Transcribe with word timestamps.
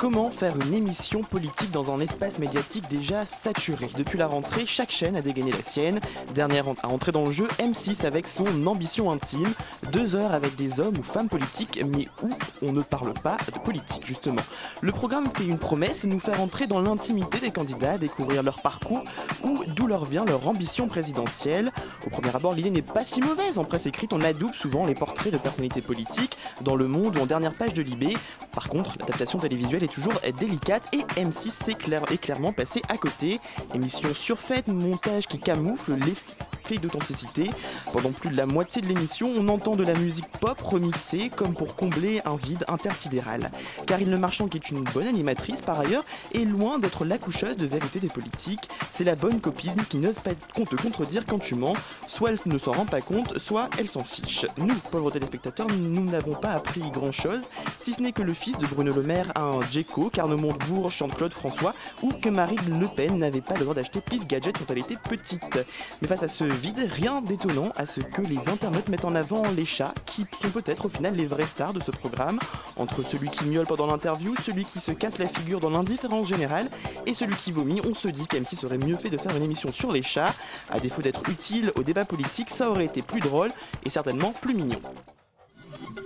Comment 0.00 0.30
faire 0.30 0.56
une 0.58 0.72
émission 0.72 1.20
politique 1.22 1.72
dans 1.72 1.94
un 1.94 2.00
espace 2.00 2.38
médiatique 2.38 2.88
déjà 2.88 3.26
saturé 3.26 3.86
Depuis 3.98 4.16
la 4.16 4.28
rentrée, 4.28 4.64
chaque 4.64 4.90
chaîne 4.90 5.14
a 5.14 5.20
dégainé 5.20 5.52
la 5.52 5.62
sienne. 5.62 6.00
Dernière 6.34 6.64
à 6.82 6.88
entrer 6.88 7.12
dans 7.12 7.26
le 7.26 7.30
jeu, 7.30 7.46
M6 7.58 8.06
avec 8.06 8.26
son 8.26 8.66
ambition 8.66 9.10
intime. 9.10 9.52
Deux 9.92 10.16
heures 10.16 10.32
avec 10.32 10.56
des 10.56 10.80
hommes 10.80 10.96
ou 10.98 11.02
femmes 11.02 11.28
politiques, 11.28 11.84
mais 11.94 12.08
où 12.22 12.30
on 12.62 12.72
ne 12.72 12.80
parle 12.80 13.12
pas 13.12 13.36
de 13.52 13.58
politique, 13.58 14.06
justement. 14.06 14.40
Le 14.80 14.90
programme 14.90 15.26
fait 15.36 15.44
une 15.44 15.58
promesse, 15.58 16.04
nous 16.04 16.18
faire 16.18 16.40
entrer 16.40 16.66
dans 16.66 16.80
l'intimité 16.80 17.38
des 17.38 17.50
candidats, 17.50 17.98
découvrir 17.98 18.42
leur 18.42 18.62
parcours 18.62 19.04
ou 19.42 19.64
d'où 19.66 19.86
leur 19.86 20.06
vient 20.06 20.24
leur 20.24 20.48
ambition 20.48 20.88
présidentielle. 20.88 21.72
Au 22.06 22.08
premier 22.08 22.34
abord, 22.34 22.54
l'idée 22.54 22.70
n'est 22.70 22.80
pas 22.80 23.04
si 23.04 23.20
mauvaise. 23.20 23.58
En 23.58 23.64
presse 23.64 23.84
écrite, 23.84 24.14
on 24.14 24.22
adoube 24.22 24.54
souvent 24.54 24.86
les 24.86 24.94
portraits 24.94 25.30
de 25.30 25.36
personnalités 25.36 25.82
politiques 25.82 26.38
dans 26.62 26.74
le 26.74 26.88
monde 26.88 27.18
ou 27.18 27.20
en 27.20 27.26
dernière 27.26 27.52
page 27.52 27.74
de 27.74 27.82
Libé. 27.82 28.16
Par 28.52 28.70
contre, 28.70 28.96
l'adaptation 28.98 29.38
télévisuelle 29.38 29.84
est 29.84 29.89
toujours 29.90 30.14
délicate 30.38 30.82
et 30.94 30.98
M6 31.20 31.50
s'est 31.50 31.74
clair- 31.74 32.04
clairement 32.20 32.52
passé 32.52 32.82
à 32.88 32.96
côté. 32.96 33.40
Émission 33.74 34.14
surfaite, 34.14 34.68
montage 34.68 35.26
qui 35.26 35.38
camoufle 35.38 35.92
l'effet 35.94 36.78
d'authenticité. 36.80 37.50
Pendant 37.92 38.12
plus 38.12 38.30
de 38.30 38.36
la 38.36 38.46
moitié 38.46 38.80
de 38.80 38.86
l'émission, 38.86 39.28
on 39.36 39.48
entend 39.48 39.74
de 39.74 39.82
la 39.82 39.94
musique 39.94 40.28
pop 40.40 40.60
remixée 40.60 41.28
comme 41.34 41.52
pour 41.54 41.74
combler 41.74 42.20
un 42.24 42.36
vide 42.36 42.64
intersidéral. 42.68 43.50
Karine 43.86 44.08
Le 44.10 44.18
Marchand, 44.18 44.46
qui 44.46 44.58
est 44.58 44.70
une 44.70 44.84
bonne 44.84 45.08
animatrice 45.08 45.62
par 45.62 45.80
ailleurs, 45.80 46.04
est 46.32 46.44
loin 46.44 46.78
d'être 46.78 47.04
l'accoucheuse 47.04 47.56
de 47.56 47.66
vérité 47.66 47.98
des 47.98 48.08
politiques. 48.08 48.68
C'est 48.92 49.02
la 49.02 49.16
bonne 49.16 49.40
copine 49.40 49.82
qui 49.88 49.96
n'ose 49.98 50.20
pas 50.20 50.30
te 50.30 50.76
contredire 50.76 51.26
quand 51.26 51.40
tu 51.40 51.56
mens. 51.56 51.74
Soit 52.06 52.30
elle 52.30 52.38
ne 52.46 52.58
s'en 52.58 52.70
rend 52.72 52.86
pas 52.86 53.00
compte, 53.00 53.38
soit 53.38 53.68
elle 53.76 53.88
s'en 53.88 54.04
fiche. 54.04 54.46
Nous, 54.56 54.74
pauvres 54.92 55.10
téléspectateurs, 55.10 55.66
nous 55.68 56.04
n'avons 56.04 56.34
pas 56.34 56.50
appris 56.52 56.82
grand 56.92 57.10
chose, 57.10 57.48
si 57.80 57.94
ce 57.94 58.00
n'est 58.02 58.12
que 58.12 58.22
le 58.22 58.34
fils 58.34 58.56
de 58.58 58.66
Bruno 58.66 58.92
Le 58.92 59.02
Maire 59.02 59.32
a 59.34 59.42
un 59.42 59.60
Djeco, 59.80 60.10
qu'Arnaud 60.10 60.36
Montebourg 60.36 60.90
chante 60.90 61.14
Claude 61.14 61.32
François, 61.32 61.74
ou 62.02 62.10
que 62.10 62.28
Marine 62.28 62.78
Le 62.78 62.86
Pen 62.86 63.18
n'avait 63.18 63.40
pas 63.40 63.54
le 63.54 63.60
droit 63.60 63.74
d'acheter 63.74 64.00
Pif 64.00 64.26
Gadget 64.26 64.56
quand 64.58 64.70
elle 64.70 64.78
était 64.78 64.96
petite. 64.96 65.58
Mais 66.00 66.08
face 66.08 66.22
à 66.22 66.28
ce 66.28 66.44
vide, 66.44 66.88
rien 66.90 67.22
d'étonnant 67.22 67.72
à 67.76 67.86
ce 67.86 68.00
que 68.00 68.22
les 68.22 68.48
internautes 68.48 68.88
mettent 68.88 69.04
en 69.04 69.14
avant 69.14 69.42
les 69.50 69.64
chats, 69.64 69.94
qui 70.06 70.26
sont 70.40 70.50
peut-être 70.50 70.86
au 70.86 70.88
final 70.88 71.14
les 71.14 71.26
vrais 71.26 71.46
stars 71.46 71.72
de 71.72 71.80
ce 71.80 71.90
programme. 71.90 72.38
Entre 72.76 73.02
celui 73.02 73.28
qui 73.28 73.44
miaule 73.44 73.66
pendant 73.66 73.86
l'interview, 73.86 74.34
celui 74.42 74.64
qui 74.64 74.80
se 74.80 74.92
casse 74.92 75.18
la 75.18 75.26
figure 75.26 75.60
dans 75.60 75.70
l'indifférence 75.70 76.28
générale, 76.28 76.68
et 77.06 77.14
celui 77.14 77.34
qui 77.36 77.52
vomit, 77.52 77.80
on 77.88 77.94
se 77.94 78.08
dit 78.08 78.24
qu'M6 78.24 78.56
serait 78.56 78.78
mieux 78.78 78.96
fait 78.96 79.10
de 79.10 79.18
faire 79.18 79.36
une 79.36 79.42
émission 79.42 79.72
sur 79.72 79.92
les 79.92 80.02
chats. 80.02 80.34
À 80.70 80.80
défaut 80.80 81.02
d'être 81.02 81.28
utile 81.28 81.72
au 81.76 81.82
débat 81.82 82.04
politique, 82.04 82.50
ça 82.50 82.70
aurait 82.70 82.86
été 82.86 83.02
plus 83.02 83.20
drôle 83.20 83.50
et 83.84 83.90
certainement 83.90 84.32
plus 84.32 84.54
mignon. 84.54 84.80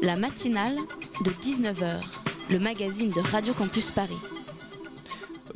La 0.02 0.16
matinale 0.16 0.76
de 1.24 1.30
19h, 1.30 2.00
le 2.54 2.60
magazine 2.60 3.10
de 3.10 3.20
Radio 3.20 3.52
Campus 3.52 3.90
Paris. 3.90 4.14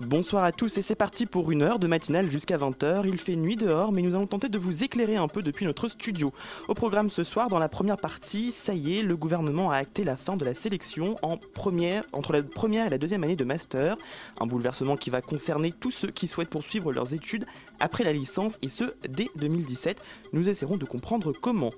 Bonsoir 0.01 0.43
à 0.43 0.51
tous 0.51 0.79
et 0.79 0.83
c'est 0.83 0.97
parti 0.97 1.27
pour 1.27 1.53
une 1.53 1.63
heure 1.63 1.79
de 1.79 1.87
matinale 1.87 2.29
jusqu'à 2.29 2.57
20h. 2.57 3.03
Il 3.07 3.19
fait 3.19 3.37
nuit 3.37 3.55
dehors 3.55 3.93
mais 3.93 4.03
nous 4.03 4.17
allons 4.17 4.27
tenter 4.27 4.49
de 4.49 4.59
vous 4.59 4.83
éclairer 4.83 5.15
un 5.15 5.29
peu 5.29 5.45
depuis 5.45 5.65
notre 5.65 5.89
studio. 5.89 6.33
Au 6.67 6.75
programme 6.75 7.09
ce 7.09 7.23
soir, 7.23 7.51
dans 7.51 7.61
la 7.61 7.69
première 7.69 7.99
partie, 7.99 8.51
ça 8.51 8.75
y 8.75 8.99
est, 8.99 9.03
le 9.03 9.17
gouvernement 9.17 9.71
a 9.71 9.77
acté 9.77 10.03
la 10.03 10.17
fin 10.17 10.37
de 10.37 10.45
la 10.45 10.55
sélection 10.55 11.15
entre 11.23 12.33
la 12.33 12.43
première 12.43 12.87
et 12.87 12.91
la 12.91 12.99
deuxième 12.99 13.23
année 13.23 13.37
de 13.37 13.45
master. 13.45 13.97
Un 14.41 14.47
bouleversement 14.47 14.97
qui 14.97 15.11
va 15.11 15.21
concerner 15.21 15.71
tous 15.71 15.93
ceux 15.93 16.11
qui 16.11 16.27
souhaitent 16.27 16.51
poursuivre 16.51 16.93
leurs 16.93 17.15
études 17.15 17.47
après 17.79 18.03
la 18.03 18.13
licence 18.13 18.59
et 18.61 18.69
ce 18.69 18.93
dès 19.09 19.29
2017. 19.37 20.03
Nous 20.33 20.49
essaierons 20.49 20.79
de 20.79 20.85
comprendre 20.85 21.33
comment. 21.33 21.71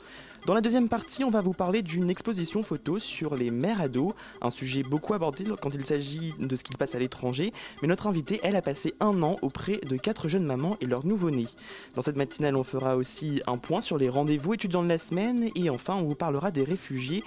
Dans 0.47 0.55
la 0.55 0.63
deuxième 0.63 0.89
partie, 0.89 1.23
on 1.23 1.31
va 1.31 1.43
vous 1.43 1.53
parler 1.53 1.83
d'une 1.83 2.09
exposition 2.09 2.63
photo 2.63 2.99
sur 2.99 3.37
les 3.37 3.51
mères 3.51 3.83
ados, 3.83 4.15
un 4.41 4.51
sujet 4.51 4.83
beaucoup 4.83 5.13
abordé 5.13 5.45
quand 5.61 5.75
il 5.75 5.85
s'agit 5.85 6.35
de 6.39 6.57
ce 6.57 6.65
qui 6.65 6.73
se 6.73 6.79
passe 6.79 6.95
à 6.95 6.99
l'étranger, 6.99 7.53
mais 7.83 7.89
notre 7.89 8.07
invitée, 8.07 8.41
elle, 8.43 8.57
a 8.57 8.63
passé 8.63 8.95
un 9.01 9.23
an 9.23 9.37
auprès 9.43 9.77
de 9.77 9.99
quatre 9.99 10.29
jeunes 10.29 10.47
mamans 10.47 10.79
et 10.81 10.87
leurs 10.87 11.05
nouveau-nés. 11.05 11.49
Dans 11.95 12.01
cette 12.01 12.17
matinale, 12.17 12.57
on 12.57 12.65
fera 12.65 12.97
aussi 12.97 13.43
un 13.47 13.59
point 13.59 13.83
sur 13.83 13.99
les 13.99 14.09
rendez-vous 14.09 14.55
étudiants 14.55 14.83
de 14.83 14.89
la 14.89 14.97
semaine, 14.97 15.51
et 15.55 15.69
enfin, 15.69 15.95
on 15.95 16.05
vous 16.05 16.15
parlera 16.15 16.51
des 16.51 16.65
réfugiés, 16.65 17.23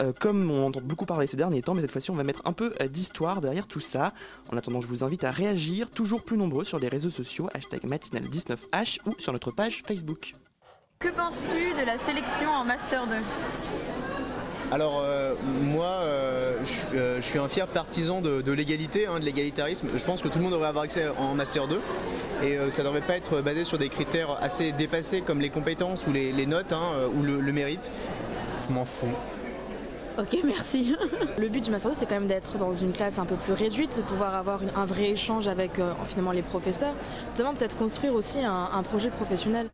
euh, 0.00 0.12
comme 0.18 0.48
on 0.48 0.66
entend 0.66 0.80
beaucoup 0.82 1.04
parler 1.04 1.26
ces 1.26 1.36
derniers 1.36 1.62
temps, 1.62 1.74
mais 1.74 1.80
cette 1.80 1.92
fois-ci, 1.92 2.12
on 2.12 2.16
va 2.16 2.24
mettre 2.24 2.42
un 2.44 2.52
peu 2.52 2.74
euh, 2.80 2.86
d'histoire 2.86 3.40
derrière 3.40 3.66
tout 3.66 3.80
ça. 3.80 4.14
En 4.52 4.56
attendant, 4.56 4.80
je 4.80 4.86
vous 4.86 5.02
invite 5.02 5.24
à 5.24 5.32
réagir, 5.32 5.90
toujours 5.90 6.22
plus 6.22 6.36
nombreux 6.36 6.64
sur 6.64 6.78
les 6.78 6.88
réseaux 6.88 7.10
sociaux, 7.10 7.48
hashtag 7.54 7.82
matinale19h 7.82 8.98
ou 9.06 9.14
sur 9.18 9.32
notre 9.32 9.50
page 9.50 9.82
Facebook. 9.84 10.34
Que 11.02 11.08
penses-tu 11.08 11.74
de 11.80 11.84
la 11.84 11.98
sélection 11.98 12.48
en 12.50 12.64
Master 12.64 13.06
2 13.08 13.14
Alors 14.70 15.00
euh, 15.04 15.34
moi, 15.62 15.86
euh, 15.86 16.58
je, 16.64 16.66
suis- 16.70 16.86
euh, 16.94 17.16
je 17.16 17.22
suis 17.22 17.38
un 17.38 17.48
fier 17.48 17.66
partisan 17.66 18.20
de, 18.20 18.40
de 18.40 18.52
l'égalité, 18.52 19.06
hein, 19.06 19.18
de 19.18 19.24
l'égalitarisme. 19.24 19.88
Je 19.96 20.04
pense 20.04 20.22
que 20.22 20.28
tout 20.28 20.38
le 20.38 20.44
monde 20.44 20.52
devrait 20.52 20.68
avoir 20.68 20.84
accès 20.84 21.08
en 21.18 21.34
Master 21.34 21.66
2 21.66 21.80
et 22.44 22.56
euh, 22.56 22.70
ça 22.70 22.82
ne 22.82 22.88
devrait 22.88 23.00
pas 23.06 23.16
être 23.16 23.40
basé 23.40 23.64
sur 23.64 23.78
des 23.78 23.88
critères 23.88 24.38
assez 24.40 24.70
dépassés 24.72 25.22
comme 25.22 25.40
les 25.40 25.50
compétences 25.50 26.06
ou 26.06 26.12
les, 26.12 26.30
les 26.32 26.46
notes 26.46 26.72
hein, 26.72 26.92
ou 27.16 27.22
le, 27.22 27.40
le 27.40 27.52
mérite. 27.52 27.90
Je 28.68 28.72
m'en 28.72 28.84
fous. 28.84 29.08
Ok, 30.18 30.38
merci. 30.44 30.94
Le 31.36 31.48
but 31.48 31.64
du 31.64 31.70
Master 31.72 31.90
2, 31.90 31.96
c'est 31.98 32.06
quand 32.06 32.14
même 32.14 32.28
d'être 32.28 32.58
dans 32.58 32.72
une 32.74 32.92
classe 32.92 33.18
un 33.18 33.26
peu 33.26 33.34
plus 33.36 33.54
réduite, 33.54 33.96
de 33.96 34.02
pouvoir 34.02 34.34
avoir 34.36 34.62
une- 34.62 34.70
un 34.76 34.86
vrai 34.86 35.10
échange 35.10 35.48
avec 35.48 35.80
euh, 35.80 35.92
finalement 36.06 36.32
les 36.32 36.42
professeurs, 36.42 36.94
notamment 37.32 37.54
peut-être 37.54 37.76
construire 37.76 38.14
aussi 38.14 38.40
un, 38.44 38.68
un 38.72 38.82
projet 38.84 39.10
professionnel. 39.10 39.68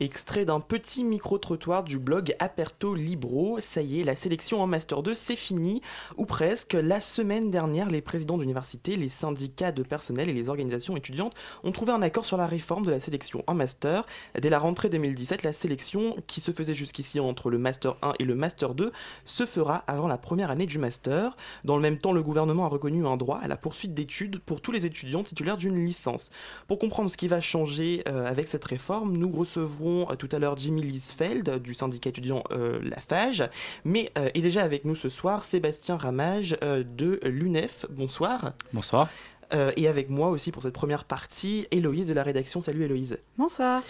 Extrait 0.00 0.44
d'un 0.44 0.60
petit 0.60 1.02
micro-trottoir 1.02 1.82
du 1.82 1.98
blog 1.98 2.32
Aperto 2.38 2.94
Libro. 2.94 3.58
Ça 3.60 3.82
y 3.82 4.00
est, 4.00 4.04
la 4.04 4.14
sélection 4.14 4.62
en 4.62 4.68
Master 4.68 5.02
2, 5.02 5.12
c'est 5.12 5.34
fini, 5.34 5.82
ou 6.16 6.24
presque. 6.24 6.74
La 6.74 7.00
semaine 7.00 7.50
dernière, 7.50 7.90
les 7.90 8.00
présidents 8.00 8.38
d'université, 8.38 8.94
les 8.94 9.08
syndicats 9.08 9.72
de 9.72 9.82
personnel 9.82 10.28
et 10.28 10.32
les 10.32 10.48
organisations 10.50 10.96
étudiantes 10.96 11.34
ont 11.64 11.72
trouvé 11.72 11.90
un 11.90 12.00
accord 12.00 12.26
sur 12.26 12.36
la 12.36 12.46
réforme 12.46 12.86
de 12.86 12.92
la 12.92 13.00
sélection 13.00 13.42
en 13.48 13.54
Master. 13.54 14.06
Dès 14.40 14.50
la 14.50 14.60
rentrée 14.60 14.88
2017, 14.88 15.42
la 15.42 15.52
sélection, 15.52 16.14
qui 16.28 16.40
se 16.40 16.52
faisait 16.52 16.74
jusqu'ici 16.74 17.18
entre 17.18 17.50
le 17.50 17.58
Master 17.58 17.96
1 18.02 18.12
et 18.20 18.24
le 18.24 18.36
Master 18.36 18.76
2, 18.76 18.92
se 19.24 19.46
fera 19.46 19.78
avant 19.88 20.06
la 20.06 20.16
première 20.16 20.52
année 20.52 20.66
du 20.66 20.78
Master. 20.78 21.36
Dans 21.64 21.74
le 21.74 21.82
même 21.82 21.98
temps, 21.98 22.12
le 22.12 22.22
gouvernement 22.22 22.66
a 22.66 22.68
reconnu 22.68 23.04
un 23.04 23.16
droit 23.16 23.38
à 23.38 23.48
la 23.48 23.56
poursuite 23.56 23.94
d'études 23.94 24.38
pour 24.38 24.60
tous 24.60 24.70
les 24.70 24.86
étudiants 24.86 25.24
titulaires 25.24 25.56
d'une 25.56 25.84
licence. 25.84 26.30
Pour 26.68 26.78
comprendre 26.78 27.10
ce 27.10 27.16
qui 27.16 27.26
va 27.26 27.40
changer 27.40 28.04
euh, 28.06 28.24
avec 28.24 28.46
cette 28.46 28.64
réforme, 28.64 29.16
nous 29.16 29.32
recevrons 29.32 29.87
euh, 30.10 30.16
tout 30.16 30.28
à 30.32 30.38
l'heure 30.38 30.56
Jimmy 30.56 30.82
Liesfeld 30.82 31.48
euh, 31.48 31.58
du 31.58 31.74
syndicat 31.74 32.10
étudiant 32.10 32.42
euh, 32.50 32.78
Lafage, 32.82 33.48
mais 33.84 34.10
euh, 34.18 34.30
est 34.34 34.40
déjà 34.40 34.62
avec 34.62 34.84
nous 34.84 34.94
ce 34.94 35.08
soir 35.08 35.44
Sébastien 35.44 35.96
Ramage 35.96 36.56
euh, 36.62 36.84
de 36.84 37.20
l'UNEF. 37.24 37.86
Bonsoir. 37.90 38.52
Bonsoir. 38.72 39.08
Euh, 39.54 39.72
et 39.76 39.88
avec 39.88 40.10
moi 40.10 40.28
aussi 40.28 40.52
pour 40.52 40.62
cette 40.62 40.74
première 40.74 41.04
partie, 41.04 41.66
Héloïse 41.70 42.06
de 42.06 42.14
la 42.14 42.22
rédaction. 42.22 42.60
Salut 42.60 42.84
Héloïse. 42.84 43.18
Bonsoir. 43.38 43.82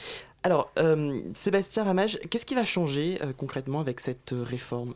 Alors, 0.44 0.70
euh, 0.78 1.20
Sébastien 1.34 1.82
Ramage, 1.82 2.18
qu'est-ce 2.30 2.46
qui 2.46 2.54
va 2.54 2.64
changer 2.64 3.18
euh, 3.22 3.32
concrètement 3.36 3.80
avec 3.80 3.98
cette 4.00 4.32
réforme? 4.32 4.94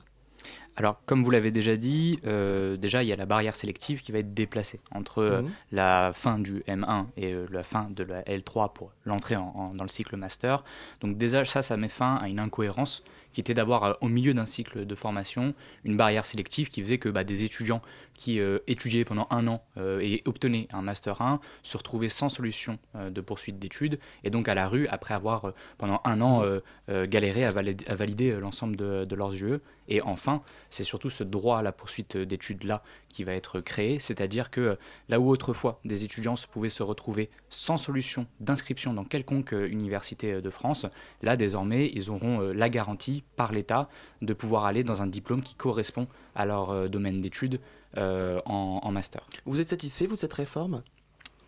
Alors, 0.76 1.00
comme 1.04 1.22
vous 1.22 1.30
l'avez 1.30 1.50
déjà 1.50 1.76
dit, 1.76 2.18
euh, 2.26 2.76
déjà, 2.78 3.02
il 3.02 3.06
y 3.08 3.12
a 3.12 3.16
la 3.16 3.26
barrière 3.26 3.54
sélective 3.54 4.00
qui 4.00 4.10
va 4.10 4.18
être 4.20 4.32
déplacée 4.32 4.80
entre 4.94 5.18
euh, 5.22 5.42
Mhm. 5.42 5.50
la 5.72 6.12
fin 6.14 6.38
du 6.38 6.62
M1 6.66 7.06
et 7.18 7.32
euh, 7.34 7.46
la 7.50 7.62
fin 7.62 7.88
de 7.90 8.02
la 8.04 8.22
L3 8.22 8.72
pour 8.72 8.90
l'entrée 9.04 9.36
en- 9.36 9.52
en- 9.54 9.74
dans 9.74 9.84
le 9.84 9.90
cycle 9.90 10.16
master. 10.16 10.64
Donc 11.02 11.18
déjà, 11.18 11.44
ça, 11.44 11.60
ça 11.60 11.76
met 11.76 11.88
fin 11.90 12.16
à 12.16 12.28
une 12.28 12.38
incohérence 12.40 13.02
qui 13.34 13.40
était 13.40 13.54
d'avoir 13.54 13.96
au 14.02 14.08
milieu 14.08 14.34
d'un 14.34 14.44
cycle 14.46 14.84
de 14.86 14.94
formation 14.94 15.54
une 15.84 15.96
barrière 15.96 16.24
sélective 16.24 16.68
qui 16.70 16.82
faisait 16.82 16.98
que 16.98 17.08
bah, 17.08 17.24
des 17.24 17.44
étudiants 17.44 17.80
qui 18.14 18.40
étudiaient 18.66 19.04
pendant 19.04 19.26
un 19.30 19.46
an 19.48 19.62
et 20.00 20.22
obtenaient 20.26 20.68
un 20.72 20.82
master 20.82 21.20
1 21.20 21.40
se 21.62 21.76
retrouvaient 21.76 22.08
sans 22.08 22.28
solution 22.28 22.78
de 22.94 23.20
poursuite 23.20 23.58
d'études 23.58 23.98
et 24.24 24.30
donc 24.30 24.48
à 24.48 24.54
la 24.54 24.68
rue 24.68 24.86
après 24.88 25.14
avoir 25.14 25.52
pendant 25.78 26.00
un 26.04 26.20
an 26.20 26.44
galéré 26.88 27.44
à, 27.44 27.50
valider, 27.50 28.32
l'ensemble 28.32 28.76
de, 28.76 29.04
de 29.04 29.16
leurs 29.16 29.32
yeux. 29.32 29.60
Et 29.88 30.00
enfin, 30.00 30.42
c'est 30.70 30.84
surtout 30.84 31.10
ce 31.10 31.24
droit 31.24 31.58
à 31.58 31.62
la 31.62 31.72
poursuite 31.72 32.16
d'études-là 32.16 32.82
qui 33.08 33.24
va 33.24 33.32
être 33.34 33.60
créé, 33.60 33.98
c'est-à-dire 33.98 34.50
que 34.50 34.78
là 35.08 35.20
où 35.20 35.28
autrefois 35.28 35.80
des 35.84 36.04
étudiants 36.04 36.34
pouvaient 36.50 36.68
se 36.68 36.82
retrouver 36.82 37.30
sans 37.48 37.76
solution 37.76 38.26
d'inscription 38.40 38.94
dans 38.94 39.04
quelconque 39.04 39.52
euh, 39.52 39.68
université 39.68 40.32
euh, 40.32 40.40
de 40.40 40.50
France, 40.50 40.86
là 41.22 41.36
désormais 41.36 41.90
ils 41.94 42.10
auront 42.10 42.40
euh, 42.40 42.52
la 42.52 42.68
garantie 42.68 43.22
par 43.36 43.52
l'État 43.52 43.88
de 44.22 44.32
pouvoir 44.32 44.64
aller 44.64 44.84
dans 44.84 45.02
un 45.02 45.06
diplôme 45.06 45.42
qui 45.42 45.54
correspond 45.54 46.06
à 46.34 46.46
leur 46.46 46.88
domaine 46.88 47.20
d'études 47.20 47.60
en, 47.96 48.90
master. 48.92 49.22
Vous 49.46 49.60
êtes 49.60 49.70
satisfait, 49.70 50.06
vous, 50.06 50.16
de 50.16 50.20
cette 50.20 50.32
réforme? 50.32 50.82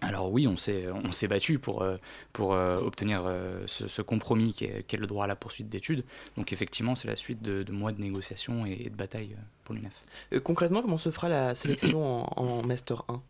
Alors 0.05 0.31
oui, 0.31 0.47
on 0.47 0.57
s'est, 0.57 0.87
on 0.91 1.13
s'est 1.13 1.29
battu 1.29 1.59
pour, 1.59 1.83
euh, 1.83 1.97
pour 2.33 2.53
euh, 2.53 2.77
obtenir 2.77 3.23
euh, 3.27 3.63
ce, 3.67 4.03
compromis 4.03 4.53
qui 4.53 4.65
est, 4.65 4.93
le 4.93 5.07
droit 5.07 5.25
à 5.25 5.27
la 5.27 5.37
poursuite 5.37 5.69
d'études. 5.69 6.05
Donc 6.37 6.53
effectivement, 6.53 6.95
c'est 6.95 7.09
la 7.09 7.17
suite 7.17 7.43
de, 7.43 7.65
mois 7.73 7.93
de 7.93 8.01
négociations 8.01 8.67
et, 8.67 8.91
de 8.91 8.95
batailles 8.95 9.37
pour 9.65 9.75
l'UNEF. 9.75 10.03
concrètement, 10.43 10.83
comment 10.83 10.99
se 10.99 11.11
fera 11.11 11.29
la 11.29 11.55
sélection 11.55 12.27
en, 12.39 12.63
Master 12.63 13.05
1 13.09 13.23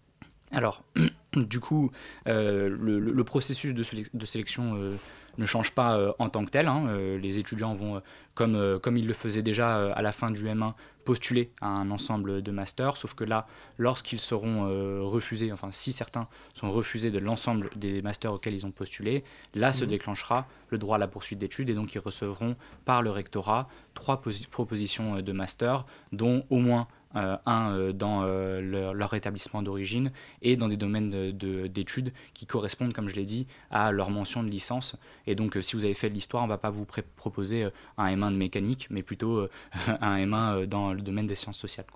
Alors, 0.51 0.83
du 1.37 1.61
coup, 1.61 1.93
le, 2.27 3.23
processus 3.23 3.73
de, 3.73 3.85
de 4.13 4.27
sélection 4.27 4.99
ne 5.39 5.47
change 5.47 5.73
pas 5.73 6.15
en 6.19 6.29
tant 6.29 6.45
que 6.45 6.51
tel. 6.51 6.69
Hein. 6.69 6.85
les 7.21 7.39
étudiants 7.39 7.75
vont, 7.75 8.03
comme, 8.35 8.79
comme 8.81 8.97
ils 8.97 9.07
le 9.07 9.15
faisaient 9.15 9.43
déjà 9.43 9.93
à 9.93 10.03
la 10.03 10.13
fin 10.13 10.31
du 10.31 10.45
M1, 10.45 10.75
postuler 11.05 11.51
à 11.61 11.69
un 11.69 11.91
ensemble 11.91 12.43
de 12.43 12.51
masters, 12.51 12.97
sauf 12.97 13.15
que 13.15 13.25
là, 13.25 13.47
lorsqu'ils 13.79 14.19
seront 14.19 14.67
euh, 14.67 15.01
refusés, 15.03 15.53
enfin 15.53 15.69
si 15.71 15.93
certains 15.93 16.27
sont 16.55 16.71
refusés 16.73 17.11
de 17.11 17.19
l'ensemble 17.19 17.71
des 17.77 18.03
masters 18.03 18.33
auxquels 18.33 18.55
ils 18.55 18.67
ont 18.67 18.71
postulé, 18.71 19.23
là 19.55 19.73
se 19.73 19.85
mhm. 19.85 19.91
déclenchera 19.91 20.49
le 20.71 20.79
droit 20.79 20.97
à 20.97 20.99
la 20.99 21.07
poursuite 21.07 21.39
d'études 21.39 21.71
et 21.71 21.75
donc 21.75 21.95
ils 21.95 22.01
recevront 22.01 22.57
par 22.85 23.03
le 23.03 23.11
rectorat 23.11 23.69
trois 23.93 24.21
propositions 24.51 25.17
euh, 25.17 25.23
de 25.23 25.33
master, 25.33 25.85
dont 26.13 26.45
au 26.51 26.59
moins 26.59 26.89
euh, 27.17 27.37
un 27.47 27.71
euh, 27.73 27.93
dans 27.93 28.23
euh, 28.25 28.93
leur, 28.93 29.15
établissement 29.15 29.63
d'origine 29.63 30.11
et 30.43 30.57
dans 30.57 30.67
des 30.67 30.77
domaines 30.77 31.31
d'études 31.31 32.13
qui 32.33 32.45
correspondent, 32.45 32.93
comme 32.93 33.09
je 33.09 33.15
l'ai 33.15 33.25
dit, 33.25 33.47
à 33.71 33.93
leur 33.93 34.11
mention 34.11 34.43
de 34.43 34.49
licence. 34.49 34.97
Et 35.29 35.37
donc, 35.37 35.57
si 35.61 35.77
vous 35.77 35.85
avez 35.85 35.95
fait 35.95 36.09
de 36.09 36.15
l'histoire, 36.15 36.43
on 36.43 36.47
ne 36.47 36.53
va 36.53 36.59
pas 36.59 36.71
vous 36.71 36.87
proposer 37.17 37.69
un 37.99 38.17
M1 38.17 38.33
de 38.33 38.37
mécanique, 38.37 38.89
mais 38.91 39.03
plutôt 39.03 39.47
un 40.01 40.17
M1 40.19 40.67
dans 40.67 40.93
le 40.93 41.03
domaine 41.03 41.29
des 41.29 41.37
sciences 41.37 41.59
sociales. 41.59 41.87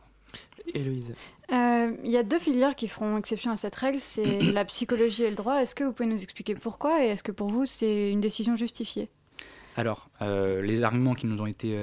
Héloïse 0.73 1.15
Il 1.51 2.11
y 2.11 2.17
a 2.17 2.23
deux 2.23 2.39
filières 2.39 2.77
qui 2.77 2.87
feront 2.87 3.17
exception 3.17 3.51
à 3.51 3.57
cette 3.57 3.75
règle, 3.75 3.99
c'est 4.01 4.41
la 4.53 4.65
psychologie 4.67 5.25
et 5.25 5.31
le 5.31 5.37
droit. 5.37 5.57
Est-ce 5.57 5.75
que 5.75 5.83
vous 5.83 5.93
pouvez 5.93 6.09
nous 6.09 6.23
expliquer 6.23 6.55
pourquoi 6.55 7.05
et 7.05 7.09
est-ce 7.09 7.25
que 7.25 7.33
pour 7.33 7.49
vous 7.49 7.67
c'est 7.67 8.13
une 8.13 8.21
décision 8.21 8.55
justifiée? 8.55 9.09
Alors, 9.77 10.11
les 10.21 10.83
arguments 10.83 11.15
qui 11.15 11.27
nous 11.27 11.41
ont 11.41 11.47
été 11.47 11.79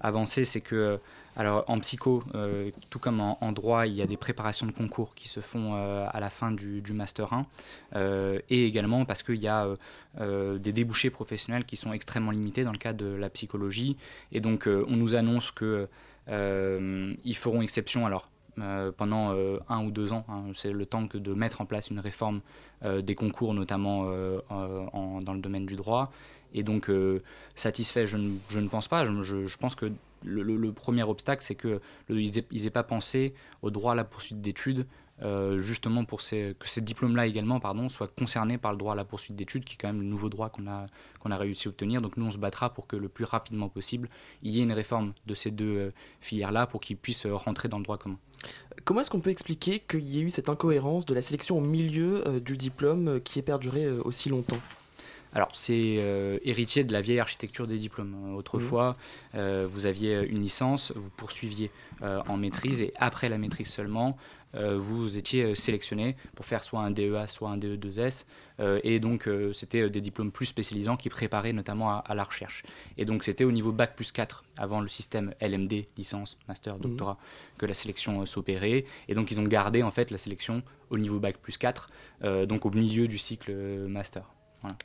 avancés, 0.00 0.44
c'est 0.44 0.60
que 0.60 1.00
alors 1.36 1.64
en 1.68 1.78
psycho, 1.78 2.22
euh, 2.34 2.70
tout 2.90 2.98
comme 2.98 3.20
en, 3.20 3.52
droit, 3.52 3.86
il 3.86 3.94
y 3.94 4.02
a 4.02 4.06
des 4.06 4.16
préparations 4.16 4.66
de 4.66 4.72
concours 4.72 5.14
qui 5.14 5.28
se 5.28 5.40
font 5.40 5.74
euh, 5.74 6.06
à 6.10 6.20
la 6.20 6.28
fin 6.28 6.50
du, 6.50 6.82
Master 6.92 7.32
1, 7.32 7.46
euh, 7.96 8.40
et 8.50 8.66
également 8.66 9.04
parce 9.04 9.22
qu'il 9.22 9.40
y 9.40 9.48
a 9.48 9.66
des 10.18 10.72
débouchés 10.72 11.10
professionnels 11.10 11.64
qui 11.64 11.76
sont 11.76 11.92
extrêmement 11.92 12.32
limités 12.32 12.64
dans 12.64 12.72
le 12.72 12.78
cas 12.78 12.92
de 12.92 13.06
la 13.06 13.30
psychologie, 13.30 13.96
et 14.32 14.40
donc 14.40 14.66
on 14.66 14.96
nous 14.96 15.14
annonce 15.14 15.52
qu'ils 15.52 17.36
feront 17.36 17.62
exception. 17.62 18.06
Alors 18.06 18.28
pendant 18.98 19.34
un 19.68 19.84
ou 19.84 19.90
deux 19.90 20.12
ans. 20.12 20.26
Hein, 20.28 20.42
c'est 20.54 20.72
le 20.72 20.84
temps 20.84 21.06
que 21.06 21.16
de 21.16 21.32
mettre 21.32 21.62
en 21.62 21.64
place 21.64 21.88
une 21.88 22.00
réforme 22.00 22.40
des 22.84 23.14
concours, 23.14 23.54
notamment 23.54 24.04
dans 24.50 25.32
le 25.32 25.40
domaine 25.40 25.64
du 25.64 25.76
droit. 25.76 26.12
Et 26.52 26.64
donc, 26.64 26.90
satisfait, 27.54 28.06
je 28.06 28.16
ne, 28.16 28.68
pense 28.68 28.88
pas. 28.88 29.04
je 29.04 29.56
pense 29.56 29.74
que 29.76 29.90
le, 30.24 30.72
premier 30.72 31.02
obstacle, 31.02 31.42
c'est 31.42 31.54
qu'ils 31.54 31.80
n'aient 32.08 32.70
pas 32.70 32.82
pensé 32.82 33.34
au 33.62 33.70
droit 33.70 33.92
à 33.92 33.94
la 33.94 34.04
poursuite 34.04 34.40
d'études, 34.40 34.86
euh, 35.22 35.58
justement 35.58 36.06
pour 36.06 36.20
que 36.20 36.24
ces 36.24 36.80
diplômes-là 36.80 37.26
également 37.26 37.60
pardon, 37.60 37.90
soient 37.90 38.08
concernés 38.08 38.56
par 38.56 38.72
le 38.72 38.78
droit 38.78 38.94
à 38.94 38.96
la 38.96 39.04
poursuite 39.04 39.36
d'études, 39.36 39.64
qui 39.64 39.74
est 39.74 39.76
quand 39.76 39.88
même 39.88 40.00
le 40.00 40.06
nouveau 40.06 40.30
droit 40.30 40.48
qu'on 40.48 40.66
a, 40.66 41.36
réussi 41.36 41.68
à 41.68 41.70
obtenir. 41.70 42.00
Donc 42.00 42.16
nous, 42.16 42.26
on 42.26 42.30
se 42.30 42.38
battra 42.38 42.72
pour 42.72 42.86
que 42.86 42.96
le 42.96 43.08
plus 43.08 43.24
rapidement 43.24 43.68
possible, 43.68 44.08
il 44.42 44.52
y 44.52 44.60
ait 44.60 44.64
une 44.64 44.72
réforme 44.72 45.12
de 45.26 45.34
ces 45.34 45.50
deux 45.50 45.76
euh, 45.76 45.92
filières-là 46.20 46.66
pour 46.66 46.80
qu'ils 46.80 46.96
puissent 46.96 47.26
euh, 47.26 47.34
rentrer 47.34 47.68
dans 47.68 47.78
le 47.78 47.84
droit 47.84 47.98
commun. 47.98 48.18
Comment 48.84 49.02
est-ce 49.02 49.10
qu'on 49.10 49.20
peut 49.20 49.30
expliquer 49.30 49.80
qu'il 49.80 50.08
y 50.08 50.18
ait 50.18 50.22
eu 50.22 50.30
cette 50.30 50.48
incohérence 50.48 51.04
de 51.04 51.14
la 51.14 51.20
sélection 51.20 51.58
au 51.58 51.60
milieu 51.60 52.40
du 52.40 52.56
diplôme 52.56 53.20
qui 53.20 53.38
ait 53.38 53.42
perduré 53.42 53.86
aussi 53.90 54.30
longtemps? 54.30 54.56
Alors, 55.32 55.50
c'est 55.52 55.98
euh, 56.00 56.38
héritier 56.44 56.82
de 56.82 56.92
la 56.92 57.00
vieille 57.00 57.20
architecture 57.20 57.66
des 57.66 57.78
diplômes. 57.78 58.14
Euh, 58.14 58.36
autrefois, 58.36 58.96
euh, 59.34 59.68
vous 59.70 59.86
aviez 59.86 60.26
une 60.26 60.40
licence, 60.40 60.92
vous 60.94 61.10
poursuiviez 61.10 61.70
en 62.02 62.38
maîtrise, 62.38 62.80
et 62.80 62.92
après 62.96 63.28
la 63.28 63.36
maîtrise 63.36 63.68
seulement, 63.68 64.16
vous 64.54 65.18
étiez 65.18 65.54
sélectionné 65.54 66.16
pour 66.34 66.46
faire 66.46 66.64
soit 66.64 66.80
un 66.80 66.90
DEA, 66.90 67.26
soit 67.26 67.50
un 67.50 67.58
DE2S. 67.58 68.24
et 68.82 69.00
donc, 69.00 69.28
c'était 69.52 69.90
des 69.90 70.00
diplômes 70.00 70.32
plus 70.32 70.46
spécialisants 70.46 70.96
qui 70.96 71.10
préparaient 71.10 71.52
notamment 71.52 72.00
à, 72.00 72.14
la 72.14 72.24
recherche. 72.24 72.62
Et 72.96 73.04
donc, 73.04 73.22
c'était 73.22 73.44
au 73.44 73.52
niveau 73.52 73.70
Bac 73.70 73.96
plus 73.96 74.12
4, 74.12 74.44
avant 74.56 74.80
le 74.80 74.88
système 74.88 75.34
LMD, 75.42 75.84
licence, 75.98 76.38
master, 76.48 76.76
mmh. 76.76 76.80
doctorat, 76.80 77.18
que 77.58 77.66
la 77.66 77.74
sélection 77.74 78.24
s'opérait. 78.24 78.86
Et 79.08 79.14
donc, 79.14 79.30
ils 79.30 79.38
ont 79.38 79.44
gardé 79.44 79.82
en 79.82 79.90
fait 79.90 80.10
la 80.10 80.16
sélection 80.16 80.62
au 80.88 80.96
niveau 80.96 81.18
Bac 81.18 81.36
plus 81.36 81.58
4, 81.58 81.90
donc 82.46 82.64
au 82.64 82.70
milieu 82.70 83.08
du 83.08 83.18
cycle 83.18 83.52
master. 83.88 84.24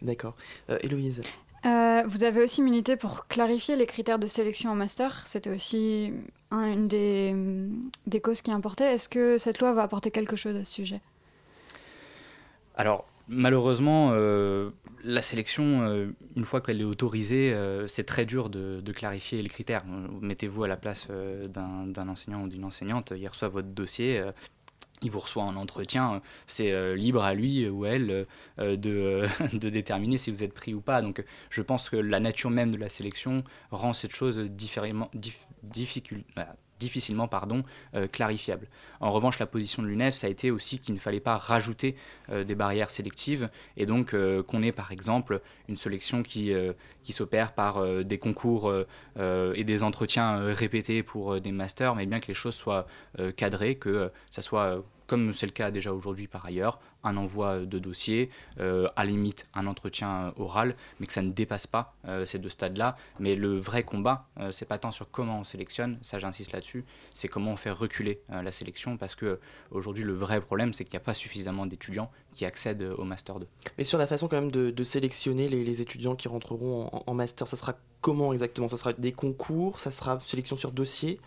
D'accord. 0.01 0.35
Euh, 0.69 0.79
Héloïse 0.81 1.21
euh, 1.65 2.03
vous 2.05 2.23
avez 2.23 2.43
aussi 2.43 2.61
une 2.61 2.67
unité 2.67 2.95
pour 2.95 3.25
clarifier 3.25 3.75
les 3.75 3.87
critères 3.87 4.19
de 4.19 4.27
sélection 4.27 4.69
en 4.69 4.75
master. 4.75 5.23
C'était 5.25 5.49
aussi 5.49 6.13
une 6.51 6.87
des, 6.87 7.33
des, 8.05 8.21
causes 8.21 8.43
qui 8.43 8.51
importait. 8.51 8.93
Est-ce 8.93 9.09
que 9.09 9.39
cette 9.39 9.57
loi 9.57 9.73
va 9.73 9.81
apporter 9.81 10.11
quelque 10.11 10.35
chose 10.35 10.55
à 10.55 10.63
ce 10.63 10.71
sujet? 10.71 11.01
Alors, 12.75 13.07
malheureusement, 13.27 14.11
euh, 14.11 14.69
la 15.03 15.23
sélection, 15.23 16.13
une 16.35 16.45
fois 16.45 16.61
qu'elle 16.61 16.81
est 16.81 16.83
autorisée, 16.83 17.57
c'est 17.87 18.05
très 18.05 18.25
dur 18.27 18.51
de, 18.51 18.79
de, 18.79 18.91
clarifier 18.91 19.41
les 19.41 19.49
critères. 19.49 19.85
Mettez-vous 20.21 20.65
à 20.65 20.67
la 20.67 20.77
place 20.77 21.07
d'un 21.09 22.07
enseignant 22.07 22.43
ou 22.43 22.47
d'une 22.47 22.65
enseignante, 22.65 23.11
il 23.17 23.27
reçoit 23.27 23.47
votre 23.47 23.69
dossier, 23.69 24.23
il 25.05 25.11
vous 25.11 25.19
reçoit 25.19 25.43
un 25.43 25.55
entretien, 25.55 26.21
c'est 26.47 26.71
euh, 26.71 26.95
libre 26.95 27.23
à 27.23 27.33
lui 27.33 27.69
ou 27.69 27.85
elle 27.85 28.25
euh, 28.59 28.75
de, 28.75 29.27
de, 29.57 29.69
déterminer 29.69 30.17
si 30.17 30.31
vous 30.31 30.43
êtes 30.43 30.53
pris 30.53 30.73
ou 30.73 30.81
pas. 30.81 31.01
Donc 31.01 31.23
je 31.49 31.61
pense 31.61 31.89
que 31.89 31.95
la 31.95 32.19
nature 32.19 32.49
même 32.49 32.71
de 32.71 32.77
la 32.77 32.89
sélection 32.89 33.43
rend 33.71 33.93
cette 33.93 34.13
chose 34.13 34.39
différemment, 34.39 35.11
difficilement 36.79 37.27
pardon, 37.27 37.63
euh, 37.93 38.07
clarifiable. 38.07 38.67
En 38.99 39.11
revanche, 39.11 39.37
la 39.37 39.45
position 39.45 39.83
de 39.83 39.87
l'UNEF, 39.87 40.15
ça 40.15 40.25
a 40.25 40.29
été 40.29 40.49
aussi 40.49 40.79
qu'il 40.79 40.95
ne 40.95 40.99
fallait 40.99 41.19
pas 41.19 41.37
rajouter 41.37 41.95
des 42.31 42.55
barrières 42.55 42.89
sélectives 42.89 43.49
et 43.77 43.85
donc 43.85 44.15
qu'on 44.47 44.63
ait 44.63 44.71
par 44.71 44.91
exemple 44.91 45.41
une 45.69 45.77
sélection 45.77 46.23
qui, 46.23 46.51
qui 47.03 47.13
s'opère 47.13 47.53
par 47.53 48.03
des 48.03 48.17
concours 48.17 48.73
et 49.19 49.63
des 49.63 49.83
entretiens 49.83 50.53
répétés 50.53 51.03
pour 51.03 51.39
des 51.39 51.51
masters, 51.51 51.93
mais 51.93 52.05
bien 52.07 52.19
que 52.19 52.27
les 52.27 52.33
choses 52.33 52.55
soient 52.55 52.87
cadrées, 53.35 53.75
que 53.75 54.11
ça 54.31 54.41
soit 54.41 54.83
comme 55.07 55.33
c'est 55.33 55.45
le 55.45 55.51
cas 55.51 55.71
déjà 55.71 55.93
aujourd'hui 55.93 56.27
par 56.27 56.45
ailleurs, 56.45 56.79
un 57.03 57.17
envoi 57.17 57.59
de 57.59 57.79
dossier, 57.79 58.29
euh, 58.59 58.89
à 58.95 59.05
limite 59.05 59.47
un 59.53 59.67
entretien 59.67 60.33
oral, 60.37 60.75
mais 60.99 61.07
que 61.07 61.13
ça 61.13 61.21
ne 61.21 61.31
dépasse 61.31 61.67
pas 61.67 61.93
euh, 62.07 62.25
ces 62.25 62.39
deux 62.39 62.49
stades-là. 62.49 62.97
Mais 63.19 63.35
le 63.35 63.55
vrai 63.55 63.83
combat, 63.83 64.27
euh, 64.39 64.51
c'est 64.51 64.65
pas 64.65 64.79
tant 64.79 64.91
sur 64.91 65.09
comment 65.11 65.39
on 65.39 65.43
sélectionne, 65.43 65.97
ça 66.01 66.19
j'insiste 66.19 66.51
là-dessus, 66.51 66.83
c'est 67.13 67.27
comment 67.27 67.51
on 67.51 67.55
fait 67.55 67.71
reculer 67.71 68.21
la 68.29 68.51
sélection, 68.51 68.97
parce 68.97 69.15
que 69.15 69.39
aujourd'hui 69.71 70.03
le 70.03 70.13
vrai 70.13 70.41
problème, 70.41 70.73
c'est 70.73 70.83
qu'il 70.83 70.93
n'y 70.93 71.03
a 71.03 71.05
pas 71.05 71.13
suffisamment 71.13 71.65
d'étudiants 71.65 72.11
qui 72.33 72.45
accèdent 72.45 72.83
au 72.97 73.03
master 73.03 73.39
2. 73.39 73.47
Mais 73.77 73.83
sur 73.83 73.97
la 73.97 74.07
façon 74.07 74.27
quand 74.27 74.39
même 74.39 74.51
de, 74.51 74.83
sélectionner 74.83 75.47
les, 75.47 75.81
étudiants 75.81 76.15
qui 76.15 76.27
rentreront 76.27 76.89
en, 76.91 77.03
en 77.05 77.13
master, 77.13 77.47
ça 77.47 77.57
sera 77.57 77.75
comment 78.01 78.33
exactement? 78.33 78.67
Ça 78.67 78.77
sera 78.77 78.93
des 78.93 79.11
concours, 79.11 79.79
ça 79.79 79.91
sera 79.91 80.19
sélection 80.19 80.55
sur 80.55 80.71
dossier? 80.71 81.19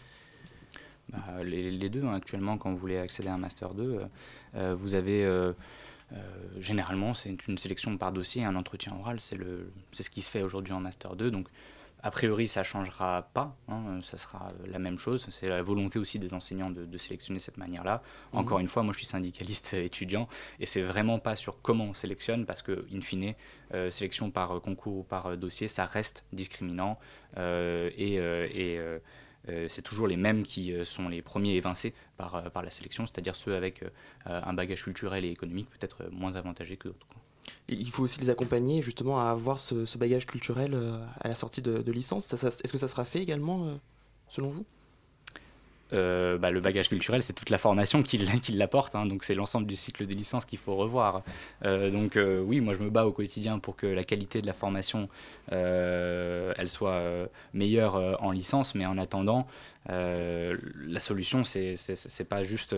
Bah, 1.10 1.42
les, 1.42 1.88
deux, 1.88 2.04
hein. 2.04 2.14
actuellement, 2.14 2.58
quand 2.58 2.70
vous 2.70 2.76
voulez 2.76 2.98
accéder 2.98 3.28
à 3.28 3.34
un 3.34 3.38
Master 3.38 3.74
2, 3.74 3.82
euh, 3.82 4.04
euh, 4.54 4.74
vous 4.78 4.94
avez 4.94 5.24
euh, 5.24 5.52
généralement 6.58 7.14
c'est 7.14 7.46
une 7.46 7.58
sélection 7.58 7.96
par 7.96 8.12
dossier, 8.12 8.44
un 8.44 8.56
entretien 8.56 8.94
oral, 8.98 9.20
c'est 9.20 9.38
ce 9.92 10.10
qui 10.10 10.22
se 10.22 10.30
fait 10.30 10.42
aujourd'hui 10.42 10.72
en 10.72 10.80
Master 10.80 11.16
2. 11.16 11.30
Donc 11.30 11.48
a 12.02 12.10
priori, 12.10 12.46
ça 12.46 12.62
changera 12.62 13.28
pas. 13.34 13.56
Hein, 13.68 14.00
ça 14.02 14.18
sera 14.18 14.48
la 14.66 14.78
même 14.78 14.98
chose. 14.98 15.26
C'est 15.30 15.48
la 15.48 15.62
volonté 15.62 15.98
aussi 15.98 16.18
des 16.18 16.32
enseignants 16.32 16.70
de, 16.70 16.84
de 16.84 16.98
sélectionner 16.98 17.40
cette 17.40 17.56
manière-là. 17.56 18.02
Mhm. 18.32 18.38
Encore 18.38 18.58
une 18.60 18.68
fois, 18.68 18.82
moi, 18.84 18.92
je 18.92 18.98
suis 18.98 19.06
syndicaliste 19.06 19.74
étudiant 19.74 20.28
et 20.60 20.66
c'est 20.66 20.82
vraiment 20.82 21.18
pas 21.18 21.34
sur 21.34 21.60
comment 21.60 21.84
on 21.86 21.94
sélectionne 21.94 22.46
parce 22.46 22.62
que, 22.62 22.86
in 22.94 23.00
fine, 23.00 23.34
euh, 23.74 23.90
sélection 23.90 24.30
par 24.30 24.56
euh, 24.56 24.60
concours 24.60 24.98
ou 24.98 25.02
par 25.02 25.26
euh, 25.26 25.36
dossier, 25.36 25.68
ça 25.68 25.86
reste 25.86 26.24
discriminant 26.32 26.98
euh, 27.36 27.90
et, 27.96 28.20
euh, 28.20 28.46
et, 28.52 28.78
euh, 28.78 28.98
euh, 28.98 28.98
c'est 29.68 29.82
toujours 29.82 30.06
les 30.06 30.16
mêmes 30.16 30.42
qui 30.42 30.72
euh, 30.72 30.84
sont 30.84 31.08
les 31.08 31.22
premiers 31.22 31.54
évincés 31.54 31.94
par, 32.16 32.34
euh, 32.34 32.50
par 32.50 32.62
la 32.62 32.70
sélection, 32.70 33.06
c'est-à-dire 33.06 33.36
ceux 33.36 33.54
avec 33.54 33.82
euh, 33.82 34.40
un 34.44 34.52
bagage 34.52 34.82
culturel 34.82 35.24
et 35.24 35.30
économique 35.30 35.70
peut-être 35.70 36.02
euh, 36.02 36.10
moins 36.10 36.36
avantagé 36.36 36.76
que 36.76 36.88
d'autres. 36.88 37.06
il 37.68 37.90
faut 37.90 38.02
aussi 38.02 38.20
les 38.20 38.30
accompagner 38.30 38.82
justement 38.82 39.20
à 39.20 39.30
avoir 39.30 39.60
ce, 39.60 39.96
bagage 39.96 40.26
culturel 40.26 40.74
euh, 40.74 40.98
à 41.20 41.28
la 41.28 41.34
sortie 41.34 41.62
de, 41.62 41.82
de 41.82 41.92
licence. 41.92 42.32
Est-ce 42.32 42.72
que 42.72 42.78
ça 42.78 42.88
sera 42.88 43.04
fait 43.04 43.20
également, 43.20 43.66
euh, 43.66 43.74
selon 44.28 44.50
vous? 44.50 44.66
Euh, 45.92 46.36
bah, 46.38 46.50
le 46.50 46.60
bagage 46.60 46.88
culturel, 46.88 47.22
c'est 47.22 47.32
toute 47.32 47.50
la 47.50 47.58
formation 47.58 48.02
qui, 48.02 48.18
l'apporte, 48.52 48.94
hein, 48.94 49.06
donc 49.06 49.24
c'est 49.24 49.34
l'ensemble 49.34 49.66
du 49.66 49.76
cycle 49.76 50.06
des 50.06 50.14
licences 50.14 50.44
qu'il 50.44 50.58
faut 50.58 50.76
revoir. 50.76 51.22
Euh, 51.64 51.90
donc 51.90 52.16
euh, 52.16 52.40
oui, 52.40 52.60
moi 52.60 52.74
je 52.74 52.80
me 52.80 52.90
bats 52.90 53.06
au 53.06 53.12
quotidien 53.12 53.58
pour 53.58 53.76
que 53.76 53.86
la 53.86 54.04
qualité 54.04 54.42
de 54.42 54.46
la 54.46 54.52
formation, 54.52 55.08
elle 55.50 56.68
soit 56.68 57.02
meilleure 57.54 58.22
en 58.22 58.32
licence, 58.32 58.74
mais 58.74 58.86
en 58.86 58.98
attendant, 58.98 59.46
la 59.86 61.00
solution, 61.00 61.42
c'est 61.44 62.28
pas 62.28 62.42
juste 62.42 62.76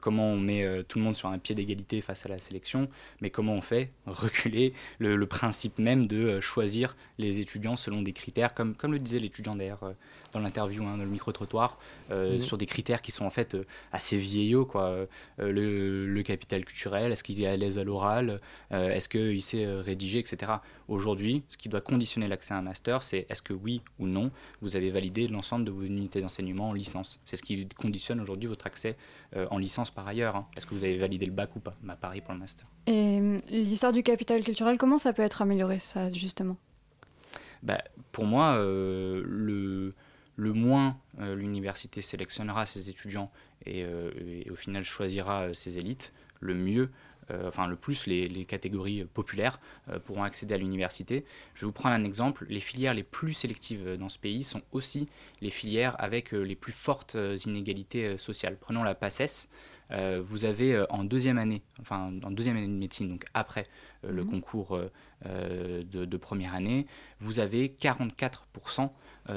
comment 0.00 0.30
on 0.30 0.36
met 0.36 0.84
tout 0.88 0.98
le 0.98 1.04
monde 1.04 1.16
sur 1.16 1.28
un 1.28 1.38
pied 1.38 1.54
d'égalité 1.54 2.00
face 2.00 2.26
à 2.26 2.28
la 2.28 2.38
sélection, 2.38 2.88
mais 3.20 3.30
comment 3.30 3.54
on 3.54 3.60
fait 3.60 3.90
reculer 4.06 4.74
le, 4.98 5.16
le 5.16 5.26
principe 5.26 5.78
même 5.78 6.06
de 6.06 6.40
choisir 6.40 6.96
les 7.18 7.40
étudiants 7.40 7.76
selon 7.76 8.02
des 8.02 8.12
critères, 8.12 8.52
comme, 8.54 8.74
comme 8.74 8.92
le 8.92 8.98
disait 8.98 9.20
l'étudiant 9.20 9.56
d'ailleurs 9.56 9.94
dans 10.36 10.42
l'interview, 10.42 10.84
hein, 10.84 10.96
dans 10.98 11.04
le 11.04 11.08
micro-trottoir, 11.10 11.78
euh, 12.10 12.34
Mhm. 12.34 12.40
sur 12.40 12.58
des 12.58 12.66
critères 12.66 13.00
qui 13.02 13.10
sont 13.10 13.24
en 13.24 13.30
fait 13.30 13.54
euh, 13.54 13.64
assez 13.92 14.16
vieillots. 14.18 14.66
Quoi. 14.66 14.82
Euh, 14.82 15.06
le, 15.38 16.06
le 16.06 16.22
capital 16.22 16.64
culturel, 16.64 17.10
est-ce 17.12 17.24
qu'il 17.24 17.40
est 17.42 17.46
à 17.46 17.56
l'aise 17.56 17.78
à 17.78 17.84
l'oral, 17.84 18.40
est-ce 18.70 19.08
qu'il 19.08 19.40
sait 19.42 19.66
rédiger, 19.66 20.18
etc. 20.18 20.52
Aujourd'hui, 20.88 21.42
ce 21.48 21.56
qui 21.56 21.68
doit 21.68 21.80
conditionner 21.80 22.28
l'accès 22.28 22.54
à 22.54 22.58
un 22.58 22.62
master, 22.62 23.02
c'est 23.02 23.26
est-ce 23.28 23.42
que 23.42 23.52
oui 23.52 23.80
ou 23.98 24.06
non, 24.06 24.30
vous 24.60 24.76
avez 24.76 24.90
validé 24.90 25.26
l'ensemble 25.28 25.64
de 25.64 25.70
vos 25.70 25.82
unités 25.82 26.20
d'enseignement 26.20 26.70
en 26.70 26.72
licence. 26.72 27.20
C'est 27.24 27.36
ce 27.36 27.42
qui 27.42 27.66
conditionne 27.68 28.20
aujourd'hui 28.20 28.48
votre 28.48 28.66
accès 28.66 28.96
en 29.50 29.58
licence 29.58 29.90
par 29.90 30.06
ailleurs. 30.06 30.36
hein. 30.36 30.46
Est-ce 30.56 30.66
que 30.66 30.74
vous 30.74 30.84
avez 30.84 30.98
validé 30.98 31.26
le 31.26 31.32
bac 31.32 31.54
ou 31.56 31.60
pas? 31.60 31.74
Bah, 31.82 31.96
Pareil 32.00 32.20
pour 32.20 32.34
le 32.34 32.40
master. 32.40 32.66
Et 32.86 33.20
l'histoire 33.50 33.92
du 33.92 34.02
capital 34.02 34.42
culturel, 34.44 34.78
comment 34.78 34.98
ça 34.98 35.12
peut 35.12 35.22
être 35.22 35.42
amélioré, 35.42 35.78
ça, 35.78 36.10
justement? 36.10 36.56
Bah, 37.62 37.82
pour 38.12 38.24
moi, 38.26 38.54
euh, 38.56 39.22
le, 39.26 39.65
l'université 41.66 42.00
sélectionnera 42.00 42.64
ses 42.64 42.88
étudiants 42.90 43.30
et, 43.64 43.82
euh, 43.84 44.12
et 44.46 44.50
au 44.50 44.54
final 44.54 44.84
choisira 44.84 45.48
euh, 45.48 45.54
ses 45.54 45.78
élites, 45.78 46.12
le 46.38 46.54
mieux, 46.54 46.90
euh, 47.32 47.48
enfin 47.48 47.66
le 47.66 47.74
plus 47.74 48.06
les, 48.06 48.28
les 48.28 48.44
catégories 48.44 49.02
populaires 49.04 49.58
euh, 49.90 49.98
pourront 49.98 50.22
accéder 50.22 50.54
à 50.54 50.58
l'université. 50.58 51.24
Je 51.54 51.62
vais 51.62 51.66
vous 51.66 51.72
prendre 51.72 51.96
un 51.96 52.04
exemple. 52.04 52.46
Les 52.48 52.60
filières 52.60 52.94
les 52.94 53.02
plus 53.02 53.32
sélectives 53.32 53.96
dans 53.96 54.08
ce 54.08 54.18
pays 54.20 54.44
sont 54.44 54.62
aussi 54.70 55.08
les 55.40 55.50
filières 55.50 55.96
avec 55.98 56.30
les 56.30 56.54
plus 56.54 56.72
fortes 56.72 57.16
inégalités 57.46 58.16
sociales. 58.16 58.56
Prenons 58.60 58.84
la 58.84 58.94
PACES. 58.94 59.48
Euh, 59.92 60.20
vous 60.24 60.44
avez 60.44 60.84
en 60.90 61.04
deuxième 61.04 61.38
année, 61.38 61.62
enfin 61.80 62.12
en 62.24 62.30
deuxième 62.30 62.56
année 62.56 62.66
de 62.68 62.72
médecine, 62.72 63.08
donc 63.08 63.24
après 63.34 63.64
le 64.02 64.22
Mhm. 64.22 64.30
concours 64.30 64.80
de, 65.24 66.04
de 66.04 66.16
première 66.16 66.54
année, 66.54 66.86
vous 67.20 67.38
avez 67.38 67.68
44% 67.68 68.84
euh, 68.84 68.88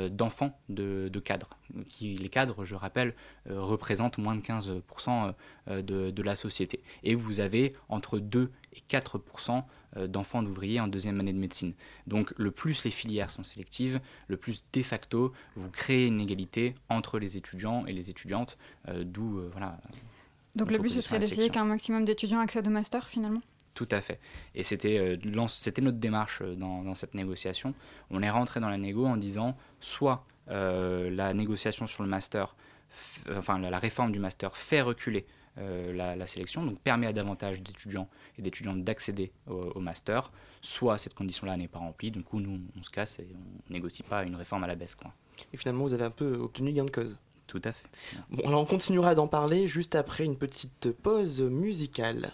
d'enfants 0.09 0.59
de, 0.69 1.09
de 1.11 1.19
cadres. 1.19 1.49
Qui, 1.87 2.13
les 2.13 2.29
cadres, 2.29 2.65
je 2.65 2.75
rappelle, 2.75 3.15
euh, 3.49 3.61
représentent 3.61 4.17
moins 4.17 4.35
de 4.35 4.41
15% 4.41 5.33
euh, 5.69 5.81
de, 5.81 6.11
de 6.11 6.23
la 6.23 6.35
société. 6.35 6.81
Et 7.03 7.15
vous 7.15 7.39
avez 7.39 7.73
entre 7.89 8.19
2 8.19 8.51
et 8.73 8.83
4% 8.89 9.63
euh, 9.97 10.07
d'enfants 10.07 10.43
d'ouvriers 10.43 10.79
en 10.79 10.87
deuxième 10.87 11.19
année 11.19 11.33
de 11.33 11.39
médecine. 11.39 11.73
Donc 12.05 12.31
le 12.37 12.51
plus 12.51 12.83
les 12.83 12.91
filières 12.91 13.31
sont 13.31 13.43
sélectives, 13.43 13.99
le 14.27 14.37
plus 14.37 14.63
de 14.71 14.83
facto 14.83 15.33
vous 15.55 15.71
créez 15.71 16.05
une 16.05 16.21
égalité 16.21 16.75
entre 16.89 17.17
les 17.17 17.37
étudiants 17.37 17.87
et 17.87 17.93
les 17.93 18.11
étudiantes, 18.11 18.59
euh, 18.87 19.03
d'où 19.03 19.39
euh, 19.39 19.49
voilà. 19.51 19.79
Donc 20.55 20.69
le 20.69 20.77
but, 20.77 20.89
ce 20.89 21.01
serait 21.01 21.17
d'essayer 21.17 21.49
qu'un 21.49 21.65
maximum 21.65 22.05
d'étudiants 22.05 22.39
accèdent 22.39 22.67
au 22.67 22.71
master, 22.71 23.07
finalement? 23.07 23.41
Tout 23.73 23.87
à 23.91 24.01
fait. 24.01 24.19
Et 24.55 24.63
c'était 24.63 24.97
euh, 24.97 25.47
c'était 25.47 25.81
notre 25.81 25.99
démarche 25.99 26.41
euh, 26.41 26.55
dans, 26.55 26.83
dans 26.83 26.95
cette 26.95 27.13
négociation. 27.13 27.73
On 28.09 28.21
est 28.21 28.29
rentré 28.29 28.59
dans 28.59 28.69
la 28.69 28.77
négo 28.77 29.05
en 29.05 29.17
disant 29.17 29.55
soit 29.79 30.25
euh, 30.49 31.09
la 31.09 31.33
négociation 31.33 31.87
sur 31.87 32.03
le 32.03 32.09
master, 32.09 32.55
enfin 33.35 33.59
la, 33.59 33.69
la 33.69 33.79
réforme 33.79 34.11
du 34.11 34.19
master 34.19 34.57
fait 34.57 34.81
reculer 34.81 35.25
euh, 35.57 35.93
la, 35.93 36.15
la 36.15 36.25
sélection, 36.25 36.65
donc 36.65 36.79
permet 36.79 37.07
à 37.07 37.13
davantage 37.13 37.61
d'étudiants 37.61 38.09
et 38.37 38.41
d'étudiantes 38.41 38.83
d'accéder 38.83 39.31
au, 39.47 39.71
au 39.75 39.79
master, 39.79 40.31
soit 40.61 40.97
cette 40.97 41.13
condition-là 41.13 41.55
n'est 41.55 41.67
pas 41.67 41.79
remplie, 41.79 42.11
du 42.11 42.23
coup 42.23 42.39
nous 42.39 42.59
on 42.77 42.83
se 42.83 42.89
casse 42.89 43.19
et 43.19 43.27
on 43.33 43.73
négocie 43.73 44.03
pas 44.03 44.23
une 44.23 44.35
réforme 44.35 44.63
à 44.63 44.67
la 44.67 44.75
baisse. 44.75 44.95
Quoi. 44.95 45.13
Et 45.53 45.57
finalement, 45.57 45.83
vous 45.83 45.93
avez 45.93 46.05
un 46.05 46.11
peu 46.11 46.35
obtenu 46.35 46.71
gain 46.73 46.85
de 46.85 46.91
cause. 46.91 47.17
Tout 47.47 47.61
à 47.63 47.71
fait. 47.71 47.87
Bon, 48.29 48.47
alors 48.47 48.61
on 48.61 48.65
continuera 48.65 49.15
d'en 49.15 49.27
parler 49.27 49.67
juste 49.67 49.95
après 49.95 50.23
une 50.23 50.37
petite 50.37 50.91
pause 50.91 51.41
musicale. 51.41 52.33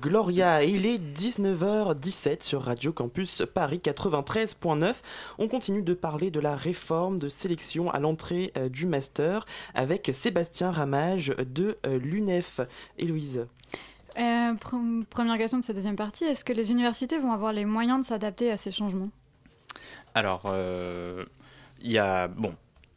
Gloria. 0.00 0.62
Il 0.64 0.86
est 0.86 0.98
19h17 0.98 2.42
sur 2.42 2.62
Radio 2.62 2.92
Campus 2.92 3.42
Paris 3.52 3.80
93.9. 3.82 4.94
On 5.38 5.48
continue 5.48 5.82
de 5.82 5.94
parler 5.94 6.30
de 6.30 6.40
la 6.40 6.54
réforme 6.56 7.18
de 7.18 7.28
sélection 7.28 7.90
à 7.90 7.98
l'entrée 7.98 8.52
euh, 8.56 8.68
du 8.68 8.86
master 8.86 9.44
avec 9.74 10.10
Sébastien 10.12 10.70
Ramage 10.70 11.34
de 11.38 11.78
euh, 11.86 11.98
l'UNEF. 11.98 12.60
Héloïse. 12.98 13.46
Euh, 14.18 14.52
pre- 14.54 15.04
première 15.06 15.38
question 15.38 15.58
de 15.58 15.64
cette 15.64 15.76
deuxième 15.76 15.96
partie, 15.96 16.24
est-ce 16.24 16.44
que 16.44 16.52
les 16.52 16.70
universités 16.72 17.18
vont 17.18 17.32
avoir 17.32 17.52
les 17.52 17.64
moyens 17.64 18.00
de 18.00 18.06
s'adapter 18.06 18.50
à 18.50 18.56
ces 18.56 18.72
changements? 18.72 19.10
Alors, 20.14 20.42
euh, 20.46 21.24
il 21.80 21.92
y 21.92 21.98
a 21.98 22.26
bon, 22.26 22.54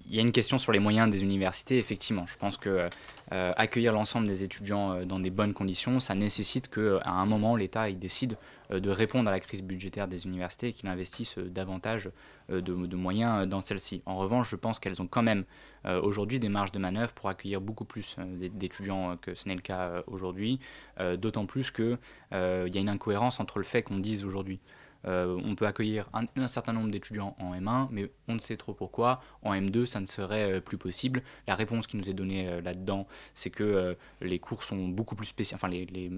il 0.10 0.16
y 0.16 0.20
a 0.20 0.22
une 0.22 0.32
question 0.32 0.58
sur 0.58 0.72
les 0.72 0.80
moyens 0.80 1.10
des 1.12 1.22
universités. 1.22 1.78
Effectivement, 1.78 2.26
je 2.26 2.38
pense 2.38 2.58
que 2.58 2.90
euh, 3.32 3.54
accueillir 3.56 3.94
l'ensemble 3.94 4.28
des 4.28 4.44
étudiants 4.44 4.92
euh, 4.94 5.06
dans 5.06 5.20
des 5.20 5.30
bonnes 5.30 5.54
conditions, 5.54 6.00
ça 6.00 6.16
nécessite 6.16 6.68
que 6.68 7.00
à 7.04 7.12
un 7.12 7.26
moment 7.26 7.56
l'État 7.56 7.92
décide 7.92 8.38
euh, 8.72 8.80
de 8.80 8.90
répondre 8.90 9.30
à 9.30 9.32
la 9.32 9.40
crise 9.40 9.64
budgétaire 9.64 10.08
des 10.08 10.26
universités 10.26 10.70
et 10.70 10.74
qu'il 10.74 10.90
investisse 10.90 11.38
davantage 11.38 12.10
de, 12.50 12.60
de 12.60 12.96
moyens 12.96 13.48
dans 13.48 13.62
celle-ci. 13.62 14.02
En 14.06 14.18
revanche, 14.18 14.50
je 14.50 14.56
pense 14.58 14.80
qu'elles 14.80 15.02
ont 15.02 15.08
quand 15.08 15.24
même 15.24 15.46
aujourd'hui 15.86 16.40
des 16.40 16.50
marges 16.50 16.72
de 16.72 16.80
manœuvre 16.80 17.14
pour 17.14 17.30
accueillir 17.30 17.62
beaucoup 17.62 17.86
plus 17.86 18.18
d'é- 18.20 18.50
d'étudiants 18.50 19.18
que 19.18 19.34
ce 19.34 19.48
n'est 19.48 19.56
le 19.56 19.62
cas 19.62 20.04
aujourd'hui, 20.08 20.60
d'autant 21.18 21.46
plus 21.46 21.72
qu'il 21.72 21.98
y 22.32 22.36
a 22.36 22.80
une 22.80 22.90
incohérence 22.90 23.40
entre 23.40 23.58
le 23.58 23.64
fait 23.64 23.84
qu'on 23.84 24.00
dise 24.00 24.26
aujourd'hui 24.26 24.60
euh, 25.06 25.40
on 25.44 25.56
peut 25.56 25.66
accueillir 25.66 26.10
un, 26.14 26.48
certain 26.48 26.74
nombre 26.74 26.90
d'étudiants 26.90 27.36
en 27.40 27.54
M1, 27.54 27.88
mais 27.92 28.12
on 28.28 28.36
ne 28.36 28.40
sait 28.40 28.58
trop 28.58 28.74
pourquoi. 28.74 29.22
En 29.42 29.54
M2, 29.54 29.86
ça 29.86 30.00
ne 30.00 30.06
serait 30.06 30.54
euh, 30.54 30.62
plus 30.62 30.78
possible. 30.78 31.24
La 31.48 31.56
réponse 31.56 31.88
qui 31.88 31.98
nous 31.98 32.10
est 32.10 32.14
donnée 32.14 32.48
euh, 32.48 32.62
là-dedans, 32.62 33.08
c'est 33.34 33.50
que 33.50 33.98
les 34.22 34.40
cours 34.40 34.64
sont 34.64 34.88
beaucoup 34.88 35.16
plus 35.16 35.34
enfin 35.54 35.68
les, 35.68 35.86
les, 35.86 36.12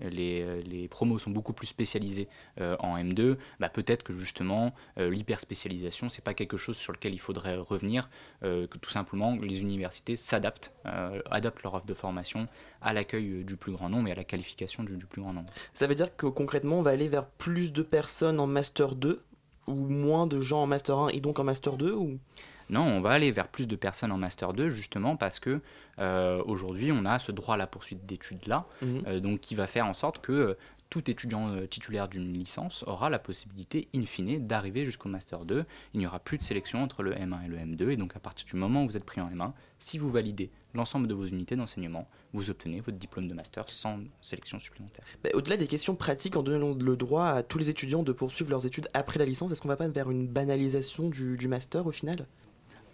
les, 0.00 0.62
les, 0.62 0.88
promos 0.88 1.18
sont 1.18 1.30
beaucoup 1.30 1.52
plus 1.52 1.66
spécialisés 1.66 2.28
en 2.58 2.96
M2. 2.96 3.36
Bah, 3.60 3.68
Peut-être 3.68 4.02
que 4.02 4.12
justement, 4.12 4.74
l'hyperspécialisation, 4.96 6.08
c'est 6.08 6.22
pas 6.22 6.34
quelque 6.34 6.56
chose 6.56 6.76
sur 6.76 6.92
lequel 6.92 7.14
il 7.14 7.18
faudrait 7.20 7.56
revenir, 7.56 8.08
que 8.42 8.78
tout 8.78 8.90
simplement 8.90 9.36
les 9.36 9.60
universités 9.60 10.16
s'adaptent, 10.16 10.72
adaptent 10.84 11.62
leur 11.62 11.74
offre 11.74 11.86
de 11.86 11.94
formation 11.94 12.48
à 12.82 12.92
l'accueil 12.92 13.28
euh, 13.40 13.44
du 13.44 13.56
plus 13.56 13.72
grand 13.72 13.88
nombre 13.88 14.08
et 14.08 14.12
à 14.12 14.14
la 14.14 14.24
qualification 14.24 14.82
du, 14.84 14.96
du 14.96 15.06
plus 15.06 15.22
grand 15.22 15.32
nombre. 15.32 15.50
Ça 15.74 15.86
veut 15.86 15.94
dire 15.94 16.14
que 16.16 16.26
concrètement, 16.26 16.78
on 16.78 16.82
va 16.82 16.90
aller 16.90 17.08
vers 17.08 17.24
plus 17.26 17.72
de 17.72 17.82
personnes 17.82 18.40
en 18.40 18.46
Master 18.46 18.94
2 18.94 19.22
ou 19.66 19.74
moins 19.74 20.26
de 20.26 20.40
gens 20.40 20.62
en 20.62 20.66
Master 20.66 20.96
1 20.98 21.08
et 21.08 21.20
donc 21.20 21.38
en 21.38 21.44
Master 21.44 21.74
2 21.76 21.92
ou... 21.92 22.18
Non, 22.68 22.82
on 22.82 23.00
va 23.00 23.10
aller 23.10 23.30
vers 23.30 23.46
plus 23.46 23.68
de 23.68 23.76
personnes 23.76 24.10
en 24.10 24.16
Master 24.18 24.52
2 24.52 24.70
justement 24.70 25.16
parce 25.16 25.38
que 25.38 25.60
euh, 26.00 26.42
aujourd'hui 26.46 26.90
on 26.90 27.04
a 27.04 27.20
ce 27.20 27.30
droit 27.30 27.54
à 27.54 27.56
la 27.56 27.68
poursuite 27.68 28.04
d'études 28.06 28.44
là, 28.48 28.66
Mhm. 28.82 29.02
euh, 29.06 29.20
donc 29.20 29.38
qui 29.40 29.54
va 29.54 29.68
faire 29.68 29.86
en 29.86 29.92
sorte 29.92 30.18
que 30.20 30.56
tout 30.90 31.10
étudiant 31.10 31.50
euh, 31.50 31.66
titulaire 31.66 32.08
d'une 32.08 32.32
licence 32.32 32.84
aura 32.86 33.10
la 33.10 33.18
possibilité 33.18 33.88
in 33.94 34.04
fine 34.04 34.46
d'arriver 34.46 34.84
jusqu'au 34.84 35.08
Master 35.08 35.44
2. 35.44 35.64
Il 35.94 36.00
n'y 36.00 36.06
aura 36.06 36.18
plus 36.18 36.38
de 36.38 36.42
sélection 36.42 36.82
entre 36.82 37.02
le 37.02 37.14
M1 37.14 37.44
et 37.44 37.48
le 37.48 37.56
M2 37.56 37.90
et 37.90 37.96
donc 37.96 38.16
à 38.16 38.20
partir 38.20 38.46
du 38.46 38.56
moment 38.56 38.84
où 38.84 38.86
vous 38.86 38.96
êtes 38.96 39.04
pris 39.04 39.20
en 39.20 39.28
M1, 39.30 39.52
si 39.78 39.98
vous 39.98 40.10
validez 40.10 40.50
l'ensemble 40.74 41.08
de 41.08 41.14
vos 41.14 41.26
unités 41.26 41.56
d'enseignement, 41.56 42.08
vous 42.32 42.50
obtenez 42.50 42.80
votre 42.80 42.98
diplôme 42.98 43.28
de 43.28 43.34
master 43.34 43.68
sans 43.68 44.00
sélection 44.20 44.58
supplémentaire. 44.58 45.04
Bah, 45.22 45.30
Au-delà 45.34 45.56
des 45.56 45.66
questions 45.66 45.96
pratiques, 45.96 46.36
en 46.36 46.42
donnant 46.42 46.74
le 46.74 46.96
droit 46.96 47.28
à 47.28 47.42
tous 47.42 47.58
les 47.58 47.70
étudiants 47.70 48.02
de 48.02 48.12
poursuivre 48.12 48.50
leurs 48.50 48.66
études 48.66 48.88
après 48.94 49.18
la 49.18 49.24
licence, 49.24 49.52
est-ce 49.52 49.60
qu'on 49.60 49.68
va 49.68 49.76
pas 49.76 49.88
vers 49.88 50.10
une 50.10 50.26
banalisation 50.26 51.08
du 51.08 51.48
master 51.48 51.86
au 51.86 51.92
final? 51.92 52.26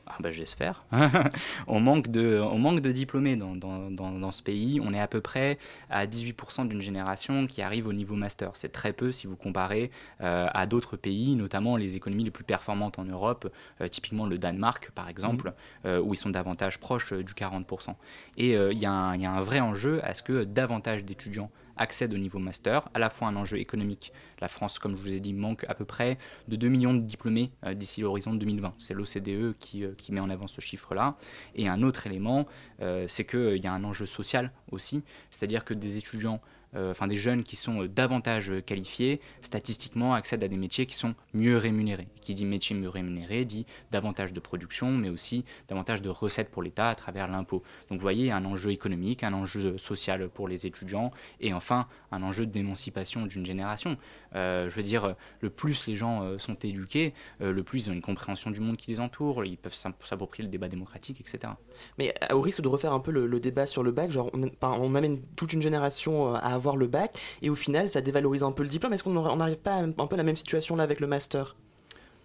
Ah 0.06 0.16
bah, 0.20 0.30
J'espère. 0.30 0.84
on, 1.66 1.80
manque 1.80 2.08
de, 2.08 2.40
on 2.40 2.58
manque 2.58 2.80
de 2.80 2.90
diplômés 2.90 3.36
dans, 3.36 3.54
dans, 3.54 3.90
dans, 3.90 4.10
dans 4.10 4.32
ce 4.32 4.42
pays. 4.42 4.80
On 4.82 4.92
est 4.92 5.00
à 5.00 5.06
peu 5.06 5.20
près 5.20 5.58
à 5.90 6.06
18% 6.06 6.66
d'une 6.66 6.80
génération 6.80 7.46
qui 7.46 7.62
arrive 7.62 7.86
au 7.86 7.92
niveau 7.92 8.14
master. 8.14 8.50
C'est 8.54 8.72
très 8.72 8.92
peu 8.92 9.12
si 9.12 9.26
vous 9.26 9.36
comparez 9.36 9.90
euh, 10.20 10.48
à 10.52 10.66
d'autres 10.66 10.96
pays, 10.96 11.36
notamment 11.36 11.76
les 11.76 11.96
économies 11.96 12.24
les 12.24 12.30
plus 12.30 12.44
performantes 12.44 12.98
en 12.98 13.04
Europe, 13.04 13.52
euh, 13.80 13.88
typiquement 13.88 14.26
le 14.26 14.38
Danemark 14.38 14.90
par 14.94 15.08
exemple, 15.08 15.52
euh, 15.84 16.00
où 16.00 16.14
ils 16.14 16.18
sont 16.18 16.30
davantage 16.30 16.78
proches 16.80 17.12
du 17.12 17.34
40%. 17.34 17.94
Et 18.36 18.50
y, 18.50 18.72
il 18.72 18.78
y 18.78 18.86
a 18.86 18.92
un 18.92 19.40
vrai 19.40 19.60
enjeu 19.60 20.04
à 20.04 20.14
ce 20.14 20.22
que 20.22 20.44
davantage 20.44 21.04
d'étudiants 21.04 21.50
accèdent 21.76 22.14
au 22.14 22.18
niveau 22.18 22.38
master, 22.38 22.88
à 22.94 22.98
la 22.98 23.10
fois 23.10 23.28
un 23.28 23.36
enjeu 23.36 23.58
économique. 23.58 24.12
La 24.40 24.48
France, 24.48 24.78
comme 24.78 24.96
je 24.96 25.02
vous 25.02 25.12
ai 25.12 25.20
dit, 25.20 25.32
manque 25.32 25.64
à 25.68 25.74
peu 25.74 25.84
près 25.84 26.18
de 26.48 26.56
2 26.56 26.68
millions 26.68 26.94
de 26.94 27.00
diplômés 27.00 27.50
euh, 27.64 27.74
d'ici 27.74 28.00
l'horizon 28.00 28.34
2020. 28.34 28.74
C'est 28.78 28.94
l'OCDE 28.94 29.56
qui, 29.58 29.84
euh, 29.84 29.94
qui 29.96 30.12
met 30.12 30.20
en 30.20 30.30
avant 30.30 30.46
ce 30.46 30.60
chiffre-là. 30.60 31.16
Et 31.54 31.68
un 31.68 31.82
autre 31.82 32.06
élément, 32.06 32.46
euh, 32.80 33.06
c'est 33.08 33.24
qu'il 33.24 33.62
y 33.62 33.66
a 33.66 33.72
un 33.72 33.84
enjeu 33.84 34.06
social 34.06 34.50
aussi, 34.70 35.02
c'est-à-dire 35.30 35.64
que 35.64 35.74
des 35.74 35.96
étudiants 35.98 36.40
enfin 36.74 37.06
des 37.06 37.16
jeunes 37.16 37.42
qui 37.42 37.56
sont 37.56 37.82
euh, 37.82 37.88
davantage 37.88 38.50
euh, 38.50 38.60
qualifiés, 38.60 39.20
statistiquement 39.42 40.14
accèdent 40.14 40.44
à 40.44 40.48
des 40.48 40.56
métiers 40.56 40.86
qui 40.86 40.94
sont 40.94 41.14
mieux 41.34 41.58
rémunérés. 41.58 42.08
Qui 42.20 42.34
dit 42.34 42.46
métier 42.46 42.74
mieux 42.74 42.88
rémunéré 42.88 43.44
dit 43.44 43.66
davantage 43.90 44.32
de 44.32 44.40
production, 44.40 44.90
mais 44.90 45.08
aussi 45.08 45.44
davantage 45.68 46.02
de 46.02 46.08
recettes 46.08 46.50
pour 46.50 46.62
l'État 46.62 46.88
à 46.88 46.94
travers 46.94 47.28
l'impôt. 47.28 47.62
Donc 47.88 47.98
vous 47.98 48.02
voyez, 48.02 48.32
un 48.32 48.44
enjeu 48.44 48.70
économique, 48.70 49.22
un 49.24 49.32
enjeu 49.32 49.76
social 49.78 50.28
pour 50.28 50.48
les 50.48 50.66
étudiants, 50.66 51.10
et 51.40 51.52
enfin 51.52 51.86
un 52.10 52.22
enjeu 52.22 52.46
d'émancipation 52.46 53.26
d'une 53.26 53.44
génération. 53.44 53.96
Euh, 54.34 54.68
je 54.68 54.74
veux 54.74 54.82
dire, 54.82 55.14
le 55.40 55.50
plus 55.50 55.86
les 55.86 55.94
gens 55.94 56.22
euh, 56.22 56.38
sont 56.38 56.54
éduqués, 56.54 57.12
euh, 57.40 57.52
le 57.52 57.62
plus 57.62 57.86
ils 57.86 57.90
ont 57.90 57.94
une 57.94 58.02
compréhension 58.02 58.50
du 58.50 58.60
monde 58.60 58.76
qui 58.76 58.90
les 58.90 59.00
entoure, 59.00 59.44
ils 59.44 59.58
peuvent 59.58 59.74
s'app- 59.74 60.02
s'approprier 60.04 60.44
le 60.44 60.50
débat 60.50 60.68
démocratique, 60.68 61.20
etc. 61.20 61.52
Mais 61.98 62.14
au 62.32 62.40
risque 62.40 62.60
de 62.60 62.68
refaire 62.68 62.92
un 62.92 63.00
peu 63.00 63.10
le, 63.10 63.26
le 63.26 63.40
débat 63.40 63.66
sur 63.66 63.82
le 63.82 63.90
bac, 63.90 64.10
genre 64.10 64.30
on, 64.62 64.94
amène 64.94 65.20
toute 65.36 65.52
une 65.52 65.62
génération 65.62 66.34
à 66.34 66.38
avoir 66.38 66.76
le 66.76 66.86
bac 66.86 67.18
et 67.42 67.50
au 67.50 67.54
final 67.54 67.88
ça 67.88 68.00
dévalorise 68.00 68.42
un 68.42 68.52
peu 68.52 68.62
le 68.62 68.68
diplôme. 68.68 68.92
Est-ce 68.92 69.02
qu'on 69.04 69.36
n'arrive 69.36 69.58
pas 69.58 69.74
à 69.74 69.82
un 69.82 69.90
peu 69.90 70.14
à 70.14 70.16
la 70.16 70.22
même 70.22 70.36
situation 70.36 70.76
là 70.76 70.84
avec 70.84 71.00
le 71.00 71.06
master? 71.06 71.56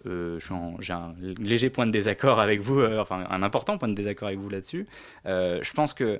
Euh, 0.06 0.40
j'ai 0.80 0.94
un 0.94 1.16
léger 1.20 1.70
point 1.70 1.86
de 1.86 1.92
désaccord 1.92 2.40
avec 2.40 2.62
vous, 2.62 2.80
euh, 2.80 3.00
enfin 3.00 3.26
un 3.30 3.44
important 3.44 3.78
point 3.78 3.90
de 3.90 3.96
désaccord 3.96 4.28
avec 4.28 4.40
vous 4.40 4.50
là-dessus. 4.50 4.86
Euh, 5.26 5.60
je 5.62 5.74
pense 5.74 5.94
que 5.94 6.20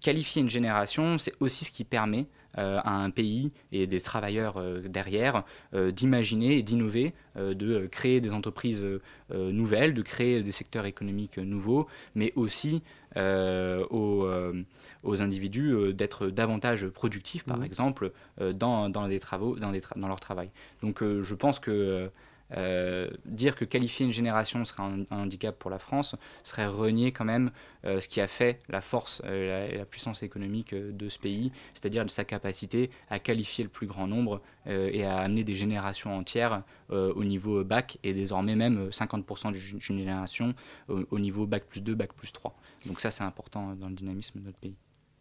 qualifier 0.00 0.42
une 0.42 0.50
génération, 0.50 1.18
c'est 1.18 1.32
aussi 1.40 1.64
ce 1.64 1.70
qui 1.70 1.84
permet 1.84 2.26
à 2.56 2.92
un 2.96 3.10
pays 3.10 3.52
et 3.72 3.86
des 3.86 4.00
travailleurs 4.00 4.56
euh, 4.58 4.80
derrière 4.88 5.44
euh, 5.74 5.90
d'imaginer 5.90 6.58
et 6.58 6.62
d'innover, 6.62 7.12
euh, 7.36 7.54
de 7.54 7.74
euh, 7.74 7.88
créer 7.88 8.20
des 8.20 8.32
entreprises 8.32 8.82
euh, 8.82 9.00
euh, 9.32 9.52
nouvelles, 9.52 9.94
de 9.94 10.02
créer 10.02 10.42
des 10.42 10.52
secteurs 10.52 10.86
économiques 10.86 11.38
euh, 11.38 11.44
nouveaux, 11.44 11.86
mais 12.14 12.32
aussi 12.36 12.82
euh, 13.16 13.84
aux, 13.90 14.24
euh, 14.24 14.62
aux 15.02 15.22
individus 15.22 15.72
euh, 15.72 15.92
d'être 15.92 16.28
davantage 16.28 16.86
productifs, 16.88 17.44
par 17.44 17.58
Mhm. 17.58 17.64
exemple, 17.64 18.12
euh, 18.40 18.52
dans, 18.52 18.88
dans, 18.90 19.08
des 19.08 19.20
travaux, 19.20 19.56
dans, 19.56 19.72
des 19.72 19.80
tra- 19.80 19.98
dans 19.98 20.08
leur 20.08 20.20
travail. 20.20 20.50
Donc 20.82 21.02
euh, 21.02 21.22
je 21.22 21.34
pense 21.34 21.58
que 21.58 22.10
euh, 22.52 23.10
dire 23.24 23.56
que 23.56 23.64
qualifier 23.64 24.06
une 24.06 24.12
génération 24.12 24.64
serait 24.64 24.82
un, 24.82 25.04
handicap 25.10 25.58
pour 25.58 25.70
la 25.70 25.78
France 25.78 26.14
serait 26.42 26.66
renier 26.66 27.12
quand 27.12 27.24
même 27.24 27.50
euh, 27.84 28.00
ce 28.00 28.08
qui 28.08 28.20
a 28.20 28.26
fait 28.26 28.60
la 28.68 28.80
force 28.80 29.22
euh, 29.24 29.68
et 29.68 29.78
la, 29.78 29.84
puissance 29.84 30.22
économique 30.22 30.74
de 30.74 31.08
ce 31.08 31.18
pays, 31.18 31.52
c'est-à-dire 31.72 32.04
de 32.04 32.10
sa 32.10 32.24
capacité 32.24 32.90
à 33.10 33.18
qualifier 33.18 33.64
le 33.64 33.70
plus 33.70 33.86
grand 33.86 34.06
nombre 34.06 34.40
et 34.66 35.04
à 35.04 35.18
amener 35.18 35.44
des 35.44 35.54
générations 35.54 36.16
entières 36.16 36.62
au 36.90 37.22
niveau 37.24 37.62
bac 37.64 37.98
et 38.02 38.12
désormais 38.14 38.54
même 38.54 38.86
euh, 38.86 38.90
50% 38.90 39.52
du- 39.52 39.78
d'une 39.78 39.98
génération 39.98 40.54
au, 40.88 41.04
au 41.10 41.18
niveau 41.18 41.46
bac 41.46 41.64
plus 41.66 41.82
2, 41.82 41.94
bac 41.94 42.12
plus 42.14 42.32
3. 42.32 42.54
Donc 42.86 43.00
ça 43.00 43.10
c'est 43.10 43.24
important 43.24 43.74
dans 43.74 43.88
le 43.88 43.94
dynamisme 43.94 44.40
de 44.40 44.46
notre 44.46 44.58
pays. 44.58 44.76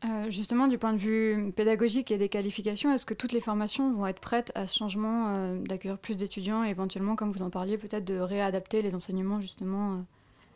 Euh, 0.05 0.29
justement, 0.29 0.67
du 0.67 0.77
point 0.77 0.93
de 0.93 0.97
vue 0.97 1.51
pédagogique 1.55 2.11
et 2.11 2.17
des 2.17 2.27
qualifications, 2.27 2.93
est-ce 2.93 3.05
que 3.05 3.13
toutes 3.13 3.31
les 3.31 3.39
formations 3.39 3.93
vont 3.93 4.05
être 4.05 4.19
prêtes 4.19 4.51
à 4.53 4.67
ce 4.67 4.77
changement 4.77 5.27
euh, 5.29 5.57
d'accueillir 5.59 5.97
plus 5.97 6.17
d'étudiants 6.17 6.63
et 6.63 6.69
éventuellement, 6.69 7.15
comme 7.15 7.31
vous 7.31 7.41
en 7.41 7.49
parliez, 7.49 7.77
peut-être 7.77 8.03
de 8.03 8.19
réadapter 8.19 8.81
les 8.81 8.95
enseignements 8.95 9.39
justement 9.39 9.93
euh, 9.93 9.97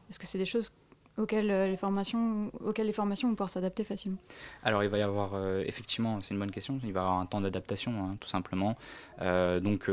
Est-ce 0.09 0.19
que 0.19 0.27
c'est 0.27 0.37
des 0.37 0.45
choses 0.45 0.73
auxquelles 1.17 1.47
les 1.47 1.77
formations, 1.77 2.51
auxquelles 2.63 2.91
vont 2.91 3.09
pouvoir 3.29 3.49
s'adapter 3.49 3.83
facilement? 3.83 4.19
Alors 4.63 4.83
il 4.83 4.89
va 4.89 4.99
y 4.99 5.01
avoir 5.01 5.31
effectivement, 5.61 6.21
c'est 6.21 6.35
une 6.35 6.39
bonne 6.39 6.51
question, 6.51 6.79
il 6.83 6.93
va 6.93 6.99
y 6.99 7.03
avoir 7.03 7.19
un 7.19 7.25
temps 7.25 7.41
d'adaptation 7.41 7.91
hein, 7.91 8.17
tout 8.19 8.27
simplement. 8.27 8.77
Donc 9.19 9.89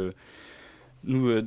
nous, 1.06 1.28
euh, 1.28 1.42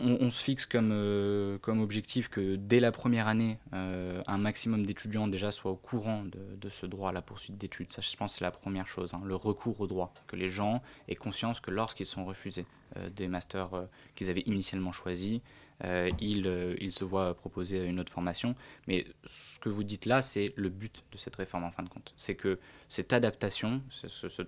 on, 0.00 0.30
se 0.30 0.42
fixe 0.42 0.66
comme, 0.66 0.90
euh, 0.92 1.58
comme 1.58 1.80
objectif 1.80 2.28
que 2.28 2.56
dès 2.56 2.80
la 2.80 2.92
première 2.92 3.28
année, 3.28 3.58
euh, 3.74 4.22
un 4.26 4.38
maximum 4.38 4.86
d'étudiants 4.86 5.28
déjà 5.28 5.50
soient 5.50 5.70
au 5.72 5.76
courant 5.76 6.24
de, 6.24 6.68
ce 6.68 6.86
droit 6.86 7.10
à 7.10 7.12
la 7.12 7.22
poursuite 7.22 7.58
d'études. 7.58 7.92
Ça, 7.92 8.00
je 8.00 8.16
pense, 8.16 8.34
c'est 8.34 8.44
la 8.44 8.50
première 8.50 8.86
chose, 8.86 9.14
hein, 9.14 9.20
le 9.24 9.34
recours 9.36 9.80
au 9.80 9.86
droit, 9.86 10.12
que 10.26 10.36
les 10.36 10.48
gens 10.48 10.82
aient 11.08 11.16
conscience 11.16 11.60
que 11.60 11.70
lorsqu'ils 11.70 12.06
sont 12.06 12.24
refusés 12.24 12.66
des 13.14 13.28
masters 13.28 13.70
qu'ils 14.16 14.30
avaient 14.30 14.42
initialement 14.46 14.92
choisis, 14.92 15.40
euh, 15.84 16.10
euh, 16.22 16.76
ils 16.80 16.92
se 16.92 17.04
voient 17.04 17.34
proposer 17.34 17.84
une 17.84 18.00
autre 18.00 18.12
formation. 18.12 18.54
Mais 18.86 19.06
ce 19.26 19.58
que 19.58 19.68
vous 19.68 19.84
dites 19.84 20.06
là, 20.06 20.22
c'est 20.22 20.52
le 20.56 20.68
but 20.68 21.04
de 21.12 21.18
cette 21.18 21.36
réforme 21.36 21.64
en 21.64 21.70
fin 21.70 21.82
de 21.82 21.88
compte. 21.88 22.14
C'est 22.16 22.34
que 22.34 22.58
cette 22.88 23.12
adaptation, 23.12 23.82
ce, 23.90 24.08
ce- 24.08 24.42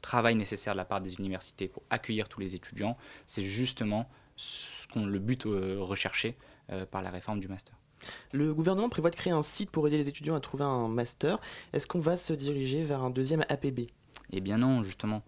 travail 0.00 0.34
nécessaire 0.34 0.74
de 0.74 0.78
la 0.78 0.84
part 0.84 1.00
des 1.00 1.14
universités 1.14 1.68
pour 1.68 1.82
accueillir 1.90 2.28
tous 2.28 2.40
les 2.40 2.54
étudiants, 2.54 2.96
c'est 3.26 3.44
justement 3.44 4.08
ce 4.36 4.86
qu'on- 4.88 5.06
le 5.06 5.18
but 5.18 5.46
euh, 5.46 5.76
recherché 5.80 6.36
par 6.90 7.00
la 7.00 7.10
réforme 7.10 7.38
du 7.38 7.46
master. 7.46 7.74
Le 8.32 8.52
gouvernement 8.52 8.88
prévoit 8.88 9.10
de 9.10 9.16
créer 9.16 9.32
un 9.32 9.44
site 9.44 9.70
pour 9.70 9.86
aider 9.86 9.96
les 9.98 10.08
étudiants 10.08 10.34
à 10.34 10.40
trouver 10.40 10.64
un 10.64 10.88
master. 10.88 11.38
Est-ce 11.72 11.86
qu'on 11.86 12.00
va 12.00 12.16
se 12.16 12.32
diriger 12.32 12.82
vers 12.82 13.02
un 13.04 13.10
deuxième 13.10 13.44
APB 13.48 13.86
Eh 14.32 14.40
bien 14.40 14.58
non, 14.58 14.82
justement. 14.82 15.22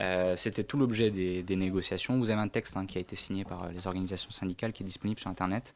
Euh, 0.00 0.36
C'était 0.36 0.64
tout 0.64 0.78
l'objet 0.78 1.10
des, 1.10 1.56
négociations. 1.56 2.18
Vous 2.18 2.30
avez 2.30 2.40
un 2.40 2.48
texte 2.48 2.76
hein, 2.76 2.86
qui 2.86 2.98
a 2.98 3.00
été 3.00 3.16
signé 3.16 3.44
par 3.44 3.64
euh, 3.64 3.72
les 3.72 3.86
organisations 3.86 4.30
syndicales 4.30 4.72
qui 4.72 4.82
est 4.82 4.86
disponible 4.86 5.20
sur 5.20 5.30
Internet. 5.30 5.74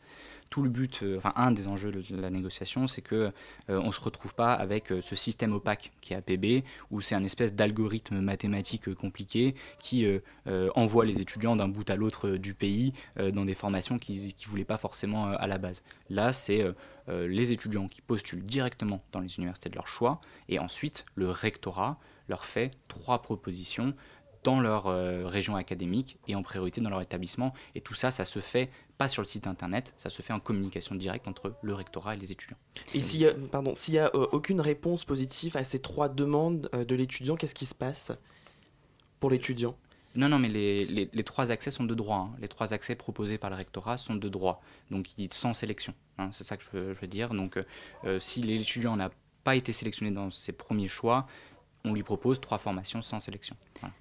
Tout 0.48 0.62
le 0.62 0.68
but, 0.68 1.00
euh, 1.02 1.18
enfin 1.18 1.32
un 1.36 1.50
des 1.50 1.66
enjeux 1.66 1.90
de 1.90 2.20
la 2.20 2.30
négociation, 2.30 2.86
c'est 2.86 3.02
que 3.02 3.32
euh, 3.68 3.80
on 3.82 3.92
se 3.92 4.00
retrouve 4.00 4.34
pas 4.34 4.54
avec 4.54 4.92
ce 5.00 5.16
système 5.16 5.52
opaque 5.52 5.92
qui 6.00 6.12
est 6.12 6.16
APB, 6.16 6.64
où 6.90 7.00
c'est 7.00 7.14
un 7.14 7.24
espèce 7.24 7.54
d'algorithme 7.54 8.20
mathématique 8.20 8.94
compliqué 8.94 9.54
qui 9.80 10.06
envoie 10.74 11.04
les 11.04 11.20
étudiants 11.20 11.56
d'un 11.56 11.68
bout 11.68 11.88
à 11.90 11.96
l'autre 11.96 12.30
du 12.30 12.54
pays 12.54 12.92
dans 13.18 13.44
des 13.44 13.54
formations 13.54 13.98
qu'ils 13.98 14.26
ne 14.26 14.48
voulaient 14.48 14.64
pas 14.64 14.76
forcément 14.76 15.26
à 15.26 15.46
la 15.46 15.58
base. 15.58 15.82
Là, 16.10 16.32
c'est 16.32 16.64
les 17.08 17.52
étudiants 17.52 17.88
qui 17.88 18.00
postulent 18.00 18.44
directement 18.44 19.02
dans 19.12 19.20
les 19.20 19.36
universités 19.36 19.68
de 19.68 19.74
leur 19.74 19.88
choix, 19.88 20.20
et 20.48 20.58
ensuite 20.58 21.06
le 21.16 21.30
rectorat 21.30 21.98
leur 22.28 22.44
fait 22.44 22.72
trois 22.88 23.22
propositions 23.22 23.94
dans 24.44 24.60
leur 24.60 24.86
euh, 24.86 25.26
région 25.26 25.56
académique 25.56 26.18
et 26.28 26.36
en 26.36 26.42
priorité 26.42 26.80
dans 26.80 26.90
leur 26.90 27.00
établissement. 27.00 27.52
Et 27.74 27.80
tout 27.80 27.94
ça, 27.94 28.12
ça 28.12 28.24
se 28.24 28.38
fait 28.38 28.70
pas 28.96 29.08
sur 29.08 29.20
le 29.20 29.26
site 29.26 29.48
internet, 29.48 29.92
ça 29.96 30.08
se 30.08 30.22
fait 30.22 30.32
en 30.32 30.38
communication 30.38 30.94
directe 30.94 31.26
entre 31.26 31.54
le 31.62 31.74
rectorat 31.74 32.14
et 32.14 32.16
les 32.16 32.30
étudiants. 32.30 32.56
Et 32.94 33.02
s'il 33.02 33.20
y 33.20 33.26
a, 33.26 33.34
pardon, 33.50 33.74
s'il 33.74 33.94
y 33.94 33.98
a 33.98 34.06
euh, 34.14 34.26
aucune 34.32 34.60
réponse 34.60 35.04
positive 35.04 35.56
à 35.56 35.64
ces 35.64 35.80
trois 35.80 36.08
demandes 36.08 36.70
euh, 36.74 36.84
de 36.84 36.94
l'étudiant, 36.94 37.34
qu'est-ce 37.36 37.56
qui 37.56 37.66
se 37.66 37.74
passe 37.74 38.12
pour 39.20 39.30
l'étudiant? 39.30 39.76
Non, 40.14 40.28
non, 40.28 40.38
mais 40.38 40.48
les, 40.48 40.84
les- 40.86 41.10
les 41.12 41.24
trois 41.24 41.50
accès 41.50 41.70
sont 41.70 41.84
de 41.84 41.94
droit. 41.94 42.30
hein. 42.32 42.36
Les 42.40 42.48
trois 42.48 42.72
accès 42.72 42.94
proposés 42.94 43.36
par 43.38 43.50
le 43.50 43.56
rectorat 43.56 43.98
sont 43.98 44.14
de 44.14 44.28
droit, 44.28 44.62
donc 44.90 45.08
sans 45.30 45.52
sélection. 45.54 45.92
hein. 46.18 46.30
C'est 46.32 46.46
ça 46.46 46.56
que 46.56 46.62
je 46.62 46.70
veux, 46.78 46.94
je 46.94 47.00
veux 47.00 47.06
dire. 47.06 47.34
Donc, 47.34 47.58
si 48.20 48.40
l'étudiant 48.42 48.96
n'a 48.96 49.10
pas 49.44 49.56
été 49.56 49.72
sélectionné 49.72 50.10
dans 50.12 50.30
ses 50.30 50.52
premiers 50.52 50.88
choix, 50.88 51.26
on 51.86 51.94
lui 51.94 52.02
propose 52.02 52.40
trois 52.40 52.58
formations 52.58 53.00
sans 53.00 53.20
sélection. 53.20 53.56
Voilà. 53.80 53.94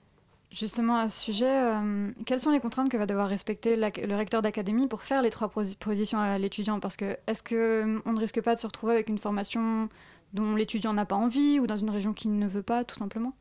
Justement, 0.52 0.96
à 0.96 1.10
ce 1.10 1.20
sujet, 1.22 1.50
euh, 1.50 2.12
quelles 2.26 2.40
sont 2.40 2.52
les 2.52 2.60
contraintes 2.60 2.90
que 2.90 2.98
va 2.98 3.06
devoir 3.06 3.28
respecter 3.28 3.76
la- 3.76 3.90
le 3.90 4.16
recteur 4.16 4.42
d'académie 4.42 4.88
pour 4.88 5.02
faire 5.04 5.22
les 5.22 5.30
trois 5.30 5.48
posi- 5.48 5.76
positions 5.78 6.20
à 6.20 6.38
l'étudiant? 6.38 6.80
Parce 6.80 6.98
que 6.98 7.18
est-ce 7.28 7.44
que 7.44 7.56
euh, 7.56 8.00
on 8.06 8.14
ne 8.14 8.20
risque 8.20 8.42
pas 8.42 8.56
de 8.56 8.60
se 8.60 8.66
retrouver 8.68 8.94
avec 8.94 9.10
une 9.10 9.18
formation 9.18 9.90
dont 10.34 10.56
l'étudiant 10.56 10.94
n'a 10.94 11.06
pas 11.06 11.16
envie 11.16 11.60
ou 11.60 11.68
dans 11.68 11.78
une 11.78 11.90
région 11.90 12.14
qu'il 12.14 12.38
ne 12.38 12.48
veut 12.48 12.64
pas, 12.64 12.84
tout 12.84 12.98
simplement? 12.98 13.34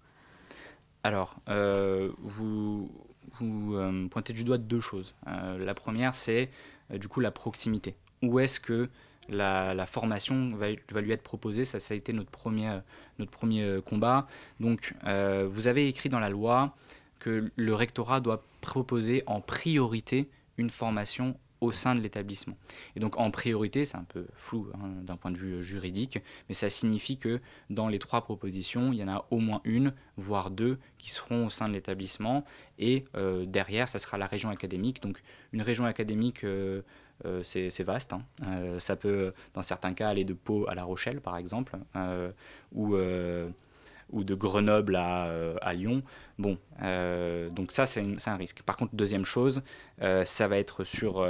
Alors, 1.05 1.37
euh, 1.49 2.11
vous, 2.19 2.91
vous 3.39 3.75
euh, 3.77 4.09
pointez 4.09 4.33
du 4.33 4.43
doigt 4.43 4.59
deux 4.59 4.81
choses. 4.81 5.15
La 5.27 5.75
première, 5.75 6.15
c'est 6.15 6.51
du 6.91 7.09
coup 7.09 7.21
la 7.21 7.31
proximité. 7.31 7.95
Où 8.23 8.41
est-ce 8.41 8.59
que 8.59 8.89
la, 9.29 9.87
formation 9.87 10.55
va, 10.57 11.01
lui 11.01 11.13
être 11.13 11.23
proposée 11.23 11.65
Ça, 11.65 11.81
ça 11.81 11.95
a 11.95 11.97
été 11.97 12.13
notre 12.13 12.31
premier, 12.31 12.79
notre 13.19 13.31
premier 13.31 13.63
euh, 13.63 13.81
combat. 13.81 14.27
Donc, 14.61 14.95
euh, 15.07 15.47
vous 15.51 15.69
avez 15.69 15.89
écrit 15.89 16.09
dans 16.09 16.21
la 16.21 16.29
loi 16.29 16.75
que 17.19 17.51
le 17.57 17.75
rectorat 17.75 18.21
doit 18.21 18.43
proposer 18.61 19.23
en 19.27 19.41
priorité 19.41 20.29
une 20.59 20.71
formation 20.71 21.37
au 21.61 21.73
sein 21.73 21.95
de 21.95 22.01
l'établissement. 22.01 22.59
Et 22.95 23.01
donc 23.01 23.19
en 23.19 23.31
priorité, 23.31 23.87
c'est 23.87 23.97
un 23.97 24.05
peu 24.05 24.27
flou 24.35 24.69
hein, 24.75 24.91
d'un 25.03 25.15
point 25.15 25.31
de 25.31 25.39
vue 25.39 25.55
euh, 25.55 25.63
juridique, 25.63 26.19
mais 26.49 26.55
ça 26.55 26.69
signifie 26.69 27.17
que 27.17 27.41
dans 27.71 27.89
les 27.89 27.99
trois 27.99 28.23
propositions, 28.23 28.93
il 28.93 28.99
y 28.99 29.05
en 29.05 29.09
a 29.09 29.25
au 29.31 29.39
moins 29.39 29.63
une, 29.65 29.95
voire 30.19 30.51
deux, 30.51 30.79
qui 30.99 31.11
seront 31.11 31.47
au 31.47 31.51
sein 31.51 31.69
de 31.69 31.75
l'établissement. 31.75 32.45
Et 32.79 33.05
derrière, 33.47 33.89
ça 33.89 34.01
sera 34.01 34.19
la 34.19 34.27
région 34.27 34.51
académique. 34.51 35.01
Donc 35.01 35.23
une 35.53 35.63
région 35.63 35.87
académique, 35.87 36.45
euh, 37.25 37.43
c'est 37.43 37.83
vaste. 37.83 38.13
hein. 38.13 38.23
Euh, 38.47 38.79
ça 38.79 38.97
peut, 38.97 39.33
dans 39.55 39.63
certains 39.63 39.95
cas, 39.95 40.09
aller 40.09 40.25
de 40.25 40.35
Pau 40.35 40.67
à 40.69 40.75
La 40.75 40.85
Rochelle, 40.85 41.21
par 41.21 41.37
exemple, 41.37 41.77
euh, 41.97 42.31
ou, 42.73 42.97
ou 44.11 44.25
de 44.25 44.35
Grenoble 44.35 44.97
à, 44.97 45.73
Lyon. 45.75 46.03
Bon, 46.39 46.59
donc 47.51 47.73
ça, 47.73 47.87
c'est 47.87 48.05
un 48.27 48.37
risque. 48.37 48.63
Par 48.63 48.77
contre, 48.77 48.95
deuxième 48.95 49.25
chose, 49.25 49.63
ça 50.25 50.49
va 50.49 50.59
être 50.59 50.85
sur... 50.85 51.27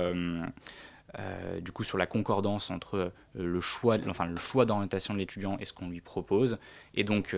du 1.63 1.71
coup 1.71 1.85
sur 1.85 1.97
la 1.97 2.07
concordance 2.07 2.73
entre 2.73 3.13
le 3.35 3.61
choix, 3.61 3.99
enfin, 4.09 4.27
le 4.27 4.37
choix 4.37 4.65
d'orientation 4.65 5.15
de 5.15 5.21
l'étudiant 5.21 5.57
et 5.61 5.65
ce 5.65 5.73
qu'on 5.73 5.89
lui 5.89 6.01
propose. 6.01 6.59
Et 6.95 7.05
donc 7.05 7.37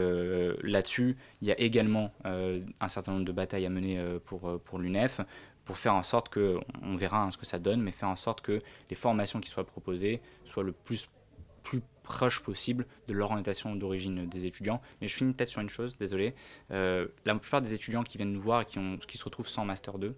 là-dessus, 0.62 1.16
il 1.42 1.48
y 1.48 1.52
a 1.52 1.60
également 1.60 2.12
un 2.24 2.88
certain 2.88 3.12
nombre 3.12 3.26
de 3.26 3.32
batailles 3.32 3.66
à 3.66 3.70
mener 3.70 4.02
pour, 4.24 4.58
pour 4.60 4.78
l'UNEF 4.78 5.20
pour 5.66 5.76
faire 5.76 5.94
en 5.94 6.02
sorte 6.02 6.30
que, 6.30 6.58
on 6.82 6.96
verra 6.96 7.22
hein, 7.22 7.30
ce 7.30 7.36
que 7.36 7.44
ça 7.44 7.58
donne, 7.58 7.82
mais 7.82 7.90
faire 7.90 8.08
en 8.08 8.16
sorte 8.16 8.40
que 8.40 8.62
les 8.88 8.96
formations 8.96 9.40
qui 9.40 9.50
soient 9.50 9.66
proposées 9.66 10.22
soient 10.46 10.62
le 10.62 10.72
plus, 10.72 11.08
proche 12.04 12.40
possible 12.40 12.86
de 13.08 13.12
l'orientation 13.14 13.74
d'origine 13.74 14.28
des 14.28 14.46
étudiants. 14.46 14.80
Mais 15.00 15.08
je 15.08 15.16
finis 15.16 15.32
peut-être 15.32 15.48
sur 15.48 15.60
une 15.60 15.68
chose, 15.68 15.98
désolé. 15.98 16.36
Euh, 16.70 17.08
la 17.24 17.34
plupart 17.34 17.60
des 17.60 17.74
étudiants 17.74 18.04
qui 18.04 18.16
viennent 18.16 18.32
nous 18.32 18.40
voir 18.40 18.60
et 18.60 18.64
qui, 18.64 19.18
se 19.18 19.24
retrouvent 19.24 19.48
sans 19.48 19.64
Master 19.64 19.98
2 19.98 20.14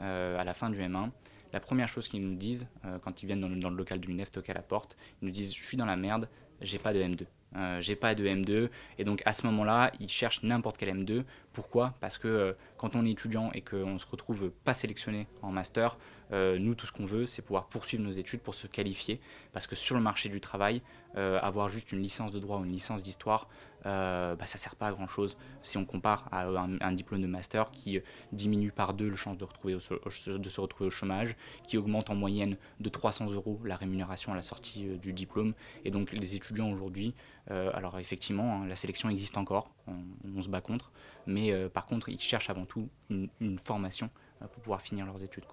euh, 0.00 0.38
à 0.38 0.44
la 0.44 0.54
fin 0.54 0.70
du 0.70 0.80
M1, 0.80 1.10
la 1.52 1.60
première 1.60 1.90
chose 1.90 2.08
qu'ils 2.08 2.26
nous 2.26 2.36
disent 2.36 2.66
euh, 2.86 2.98
quand 2.98 3.22
ils 3.22 3.26
viennent 3.26 3.42
dans 3.42 3.68
le, 3.68 3.76
local 3.76 4.00
de 4.00 4.06
l'UNEF 4.06 4.30
à 4.48 4.52
la 4.54 4.62
porte, 4.62 4.96
ils 5.20 5.26
nous 5.26 5.30
disent 5.30 5.54
Je 5.54 5.62
suis 5.62 5.76
dans 5.76 5.84
la 5.84 5.96
merde, 5.96 6.26
j'ai 6.62 6.78
pas 6.78 6.94
de 6.94 7.02
M2. 7.02 7.26
Euh, 7.56 7.80
j'ai 7.80 7.96
pas 7.96 8.14
de 8.14 8.24
M2 8.26 8.68
et 8.98 9.04
donc 9.04 9.22
à 9.24 9.32
ce 9.32 9.46
moment-là 9.46 9.90
ils 9.98 10.08
cherchent 10.08 10.42
n'importe 10.42 10.76
quel 10.76 10.90
M2 10.94 11.24
pourquoi? 11.52 11.94
Parce 12.00 12.18
que 12.18 12.28
euh, 12.28 12.52
quand 12.76 12.96
on 12.96 13.06
est 13.06 13.10
étudiant 13.10 13.50
et 13.54 13.62
qu'on 13.62 13.98
se 13.98 14.06
retrouve 14.06 14.50
pas 14.64 14.74
sélectionné 14.74 15.26
en 15.40 15.50
master 15.50 15.96
euh, 16.32 16.58
nous 16.58 16.74
tout 16.74 16.86
ce 16.86 16.92
qu'on 16.92 17.04
veut 17.04 17.26
c'est 17.26 17.42
pouvoir 17.42 17.66
poursuivre 17.66 18.02
nos 18.02 18.10
études 18.10 18.40
pour 18.40 18.54
se 18.54 18.66
qualifier. 18.66 19.20
Parce 19.52 19.66
que 19.66 19.76
sur 19.76 19.96
le 19.96 20.02
marché 20.02 20.28
du 20.28 20.40
travail 20.40 20.82
euh, 21.16 21.38
avoir 21.40 21.68
juste 21.68 21.92
une 21.92 22.02
licence 22.02 22.32
de 22.32 22.38
droit 22.38 22.58
ou 22.58 22.64
une 22.64 22.72
licence 22.72 23.02
d'histoire 23.02 23.48
euh, 23.86 24.34
bah, 24.34 24.46
ça 24.46 24.58
sert 24.58 24.74
pas 24.74 24.88
à 24.88 24.92
grand 24.92 25.06
chose 25.06 25.36
si 25.62 25.78
on 25.78 25.84
compare 25.84 26.28
à 26.32 26.46
un, 26.46 26.92
diplôme 26.92 27.22
de 27.22 27.26
master 27.26 27.70
qui 27.70 28.00
diminue 28.32 28.72
par 28.72 28.94
deux 28.94 29.08
le 29.08 29.16
chance 29.16 29.38
de, 29.38 29.44
retrouver 29.44 29.74
au 29.74 29.78
de 29.78 30.48
se 30.48 30.60
retrouver 30.60 30.88
au 30.88 30.90
chômage 30.90 31.36
qui 31.66 31.78
augmente 31.78 32.10
en 32.10 32.16
moyenne 32.16 32.56
de 32.80 32.88
300 32.88 33.30
euros 33.30 33.60
la 33.64 33.76
rémunération 33.76 34.32
à 34.32 34.34
la 34.34 34.42
sortie 34.42 34.86
du 34.98 35.12
diplôme. 35.12 35.54
Et 35.84 35.90
donc 35.90 36.12
les 36.12 36.34
étudiants 36.34 36.70
aujourd'hui 36.70 37.14
alors 37.48 38.00
effectivement, 38.00 38.62
hein, 38.62 38.66
la 38.66 38.74
sélection 38.74 39.08
existe 39.08 39.38
encore, 39.38 39.70
on, 39.86 40.42
se 40.42 40.48
bat 40.48 40.60
contre, 40.60 40.90
mais 41.26 41.52
par 41.68 41.86
contre, 41.86 42.08
ils 42.08 42.18
cherchent 42.18 42.50
avant 42.50 42.64
tout 42.64 42.88
une, 43.08 43.58
formation 43.60 44.10
pour 44.40 44.62
pouvoir 44.62 44.80
finir 44.80 45.06
leurs 45.06 45.22
études. 45.22 45.44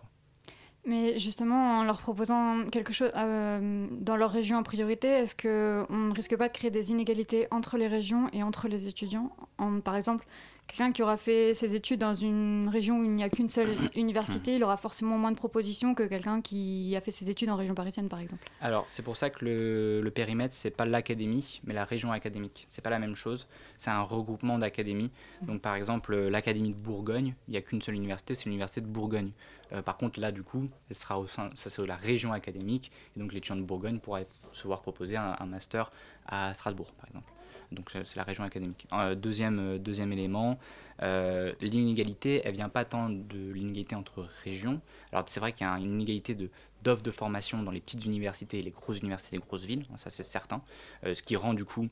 Mais 0.85 1.17
justement, 1.17 1.79
en 1.79 1.83
leur 1.85 2.01
proposant 2.01 2.65
quelque 2.69 2.91
chose 2.91 3.11
euh, 3.15 3.87
dans 3.91 4.17
leur 4.17 4.31
région 4.31 4.57
en 4.57 4.63
priorité, 4.63 5.07
est-ce 5.07 5.33
qu'on 5.35 5.93
ne 5.97 6.13
risque 6.13 6.35
pas 6.35 6.49
de 6.49 6.53
créer 6.53 6.71
des 6.71 6.91
inégalités 6.91 7.47
entre 7.51 7.77
les 7.77 7.87
régions 7.87 8.27
et 8.33 8.43
entre 8.43 8.67
les 8.67 8.87
étudiants? 8.87 9.31
En- 9.57 9.79
Par 9.79 9.95
exemple, 9.95 10.25
quelqu'un 10.67 10.91
qui 10.91 11.03
aura 11.03 11.17
fait 11.17 11.53
ses 11.53 11.75
études 11.75 11.99
dans 11.99 12.15
une 12.15 12.67
région 12.71 12.99
où 12.99 13.03
il 13.03 13.11
n'y 13.11 13.23
a 13.23 13.29
qu'une 13.29 13.47
seule 13.47 13.69
université, 13.95 14.55
il 14.55 14.63
aura 14.63 14.77
forcément 14.77 15.17
moins 15.17 15.31
de 15.31 15.35
propositions 15.37 15.93
que 15.93 16.03
quelqu'un 16.03 16.41
qui 16.41 16.95
a 16.95 17.01
fait 17.01 17.11
ses 17.11 17.29
études 17.29 17.49
en 17.49 17.55
région 17.55 17.75
parisienne, 17.75 18.09
par 18.09 18.19
exemple. 18.19 18.47
Alors 18.61 18.85
c'est 18.87 19.03
pour 19.03 19.15
ça 19.17 19.29
que 19.29 19.45
le, 19.45 20.01
le 20.01 20.11
périmètre 20.11 20.53
c'est 20.55 20.71
pas 20.71 20.85
l'académie, 20.85 21.61
mais 21.63 21.73
la 21.73 21.85
région 21.85 22.11
académique. 22.11 22.65
C'est 22.69 22.81
pas 22.81 22.89
la 22.89 22.99
même 22.99 23.15
chose. 23.15 23.47
C'est 23.77 23.91
un 23.91 24.01
regroupement 24.01 24.57
d'académies. 24.57 25.11
Donc 25.43 25.61
par 25.61 25.75
exemple 25.75 26.13
euh, 26.13 26.29
l'académie 26.29 26.73
de 26.73 26.81
Bourgogne, 26.81 27.35
il 27.47 27.51
n'y 27.51 27.57
a 27.57 27.61
qu'une 27.61 27.81
seule 27.81 27.95
université, 27.95 28.33
c'est 28.33 28.45
l'université 28.45 28.81
de 28.81 28.87
Bourgogne. 28.87 29.31
Euh, 29.73 29.81
par 29.81 29.97
contre 29.97 30.19
là 30.19 30.31
du 30.31 30.43
coup, 30.43 30.67
elle 30.89 30.95
sera 30.95 31.19
au 31.19 31.27
sein, 31.27 31.49
ça 31.55 31.69
c'est 31.69 31.85
la 31.85 31.95
région 31.95 32.31
académique, 32.33 32.91
et 33.15 33.19
donc 33.19 33.33
l'étudiant 33.33 33.55
de 33.55 33.61
Bourgogne 33.63 33.99
pourra 33.99 34.21
être- 34.21 34.31
se 34.51 34.67
voir 34.67 34.81
proposer 34.81 35.17
un, 35.17 35.35
un 35.39 35.45
master 35.45 35.91
à 36.27 36.53
Strasbourg 36.53 36.91
par 36.93 37.07
exemple. 37.07 37.27
Donc 37.73 37.89
c'est 37.91 38.15
la 38.15 38.23
région 38.23 38.43
académique. 38.43 38.87
Euh, 38.93 39.15
deuxième, 39.15 39.59
euh, 39.59 39.77
deuxième 39.77 40.11
élément, 40.13 40.59
euh, 41.01 41.53
l'inégalité, 41.61 42.41
elle 42.45 42.53
vient 42.53 42.69
pas 42.69 42.85
tant 42.85 43.09
de 43.09 43.51
l'inégalité 43.51 43.95
entre 43.95 44.27
régions. 44.43 44.79
Alors 45.11 45.25
c'est 45.27 45.39
vrai 45.39 45.51
qu'il 45.51 45.65
y 45.65 45.69
a 45.69 45.77
une 45.77 45.93
inégalité 45.93 46.37
d'offres 46.83 47.03
de 47.03 47.11
formation 47.11 47.63
dans 47.63 47.71
les 47.71 47.81
petites 47.81 48.05
universités 48.05 48.59
et 48.59 48.61
les 48.61 48.71
grosses 48.71 48.99
universités 48.99 49.37
des 49.37 49.43
grosses 49.43 49.65
villes, 49.65 49.85
hein, 49.91 49.97
ça 49.97 50.09
c'est 50.09 50.23
certain, 50.23 50.61
ce 51.03 51.21
qui 51.23 51.35
rend 51.35 51.53
du 51.53 51.65
coup 51.65 51.87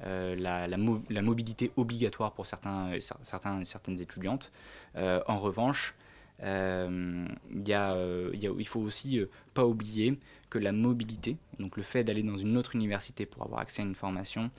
la, 0.00 0.66
la 0.68 0.76
mo- 0.76 1.02
la 1.10 1.22
mobilité 1.22 1.72
obligatoire 1.76 2.32
pour 2.32 2.46
certains, 2.46 2.92
cer- 2.98 3.16
certains, 3.22 3.64
certaines 3.64 4.00
étudiantes. 4.00 4.52
En 4.94 5.38
revanche, 5.40 5.94
il 6.40 6.46
y 7.66 7.72
a, 7.72 7.96
y 8.34 8.46
a- 8.46 8.54
il 8.58 8.66
faut 8.68 8.80
aussi 8.80 9.20
pas 9.54 9.64
oublier 9.66 10.18
la 10.58 10.72
mobilité, 10.72 11.36
donc 11.58 11.76
le 11.76 11.82
fait 11.82 12.04
d'aller 12.04 12.22
dans 12.22 12.36
une 12.36 12.56
autre 12.56 12.74
université 12.74 13.26
pour 13.26 13.42
avoir 13.42 13.60
accès 13.60 13.82
à 13.82 13.84
une 13.84 13.94
formation, 13.94 14.50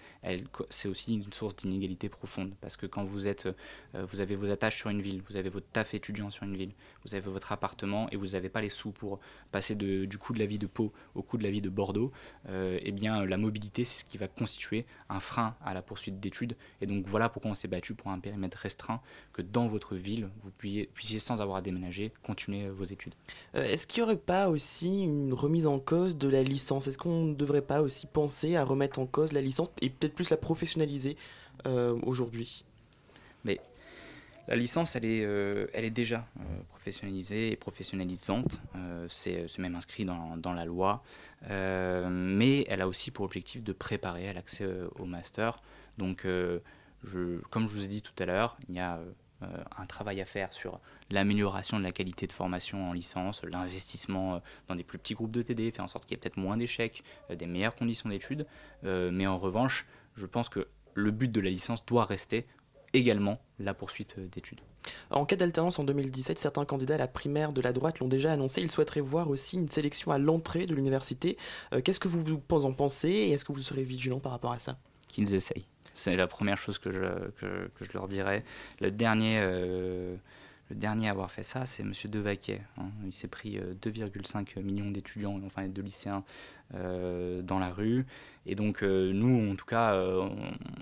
c'est 0.70 0.88
aussi 0.88 1.14
une 1.14 1.32
source 1.34 1.56
d'inégalité 1.56 2.10
profonde. 2.10 2.54
Parce 2.62 2.78
que 2.78 2.86
quand 2.86 3.04
vous 3.04 3.28
êtes, 3.28 3.48
euh, 3.96 4.06
vous 4.06 4.22
avez 4.22 4.36
vos 4.36 4.50
attaches 4.50 4.78
sur 4.78 4.90
une 4.90 5.02
ville, 5.02 5.22
vous 5.30 5.38
avez 5.38 5.50
votre 5.50 5.68
taf 5.68 5.94
étudiant 5.94 6.30
sur 6.30 6.44
une 6.44 6.56
ville, 6.56 6.72
vous 7.08 7.16
avez 7.16 7.30
votre 7.32 7.52
appartement 7.52 8.10
et 8.12 8.18
vous 8.18 8.28
n'avez 8.28 8.50
pas 8.50 8.62
les 8.62 8.70
sous 8.70 8.92
pour 8.92 9.20
passer 9.52 9.76
de- 9.76 10.06
du 10.06 10.18
coût 10.18 10.34
de 10.34 10.40
la 10.40 10.46
vie 10.46 10.60
de 10.60 10.68
Pau 10.68 10.92
au 11.16 11.22
coût 11.22 11.38
de 11.38 11.44
la 11.44 11.50
vie 11.50 11.62
de 11.62 11.70
Bordeaux, 11.70 12.12
euh, 12.50 12.80
eh 12.82 12.92
bien 12.92 13.26
la 13.26 13.38
mobilité, 13.38 13.86
c'est 13.86 14.00
ce 14.00 14.06
qui 14.06 14.18
va 14.18 14.28
constituer 14.28 14.86
un 15.10 15.20
frein 15.20 15.56
à 15.64 15.74
la 15.74 15.82
poursuite 15.82 16.20
d'études. 16.20 16.56
Et 16.82 16.86
donc 16.86 17.08
voilà 17.08 17.30
pourquoi 17.30 17.52
on 17.52 17.56
s'est 17.56 17.70
battu 17.70 17.94
pour 17.94 18.12
un 18.12 18.20
périmètre 18.20 18.58
restreint, 18.58 19.02
que 19.34 19.42
dans 19.42 19.68
votre 19.68 19.96
ville, 19.96 20.30
vous 20.42 20.52
puissiez, 20.52 20.90
puissiez 20.94 21.20
sans 21.20 21.42
avoir 21.42 21.58
à 21.58 21.62
déménager, 21.62 22.12
continuer 22.24 22.68
vos 22.70 22.84
études. 22.86 23.14
Euh, 23.56 23.64
Est-ce 23.64 23.88
qu'il 23.88 24.04
n'y 24.04 24.10
aurait 24.10 24.18
pas 24.18 24.50
aussi 24.50 24.58
aussi 24.58 25.04
une 25.04 25.36
remise 25.36 25.68
en 25.68 25.78
cause 25.80 26.18
de 26.18 26.28
la 26.28 26.42
licence? 26.42 26.88
Est-ce 26.88 26.98
qu'on 26.98 27.26
ne 27.26 27.36
devrait 27.36 27.62
pas 27.62 27.82
aussi 27.82 28.08
penser 28.08 28.56
à 28.56 28.64
remettre 28.64 28.98
en 29.00 29.06
cause 29.06 29.32
la 29.32 29.40
licence 29.40 29.70
et 29.82 29.90
peut-être 29.92 30.16
plus 30.16 30.32
la 30.32 30.36
professionnaliser 30.36 31.16
euh, 31.68 31.96
aujourd'hui? 32.04 32.66
Mais 33.46 33.60
la 34.48 34.56
licence, 34.56 34.96
elle 34.96 35.06
est, 35.06 35.26
euh, 35.26 35.68
déjà 35.90 36.26
euh, 36.40 36.44
professionnalisée 36.70 37.52
et 37.52 37.56
professionnalisante. 37.58 38.62
Euh, 38.76 39.06
c'est 39.10 39.46
même 39.60 39.76
inscrit 39.76 40.06
dans, 40.06 40.54
la 40.54 40.66
loi. 40.66 41.04
Mais 41.50 42.66
elle 42.70 42.82
a 42.82 42.88
aussi 42.88 43.12
pour 43.12 43.26
objectif 43.26 43.64
de 43.64 43.74
préparer 43.74 44.30
à 44.30 44.34
l'accès 44.34 44.66
au 44.96 45.06
master. 45.06 45.62
Donc, 45.98 46.22
comme 46.24 47.68
je 47.68 47.74
vous 47.74 47.84
ai 47.84 47.88
dit 47.88 48.02
tout 48.02 48.14
à 48.20 48.26
l'heure, 48.26 48.58
il 48.70 48.76
y 48.76 48.80
a 48.80 49.00
un 49.42 49.86
travail 49.86 50.20
à 50.20 50.26
faire 50.26 50.52
sur 50.52 50.80
l'amélioration 51.12 51.78
de 51.78 51.84
la 51.84 51.92
qualité 51.92 52.26
de 52.26 52.32
formation 52.32 52.90
en 52.90 52.94
licence, 52.94 53.44
l'investissement 53.44 54.42
dans 54.68 54.76
des 54.76 54.84
plus 54.84 54.98
petits 54.98 55.14
groupes 55.14 55.32
de 55.32 55.44
TD, 55.44 55.70
faire 55.72 55.86
en 55.86 55.90
sorte 55.90 56.06
qu'il 56.06 56.16
y 56.16 56.18
ait 56.18 56.22
peut-être 56.22 56.38
moins 56.38 56.58
d'échecs, 56.58 57.04
des 57.30 57.46
meilleures 57.46 57.76
conditions 57.76 58.10
d'études. 58.10 58.48
Mais 58.84 59.28
en 59.28 59.38
revanche, 59.38 59.86
je 60.16 60.26
pense 60.26 60.50
que 60.50 60.68
le 60.94 61.12
but 61.12 61.32
de 61.32 61.42
la 61.42 61.50
licence 61.50 61.86
doit 61.86 62.06
rester 62.06 62.48
également 62.94 63.40
la 63.60 63.74
poursuite 63.74 64.16
euh, 64.18 64.28
d'études. 64.28 64.62
En 65.10 65.26
cas 65.26 65.36
d'alternance 65.36 65.80
en 65.80 65.84
2017, 65.84 66.40
certains 66.40 66.66
candidats 66.66 66.96
à 66.96 66.98
la 66.98 67.08
primaire 67.08 67.52
de 67.52 67.62
la 67.62 67.74
droite 67.74 68.00
l'ont 68.00 68.08
déjà 68.08 68.32
annoncé. 68.32 68.62
Ils 68.62 68.72
souhaiteraient 68.72 69.02
voir 69.02 69.30
aussi 69.30 69.58
une 69.58 69.70
sélection 69.70 70.12
à 70.12 70.18
l'entrée 70.18 70.66
de 70.66 70.76
l'université. 70.76 71.38
Euh, 71.74 71.82
Qu'est-ce 71.82 72.00
que 72.00 72.08
vous 72.08 72.66
en 72.66 72.74
pensez 72.74 73.10
et 73.10 73.32
est-ce 73.32 73.46
que 73.46 73.52
vous 73.52 73.62
serez 73.62 73.84
vigilant 73.84 74.20
par 74.20 74.32
rapport 74.32 74.52
à 74.52 74.60
ça? 74.60 74.78
Qu'ils 75.08 75.36
essayent. 75.36 75.66
C'est 75.96 76.16
la 76.16 76.28
première 76.28 76.58
chose 76.58 76.78
que 76.78 76.92
je, 76.92 77.00
que, 77.40 77.70
que 77.76 77.86
je 77.86 77.92
leur 77.94 78.08
dirais. 78.08 78.44
Le 78.80 78.92
dernier, 78.92 79.40
euh, 79.42 80.16
le 80.70 80.76
dernier 80.76 81.08
à 81.08 81.12
avoir 81.12 81.32
fait 81.32 81.44
ça, 81.44 81.66
c'est 81.66 81.84
M. 81.84 81.94
Devaquet. 82.06 82.62
hein. 82.78 82.90
Il 83.06 83.14
s'est 83.14 83.28
pris 83.28 83.58
euh, 83.58 83.74
2,5 83.82 84.62
millions 84.62 84.92
d'étudiants, 84.92 85.40
enfin 85.46 85.68
de 85.68 85.82
lycéens, 85.82 86.24
euh, 86.74 87.42
dans 87.42 87.60
la 87.60 87.70
rue. 87.72 88.06
Et 88.46 88.56
donc, 88.56 88.84
euh, 88.84 89.12
nous, 89.14 89.52
en 89.52 89.56
tout 89.56 89.66
cas, 89.66 89.94
euh, 89.94 90.28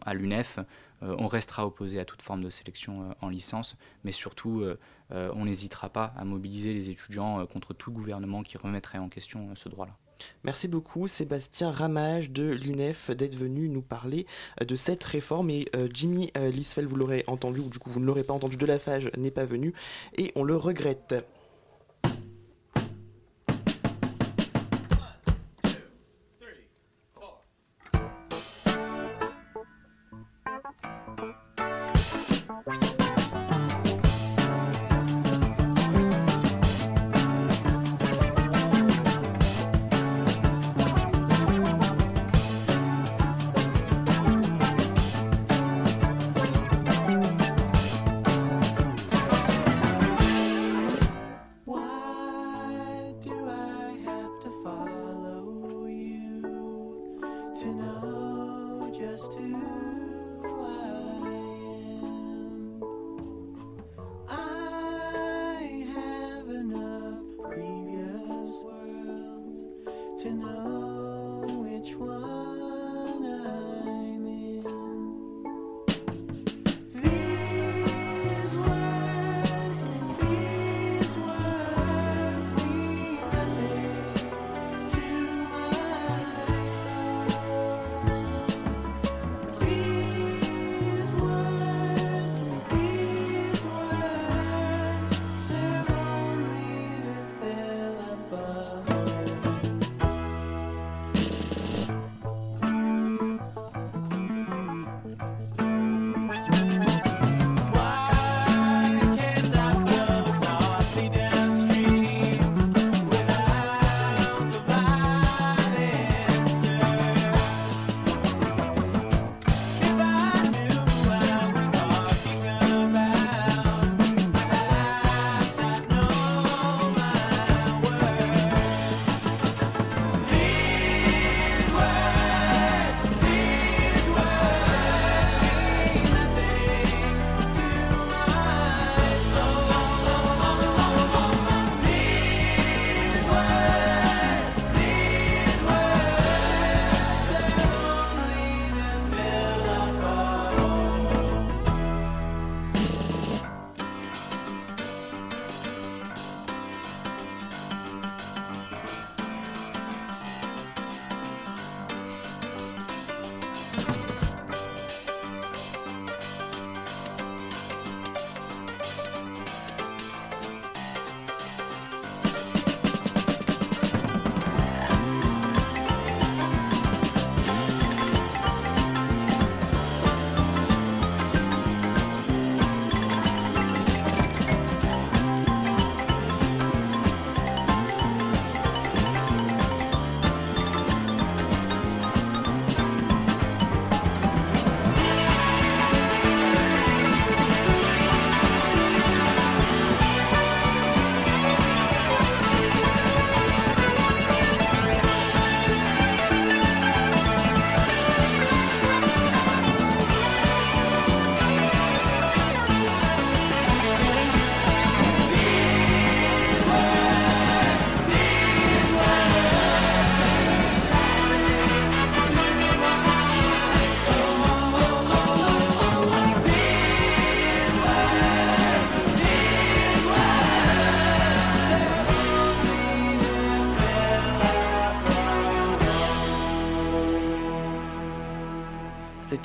à 0.05 0.13
l'UNEF, 0.13 0.59
euh, 1.03 1.15
on 1.19 1.27
restera 1.27 1.65
opposé 1.67 1.99
à 1.99 2.05
toute 2.05 2.21
forme 2.21 2.43
de 2.43 2.49
sélection 2.49 3.03
euh, 3.09 3.13
en 3.21 3.29
licence, 3.29 3.77
mais 4.03 4.11
surtout, 4.11 4.61
euh, 4.61 4.79
euh, 5.11 5.31
on 5.35 5.45
n'hésitera 5.45 5.89
pas 5.89 6.13
à 6.17 6.25
mobiliser 6.25 6.73
les 6.73 6.89
étudiants 6.89 7.41
euh, 7.41 7.45
contre 7.45 7.73
tout 7.73 7.91
gouvernement 7.91 8.43
qui 8.43 8.57
remettrait 8.57 8.97
en 8.97 9.09
question 9.09 9.49
euh, 9.49 9.55
ce 9.55 9.69
droit-là. 9.69 9.95
Merci 10.43 10.67
beaucoup 10.67 11.07
Sébastien 11.07 11.71
Ramage 11.71 12.29
de 12.29 12.43
l'UNEF 12.43 13.11
d'être 13.11 13.35
venu 13.35 13.69
nous 13.69 13.81
parler 13.81 14.25
euh, 14.61 14.65
de 14.65 14.75
cette 14.75 15.03
réforme 15.03 15.49
et 15.49 15.67
euh, 15.75 15.87
Jimmy 15.93 16.31
euh, 16.37 16.51
vous 16.83 16.95
l'aurez 16.95 17.23
entendu 17.27 17.59
ou 17.59 17.69
du 17.69 17.79
coup 17.79 17.89
vous 17.89 17.99
ne 17.99 18.05
l'aurez 18.05 18.23
pas 18.23 18.33
entendu 18.33 18.57
de 18.57 18.65
la 18.65 18.79
Fage 18.79 19.09
n'est 19.17 19.31
pas 19.31 19.45
venu 19.45 19.73
et 20.17 20.31
on 20.35 20.43
le 20.43 20.55
regrette. 20.55 21.15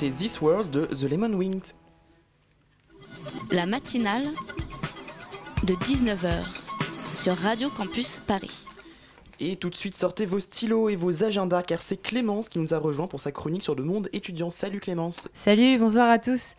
C'était 0.01 0.17
This 0.17 0.41
World 0.41 0.71
de 0.71 0.85
The 0.87 1.03
Lemon 1.03 1.33
Wings. 1.33 1.73
La 3.51 3.67
matinale 3.67 4.23
de 5.63 5.75
19h 5.75 6.43
sur 7.13 7.37
Radio 7.37 7.69
Campus 7.69 8.19
Paris. 8.25 8.65
Et 9.39 9.57
tout 9.57 9.69
de 9.69 9.75
suite, 9.75 9.95
sortez 9.95 10.25
vos 10.25 10.39
stylos 10.39 10.89
et 10.89 10.95
vos 10.95 11.23
agendas 11.23 11.61
car 11.61 11.83
c'est 11.83 11.97
Clémence 11.97 12.49
qui 12.49 12.57
nous 12.57 12.73
a 12.73 12.79
rejoint 12.79 13.05
pour 13.05 13.19
sa 13.19 13.31
chronique 13.31 13.61
sur 13.61 13.75
le 13.75 13.83
monde 13.83 14.09
étudiant. 14.11 14.49
Salut 14.49 14.79
Clémence. 14.79 15.29
Salut, 15.35 15.77
bonsoir 15.77 16.09
à 16.09 16.17
tous. 16.17 16.55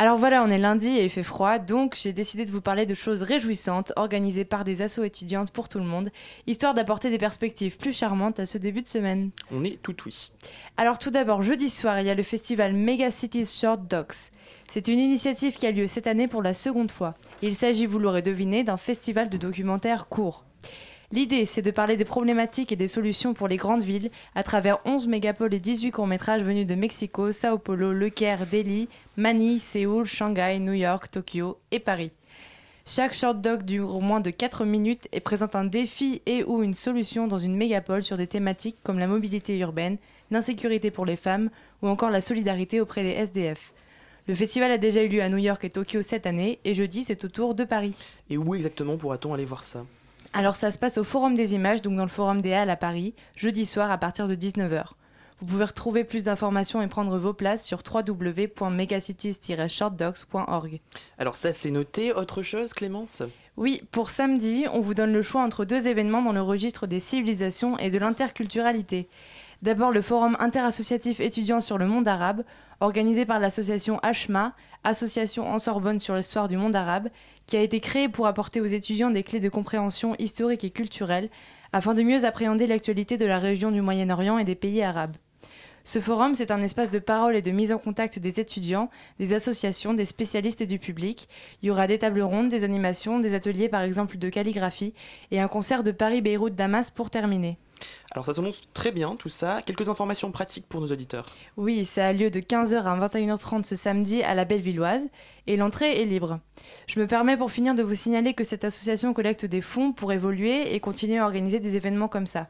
Alors 0.00 0.16
voilà, 0.16 0.44
on 0.44 0.48
est 0.48 0.58
lundi 0.58 0.96
et 0.96 1.02
il 1.02 1.10
fait 1.10 1.24
froid, 1.24 1.58
donc 1.58 1.98
j'ai 2.00 2.12
décidé 2.12 2.44
de 2.44 2.52
vous 2.52 2.60
parler 2.60 2.86
de 2.86 2.94
choses 2.94 3.24
réjouissantes 3.24 3.92
organisées 3.96 4.44
par 4.44 4.62
des 4.62 4.80
assos 4.80 5.02
étudiantes 5.02 5.50
pour 5.50 5.68
tout 5.68 5.80
le 5.80 5.84
monde, 5.84 6.10
histoire 6.46 6.72
d'apporter 6.72 7.10
des 7.10 7.18
perspectives 7.18 7.76
plus 7.76 7.92
charmantes 7.92 8.38
à 8.38 8.46
ce 8.46 8.58
début 8.58 8.82
de 8.82 8.86
semaine. 8.86 9.30
On 9.50 9.64
est 9.64 9.82
tout 9.82 9.96
oui. 10.06 10.30
Alors 10.76 11.00
tout 11.00 11.10
d'abord, 11.10 11.42
jeudi 11.42 11.68
soir, 11.68 12.00
il 12.00 12.06
y 12.06 12.10
a 12.10 12.14
le 12.14 12.22
festival 12.22 12.74
Mega 12.74 13.10
Cities 13.10 13.46
Short 13.46 13.88
Docs. 13.90 14.30
C'est 14.70 14.86
une 14.86 15.00
initiative 15.00 15.56
qui 15.56 15.66
a 15.66 15.72
lieu 15.72 15.88
cette 15.88 16.06
année 16.06 16.28
pour 16.28 16.42
la 16.42 16.54
seconde 16.54 16.92
fois. 16.92 17.14
Il 17.42 17.56
s'agit, 17.56 17.86
vous 17.86 17.98
l'aurez 17.98 18.22
deviné, 18.22 18.62
d'un 18.62 18.76
festival 18.76 19.28
de 19.28 19.36
documentaires 19.36 20.06
courts. 20.06 20.44
L'idée, 21.10 21.46
c'est 21.46 21.62
de 21.62 21.70
parler 21.70 21.96
des 21.96 22.04
problématiques 22.04 22.70
et 22.70 22.76
des 22.76 22.86
solutions 22.86 23.32
pour 23.32 23.48
les 23.48 23.56
grandes 23.56 23.82
villes 23.82 24.10
à 24.34 24.42
travers 24.42 24.78
11 24.84 25.06
mégapoles 25.06 25.54
et 25.54 25.58
18 25.58 25.90
courts-métrages 25.90 26.42
venus 26.42 26.66
de 26.66 26.74
Mexico, 26.74 27.32
Sao 27.32 27.56
Paulo, 27.56 27.94
Le 27.94 28.10
Caire, 28.10 28.46
Delhi, 28.46 28.90
Manille, 29.16 29.58
Séoul, 29.58 30.04
Shanghai, 30.04 30.58
New 30.58 30.74
York, 30.74 31.10
Tokyo 31.10 31.56
et 31.70 31.78
Paris. 31.78 32.12
Chaque 32.84 33.14
short 33.14 33.40
doc 33.40 33.62
dure 33.62 34.02
moins 34.02 34.20
de 34.20 34.28
4 34.28 34.66
minutes 34.66 35.08
et 35.12 35.20
présente 35.20 35.56
un 35.56 35.64
défi 35.64 36.20
et 36.26 36.44
ou 36.44 36.62
une 36.62 36.74
solution 36.74 37.26
dans 37.26 37.38
une 37.38 37.56
mégapole 37.56 38.02
sur 38.02 38.18
des 38.18 38.26
thématiques 38.26 38.76
comme 38.82 38.98
la 38.98 39.06
mobilité 39.06 39.58
urbaine, 39.58 39.96
l'insécurité 40.30 40.90
pour 40.90 41.06
les 41.06 41.16
femmes 41.16 41.48
ou 41.80 41.88
encore 41.88 42.10
la 42.10 42.20
solidarité 42.20 42.82
auprès 42.82 43.02
des 43.02 43.12
SDF. 43.12 43.72
Le 44.26 44.34
festival 44.34 44.70
a 44.70 44.78
déjà 44.78 45.02
eu 45.02 45.08
lieu 45.08 45.22
à 45.22 45.30
New 45.30 45.38
York 45.38 45.64
et 45.64 45.70
Tokyo 45.70 46.02
cette 46.02 46.26
année 46.26 46.58
et 46.66 46.74
jeudi 46.74 47.02
c'est 47.02 47.24
au 47.24 47.28
tour 47.28 47.54
de 47.54 47.64
Paris. 47.64 47.94
Et 48.28 48.36
où 48.36 48.54
exactement 48.54 48.98
pourra-t-on 48.98 49.32
aller 49.32 49.46
voir 49.46 49.64
ça? 49.64 49.86
Alors 50.34 50.56
ça 50.56 50.70
se 50.70 50.78
passe 50.78 50.98
au 50.98 51.04
Forum 51.04 51.34
des 51.34 51.54
images, 51.54 51.80
donc 51.82 51.96
dans 51.96 52.04
le 52.04 52.08
Forum 52.08 52.42
des 52.42 52.52
Halles 52.52 52.70
à 52.70 52.76
Paris, 52.76 53.14
jeudi 53.34 53.66
soir 53.66 53.90
à 53.90 53.98
partir 53.98 54.28
de 54.28 54.34
19h. 54.34 54.84
Vous 55.40 55.46
pouvez 55.46 55.64
retrouver 55.64 56.02
plus 56.04 56.24
d'informations 56.24 56.82
et 56.82 56.88
prendre 56.88 57.16
vos 57.16 57.32
places 57.32 57.64
sur 57.64 57.82
www.megacities-shortdocs.org. 57.88 60.80
Alors 61.16 61.36
ça 61.36 61.52
c'est 61.52 61.70
noté, 61.70 62.12
autre 62.12 62.42
chose 62.42 62.72
Clémence? 62.72 63.22
Oui, 63.56 63.82
pour 63.90 64.10
samedi, 64.10 64.66
on 64.72 64.80
vous 64.80 64.94
donne 64.94 65.12
le 65.12 65.22
choix 65.22 65.42
entre 65.42 65.64
deux 65.64 65.86
événements 65.88 66.22
dans 66.22 66.32
le 66.32 66.42
registre 66.42 66.86
des 66.86 67.00
civilisations 67.00 67.76
et 67.78 67.90
de 67.90 67.98
l'interculturalité. 67.98 69.08
D'abord 69.62 69.90
le 69.90 70.02
forum 70.02 70.36
interassociatif 70.38 71.18
étudiant 71.20 71.60
sur 71.60 71.78
le 71.78 71.86
monde 71.86 72.06
arabe, 72.06 72.44
organisé 72.80 73.26
par 73.26 73.40
l'association 73.40 74.00
HMA, 74.02 74.52
Association 74.84 75.48
en 75.48 75.58
Sorbonne 75.58 75.98
sur 75.98 76.14
l'histoire 76.14 76.46
du 76.46 76.56
monde 76.56 76.76
arabe, 76.76 77.08
qui 77.48 77.56
a 77.56 77.62
été 77.62 77.80
créé 77.80 78.08
pour 78.08 78.26
apporter 78.26 78.60
aux 78.60 78.66
étudiants 78.66 79.10
des 79.10 79.24
clés 79.24 79.40
de 79.40 79.48
compréhension 79.48 80.14
historique 80.18 80.64
et 80.64 80.70
culturelle, 80.70 81.30
afin 81.72 81.94
de 81.94 82.02
mieux 82.02 82.24
appréhender 82.24 82.66
l'actualité 82.66 83.16
de 83.16 83.24
la 83.24 83.38
région 83.38 83.72
du 83.72 83.80
Moyen-Orient 83.80 84.38
et 84.38 84.44
des 84.44 84.54
pays 84.54 84.82
arabes. 84.82 85.16
Ce 85.82 85.98
forum, 85.98 86.34
c'est 86.34 86.50
un 86.50 86.60
espace 86.60 86.90
de 86.90 86.98
parole 86.98 87.36
et 87.36 87.40
de 87.40 87.50
mise 87.50 87.72
en 87.72 87.78
contact 87.78 88.18
des 88.18 88.38
étudiants, 88.38 88.90
des 89.18 89.32
associations, 89.32 89.94
des 89.94 90.04
spécialistes 90.04 90.60
et 90.60 90.66
du 90.66 90.78
public. 90.78 91.26
Il 91.62 91.68
y 91.68 91.70
aura 91.70 91.86
des 91.86 91.96
tables 91.96 92.20
rondes, 92.20 92.50
des 92.50 92.64
animations, 92.64 93.18
des 93.18 93.34
ateliers 93.34 93.70
par 93.70 93.80
exemple 93.80 94.18
de 94.18 94.28
calligraphie 94.28 94.92
et 95.30 95.40
un 95.40 95.48
concert 95.48 95.82
de 95.82 95.90
Paris-Beyrouth-Damas 95.90 96.90
pour 96.90 97.08
terminer. 97.08 97.56
Alors 98.12 98.26
ça 98.26 98.34
s'annonce 98.34 98.60
très 98.72 98.90
bien 98.90 99.16
tout 99.16 99.28
ça. 99.28 99.62
Quelques 99.64 99.88
informations 99.88 100.32
pratiques 100.32 100.66
pour 100.68 100.80
nos 100.80 100.88
auditeurs. 100.88 101.26
Oui, 101.56 101.84
ça 101.84 102.06
a 102.06 102.12
lieu 102.12 102.30
de 102.30 102.40
15h 102.40 102.82
à 102.82 103.08
21h30 103.08 103.64
ce 103.64 103.76
samedi 103.76 104.22
à 104.22 104.34
la 104.34 104.44
Bellevilloise 104.44 105.06
et 105.46 105.56
l'entrée 105.56 106.00
est 106.00 106.04
libre. 106.04 106.40
Je 106.86 107.00
me 107.00 107.06
permets 107.06 107.36
pour 107.36 107.50
finir 107.50 107.74
de 107.74 107.82
vous 107.82 107.94
signaler 107.94 108.34
que 108.34 108.44
cette 108.44 108.64
association 108.64 109.12
collecte 109.14 109.44
des 109.44 109.62
fonds 109.62 109.92
pour 109.92 110.12
évoluer 110.12 110.74
et 110.74 110.80
continuer 110.80 111.18
à 111.18 111.24
organiser 111.24 111.60
des 111.60 111.76
événements 111.76 112.08
comme 112.08 112.26
ça. 112.26 112.48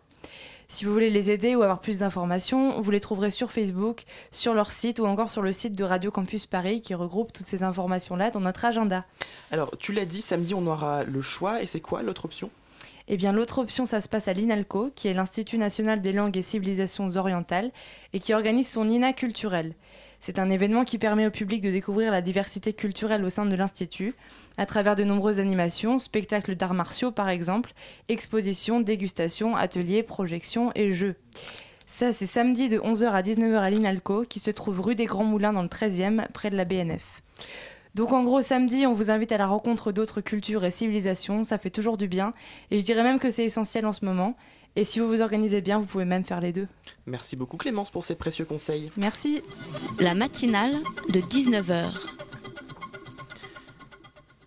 Si 0.71 0.85
vous 0.85 0.93
voulez 0.93 1.09
les 1.09 1.31
aider 1.31 1.57
ou 1.57 1.63
avoir 1.63 1.81
plus 1.81 2.01
d'informations, 2.01 2.79
vous 2.83 2.91
les 2.91 3.01
trouverez 3.01 3.31
sur 3.31 3.51
Facebook, 3.51 4.05
sur 4.33 4.53
leur 4.53 4.71
site 4.71 4.99
ou 4.99 5.07
encore 5.07 5.31
sur 5.31 5.41
le 5.41 5.55
site 5.55 5.75
de 5.75 5.83
Radio 5.83 6.11
Campus 6.11 6.45
Paris 6.45 6.83
qui 6.83 6.95
regroupe 6.95 7.33
toutes 7.33 7.47
ces 7.47 7.63
informations-là 7.63 8.31
dans 8.31 8.41
notre 8.41 8.67
agenda. 8.67 9.07
Alors 9.51 9.71
tu 9.79 9.95
l'as 9.95 10.05
dit, 10.05 10.21
samedi 10.21 10.53
on 10.55 10.67
aura 10.67 11.05
le 11.05 11.23
choix 11.23 11.63
et 11.63 11.67
c'est 11.67 11.81
quoi 11.81 12.03
l'autre 12.03 12.27
option? 12.27 12.51
Eh 13.11 13.17
bien, 13.17 13.33
l'autre 13.33 13.59
option, 13.59 13.87
ça 13.87 14.03
se 14.03 14.09
passe 14.09 14.29
à 14.29 14.35
l'INALCO, 14.35 14.91
qui 14.95 15.09
est 15.09 15.15
l'Institut 15.15 15.57
national 15.57 16.03
des 16.03 16.13
langues 16.13 16.37
et 16.37 16.43
civilisations 16.43 17.09
orientales, 17.17 17.71
et 18.13 18.21
qui 18.21 18.35
organise 18.35 18.69
son 18.69 18.89
INA 18.89 19.15
culturel. 19.15 19.75
C'est 20.21 20.39
un 20.39 20.51
événement 20.51 20.85
qui 20.85 20.99
permet 20.99 21.27
au 21.27 21.31
public 21.31 21.63
de 21.63 21.71
découvrir 21.71 22.11
la 22.11 22.21
diversité 22.21 22.75
culturelle 22.75 23.25
au 23.25 23.31
sein 23.31 23.47
de 23.47 23.57
l'Institut, 23.57 24.15
à 24.59 24.67
travers 24.67 24.95
de 24.95 25.05
nombreuses 25.05 25.41
animations, 25.41 25.99
spectacles 25.99 26.55
d'arts 26.55 26.75
martiaux 26.75 27.11
par 27.11 27.31
exemple, 27.31 27.73
expositions, 28.09 28.81
dégustations, 28.81 29.57
ateliers, 29.57 30.03
projections 30.03 30.71
et 30.75 30.93
jeux. 30.93 31.15
Ça, 31.87 32.13
c'est 32.13 32.27
samedi 32.27 32.69
de 32.69 32.79
11h 32.79 33.07
à 33.07 33.23
19h 33.23 33.57
à 33.57 33.71
l'INALCO, 33.71 34.25
qui 34.29 34.41
se 34.41 34.51
trouve 34.51 34.81
rue 34.81 34.95
des 34.95 35.07
Grands 35.07 35.25
Moulins 35.25 35.55
dans 35.55 35.63
le 35.63 35.69
13e, 35.69 36.29
près 36.33 36.51
de 36.51 36.57
la 36.57 36.67
BNF. 36.67 37.23
Donc 37.95 38.13
en 38.13 38.23
gros, 38.25 38.43
samedi, 38.43 38.87
on 38.87 38.95
vous 38.95 39.11
invite 39.11 39.33
à 39.33 39.39
la 39.39 39.47
rencontre 39.47 39.93
d'autres 39.93 40.21
cultures 40.21 40.65
et 40.65 40.71
civilisations, 40.71 41.45
ça 41.45 41.59
fait 41.59 41.71
toujours 41.71 41.97
du 41.97 42.09
bien, 42.09 42.33
et 42.71 42.79
je 42.79 42.85
dirais 42.85 43.03
même 43.03 43.19
que 43.19 43.31
c'est 43.31 43.45
essentiel 43.45 43.87
en 43.87 43.93
ce 43.93 44.05
moment. 44.05 44.37
Et 44.77 44.85
si 44.85 45.01
vous 45.01 45.09
vous 45.09 45.23
organisez 45.23 45.61
bien, 45.61 45.81
vous 45.81 45.87
pouvez 45.87 46.05
même 46.05 46.25
faire 46.25 46.41
les 46.41 46.53
deux. 46.53 46.69
Merci 47.07 47.35
beaucoup 47.35 47.57
Clémence 47.57 47.91
pour 47.91 48.05
ces 48.05 48.15
précieux 48.15 48.45
conseils. 48.45 48.93
Merci. 48.97 49.43
La 49.99 50.15
matinale 50.15 50.77
de 51.09 51.21
19h. 51.21 52.28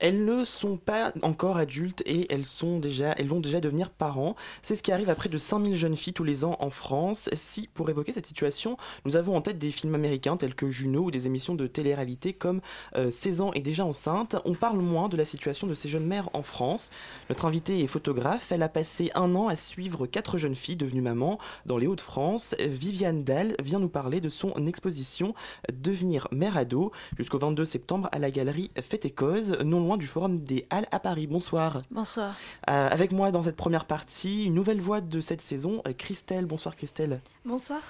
Elles 0.02 0.26
ne 0.26 0.44
sont 0.44 0.78
pas 0.78 1.14
encore 1.22 1.58
adultes 1.58 2.02
et 2.08 2.26
elles, 2.34 2.48
sont 2.48 2.80
déjà, 2.80 3.14
elles 3.20 3.28
vont 3.28 3.40
déjà 3.40 3.62
devenir 3.62 3.92
parents. 3.92 4.36
C'est 4.64 4.76
ce 4.76 4.82
qui 4.82 4.92
arrive 4.92 5.12
à 5.12 5.16
près 5.16 5.30
de 5.30 5.38
5000 5.38 5.76
jeunes 5.76 5.96
filles 5.96 6.14
tous 6.14 6.24
les 6.24 6.44
ans 6.44 6.58
en 6.60 6.72
France. 6.72 7.30
Si, 7.34 7.70
pour 7.76 7.88
évoquer 7.92 8.12
cette 8.12 8.26
situation, 8.26 8.78
nous 9.06 9.16
avons 9.16 9.38
en 9.38 9.42
tête 9.42 9.60
des 9.60 9.70
films 9.70 9.94
américains 9.94 10.38
tels 10.38 10.56
que 10.56 10.70
Juno 10.70 11.04
ou 11.04 11.12
des 11.12 11.28
émissions 11.28 11.54
de 11.54 11.68
télé-réalité 11.68 12.34
comme 12.34 12.62
euh, 12.96 13.12
16 13.12 13.42
ans 13.42 13.52
et 13.54 13.62
déjà 13.62 13.86
enceinte, 13.86 14.38
on 14.44 14.56
parle 14.56 14.80
moins 14.80 15.08
de 15.08 15.18
la 15.18 15.26
situation 15.26 15.68
de 15.68 15.76
ces 15.76 15.88
jeunes 15.88 16.08
mères 16.08 16.30
en 16.34 16.42
France. 16.42 16.90
Notre 17.30 17.46
invitée 17.46 17.82
est 17.82 17.88
photographe. 17.88 18.52
Elle 18.52 18.64
a 18.64 18.70
passé 18.70 19.12
un 19.14 19.36
an 19.36 19.50
à 19.50 19.56
suivre 19.56 20.08
quatre 20.08 20.40
jeunes 20.40 20.56
filles 20.56 20.78
devenues 20.78 21.02
mamans 21.02 21.38
dans 21.68 21.78
les 21.78 21.86
Hauts-de-France. 21.86 22.56
Viviane 22.60 23.24
Dahl 23.24 23.56
vient 23.62 23.80
nous 23.80 23.88
parler 23.88 24.20
de 24.20 24.30
son 24.30 24.52
exposition 24.66 25.36
Devenir 25.72 26.28
mère 26.32 26.58
ado 26.58 26.92
jusqu'au 27.20 27.38
22 27.38 27.66
septembre 27.66 28.10
à 28.12 28.18
la 28.18 28.32
galerie 28.32 28.72
Fête 28.82 29.06
et 29.06 29.12
Cause, 29.12 29.60
non 29.64 29.80
loin 29.80 29.91
du 29.98 30.08
Forum 30.08 30.40
des 30.40 30.66
Halles 30.70 30.88
à 30.92 31.00
Paris. 31.00 31.28
Bonsoir. 31.28 31.82
Bonsoir. 31.92 32.36
Euh, 32.70 32.88
avec 32.90 33.12
moi 33.12 33.32
dans 33.32 33.44
cette 33.44 33.56
première 33.56 33.86
partie, 33.86 34.46
une 34.46 34.54
nouvelle 34.54 34.82
voix 34.82 35.02
de 35.02 35.22
cette 35.22 35.42
saison, 35.42 35.82
euh, 35.88 35.94
Christelle. 35.98 36.46
Bonsoir 36.46 36.76
Christelle. 36.76 37.22
Bonsoir. 37.46 37.82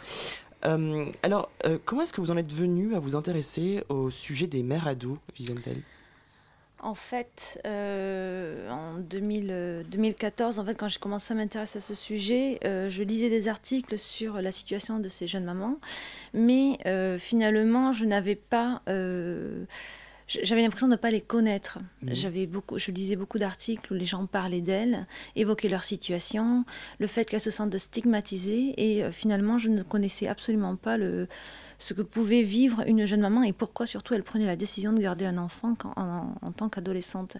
Euh, 0.65 1.05
alors, 1.23 1.49
euh, 1.65 1.77
comment 1.83 2.03
est-ce 2.03 2.13
que 2.13 2.21
vous 2.21 2.31
en 2.31 2.37
êtes 2.37 2.53
venue 2.53 2.95
à 2.95 2.99
vous 2.99 3.15
intéresser 3.15 3.83
au 3.89 4.09
sujet 4.09 4.47
des 4.47 4.63
mères 4.63 4.87
ados, 4.87 5.17
Viviane 5.35 5.59
En 6.81 6.93
fait, 6.93 7.59
euh, 7.65 8.69
en 8.69 8.95
2000, 8.99 9.47
euh, 9.49 9.83
2014, 9.89 10.59
en 10.59 10.65
fait, 10.65 10.75
quand 10.75 10.87
j'ai 10.87 10.99
commencé 10.99 11.33
à 11.33 11.37
m'intéresser 11.37 11.79
à 11.79 11.81
ce 11.81 11.95
sujet, 11.95 12.59
euh, 12.65 12.89
je 12.89 13.03
lisais 13.03 13.29
des 13.29 13.47
articles 13.47 13.97
sur 13.97 14.41
la 14.41 14.51
situation 14.51 14.99
de 14.99 15.09
ces 15.09 15.27
jeunes 15.27 15.45
mamans, 15.45 15.79
mais 16.33 16.77
euh, 16.85 17.17
finalement, 17.17 17.91
je 17.91 18.05
n'avais 18.05 18.35
pas. 18.35 18.81
Euh, 20.35 20.39
j'avais 20.43 20.61
l'impression 20.61 20.87
de 20.87 20.93
ne 20.93 20.97
pas 20.97 21.11
les 21.11 21.21
connaître. 21.21 21.79
Mhm. 22.01 22.13
J'avais 22.13 22.45
beaucoup, 22.47 22.77
je 22.77 22.91
lisais 22.91 23.15
beaucoup 23.15 23.39
d'articles 23.39 23.91
où 23.93 23.95
les 23.95 24.05
gens 24.05 24.25
parlaient 24.25 24.61
d'elles, 24.61 25.05
évoquaient 25.35 25.69
leur 25.69 25.83
situation, 25.83 26.65
le 26.99 27.07
fait 27.07 27.25
qu'elles 27.29 27.39
se 27.41 27.51
sentent 27.51 27.77
stigmatisées, 27.77 28.73
et 28.77 29.03
euh, 29.03 29.11
finalement, 29.11 29.57
je 29.57 29.69
ne 29.69 29.83
connaissais 29.83 30.27
absolument 30.27 30.75
pas 30.75 30.97
le, 30.97 31.27
ce 31.79 31.93
que 31.95 32.01
pouvait 32.03 32.43
vivre 32.43 32.83
une 32.85 33.05
jeune 33.07 33.21
maman 33.21 33.41
et 33.41 33.53
pourquoi 33.53 33.87
surtout 33.87 34.13
elle 34.13 34.21
prenait 34.23 34.45
la 34.45 34.55
décision 34.55 34.93
de 34.93 34.99
garder 35.01 35.25
un 35.25 35.37
enfant 35.39 35.73
quand- 35.73 35.93
en, 35.95 36.35
en 36.41 36.51
tant 36.51 36.69
qu'adolescente. 36.69 37.37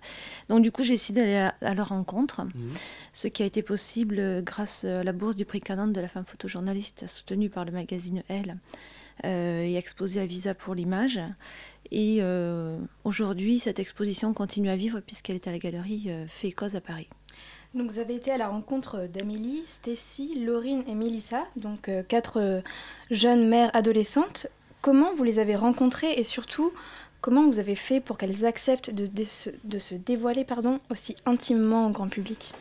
Donc 0.49 0.63
du 0.63 0.71
coup, 0.71 0.83
j'ai 0.83 0.93
décidé 0.93 1.21
d'aller 1.21 1.35
à, 1.37 1.55
à 1.61 1.73
leur 1.75 1.89
rencontre, 1.89 2.41
ce 3.13 3.27
qui 3.27 3.43
a 3.43 3.45
été 3.45 3.61
possible 3.61 4.15
euh, 4.19 4.41
grâce 4.41 4.83
à 4.83 5.03
la 5.03 5.11
bourse 5.13 5.35
du 5.35 5.45
prix 5.45 5.59
Canon 5.61 5.87
de 5.87 6.01
la 6.01 6.07
femme 6.07 6.25
photojournaliste 6.25 7.07
soutenue 7.07 7.49
par 7.51 7.65
le 7.65 7.71
magazine 7.71 8.23
Elle 8.29 8.57
euh, 9.25 9.61
et 9.63 9.75
exposée 9.75 10.21
à 10.21 10.25
Visa 10.25 10.55
pour 10.55 10.73
l'image. 10.73 11.19
Et 11.91 12.17
euh, 12.21 12.77
aujourd'hui, 13.03 13.59
cette 13.59 13.79
exposition 13.79 14.33
continue 14.33 14.69
à 14.69 14.75
vivre 14.75 14.99
puisqu'elle 15.01 15.35
est 15.35 15.47
à 15.47 15.51
la 15.51 15.59
galerie 15.59 16.05
euh, 16.07 16.25
à 16.73 16.81
Paris. 16.81 17.07
Donc 17.73 17.89
vous 17.89 17.99
avez 17.99 18.15
été 18.15 18.31
à 18.31 18.37
la 18.37 18.47
rencontre 18.49 19.07
d'Amélie, 19.07 19.63
Stacy, 19.65 20.35
Laurine 20.45 20.83
et 20.87 20.93
Mélissa, 20.95 21.45
donc 21.55 21.87
euh, 21.87 22.03
quatre 22.03 22.39
euh, 22.39 22.61
jeunes 23.09 23.47
mères 23.47 23.71
adolescentes. 23.73 24.47
Comment 24.81 25.13
vous 25.13 25.23
les 25.23 25.39
avez 25.39 25.55
rencontrées 25.55 26.13
et 26.13 26.23
surtout 26.23 26.73
comment 27.21 27.45
vous 27.45 27.59
avez 27.59 27.75
fait 27.75 28.01
pour 28.01 28.17
qu'elles 28.17 28.45
acceptent 28.45 28.89
de, 28.89 29.23
se- 29.23 29.51
de 29.63 29.79
se 29.79 29.95
dévoiler 29.95 30.43
pardon, 30.43 30.79
aussi 30.89 31.15
intimement 31.25 31.87
au 31.87 31.91
grand 31.91 32.09
public? 32.09 32.53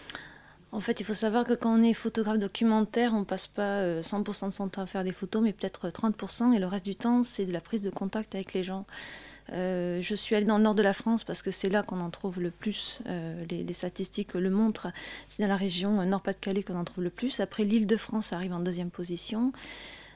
En 0.72 0.80
fait, 0.80 1.00
il 1.00 1.04
faut 1.04 1.14
savoir 1.14 1.44
que 1.44 1.54
quand 1.54 1.78
on 1.78 1.82
est 1.82 1.92
photographe 1.92 2.38
documentaire, 2.38 3.12
on 3.14 3.24
passe 3.24 3.48
pas 3.48 3.80
euh, 3.80 4.02
100% 4.02 4.48
de 4.48 4.52
son 4.52 4.68
temps 4.68 4.82
à 4.82 4.86
faire 4.86 5.02
des 5.02 5.12
photos, 5.12 5.42
mais 5.42 5.52
peut-être 5.52 5.88
30%, 5.88 6.52
et 6.52 6.58
le 6.60 6.66
reste 6.66 6.84
du 6.84 6.94
temps, 6.94 7.22
c'est 7.24 7.44
de 7.44 7.52
la 7.52 7.60
prise 7.60 7.82
de 7.82 7.90
contact 7.90 8.34
avec 8.36 8.52
les 8.52 8.62
gens. 8.62 8.86
Euh, 9.52 10.00
je 10.00 10.14
suis 10.14 10.36
allée 10.36 10.46
dans 10.46 10.58
le 10.58 10.62
nord 10.62 10.76
de 10.76 10.82
la 10.82 10.92
France 10.92 11.24
parce 11.24 11.42
que 11.42 11.50
c'est 11.50 11.68
là 11.68 11.82
qu'on 11.82 12.00
en 12.00 12.10
trouve 12.10 12.40
le 12.40 12.52
plus. 12.52 13.00
euh, 13.06 13.44
les, 13.50 13.72
statistiques 13.72 14.34
le 14.34 14.48
montrent. 14.48 14.92
C'est 15.26 15.42
dans 15.42 15.48
la 15.48 15.56
région 15.56 16.00
euh, 16.00 16.04
Nord-Pas-de-Calais 16.04 16.62
qu'on 16.62 16.76
en 16.76 16.84
trouve 16.84 17.02
le 17.02 17.10
plus. 17.10 17.40
Après, 17.40 17.64
l'île 17.64 17.88
de 17.88 17.96
France 17.96 18.32
arrive 18.32 18.52
en 18.52 18.60
deuxième 18.60 18.90
position. 18.90 19.52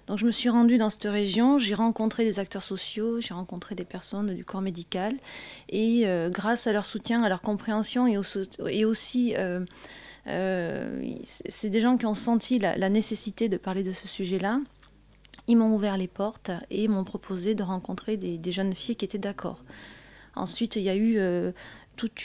Donc 0.07 0.19
je 0.19 0.27
me 0.27 0.31
suis 0.31 0.51
rendue 0.51 0.77
dans 0.77 0.91
cette 0.91 1.05
région, 1.05 1.57
j'ai 1.57 1.75
rencontré 1.75 2.25
des 2.25 2.39
acteurs 2.39 2.63
sociaux, 2.63 3.21
j'ai 3.21 3.33
rencontré 3.33 3.75
des 3.75 3.85
personnes 3.85 4.35
du 4.35 4.45
corps 4.45 4.61
médical, 4.61 5.17
et 5.71 6.03
euh, 6.05 6.29
grâce 6.29 6.67
à 6.67 6.73
leur 6.73 6.85
soutien, 6.85 7.23
à 7.23 7.29
leur 7.29 7.41
compréhension 7.41 8.07
et, 8.07 8.19
aussi, 8.85 9.35
euh, 9.37 9.39
euh, 9.39 9.65
c'est 10.27 11.43
c'est 11.49 11.71
des 11.71 11.81
gens 11.81 11.97
qui 11.97 12.07
ont 12.07 12.15
senti 12.15 12.59
la, 12.59 12.89
nécessité 12.89 13.49
de 13.49 13.57
parler 13.57 13.83
de 13.83 13.93
ce 13.93 14.09
sujet-là. 14.09 14.61
Ils 15.47 15.57
m'ont 15.57 15.75
ouvert 15.75 15.97
les 15.97 16.09
portes 16.09 16.51
et 16.71 16.89
m'ont 16.89 17.05
proposé 17.05 17.55
de 17.55 17.63
rencontrer 17.63 18.17
des, 18.17 18.53
jeunes 18.53 18.75
filles 18.75 18.97
qui 18.97 19.05
étaient 19.05 19.19
d'accord. 19.19 19.63
Ensuite, 20.37 20.77
il 20.77 20.83
y 20.83 20.89
a 20.89 20.97
eu 20.97 21.19
euh, 21.19 21.53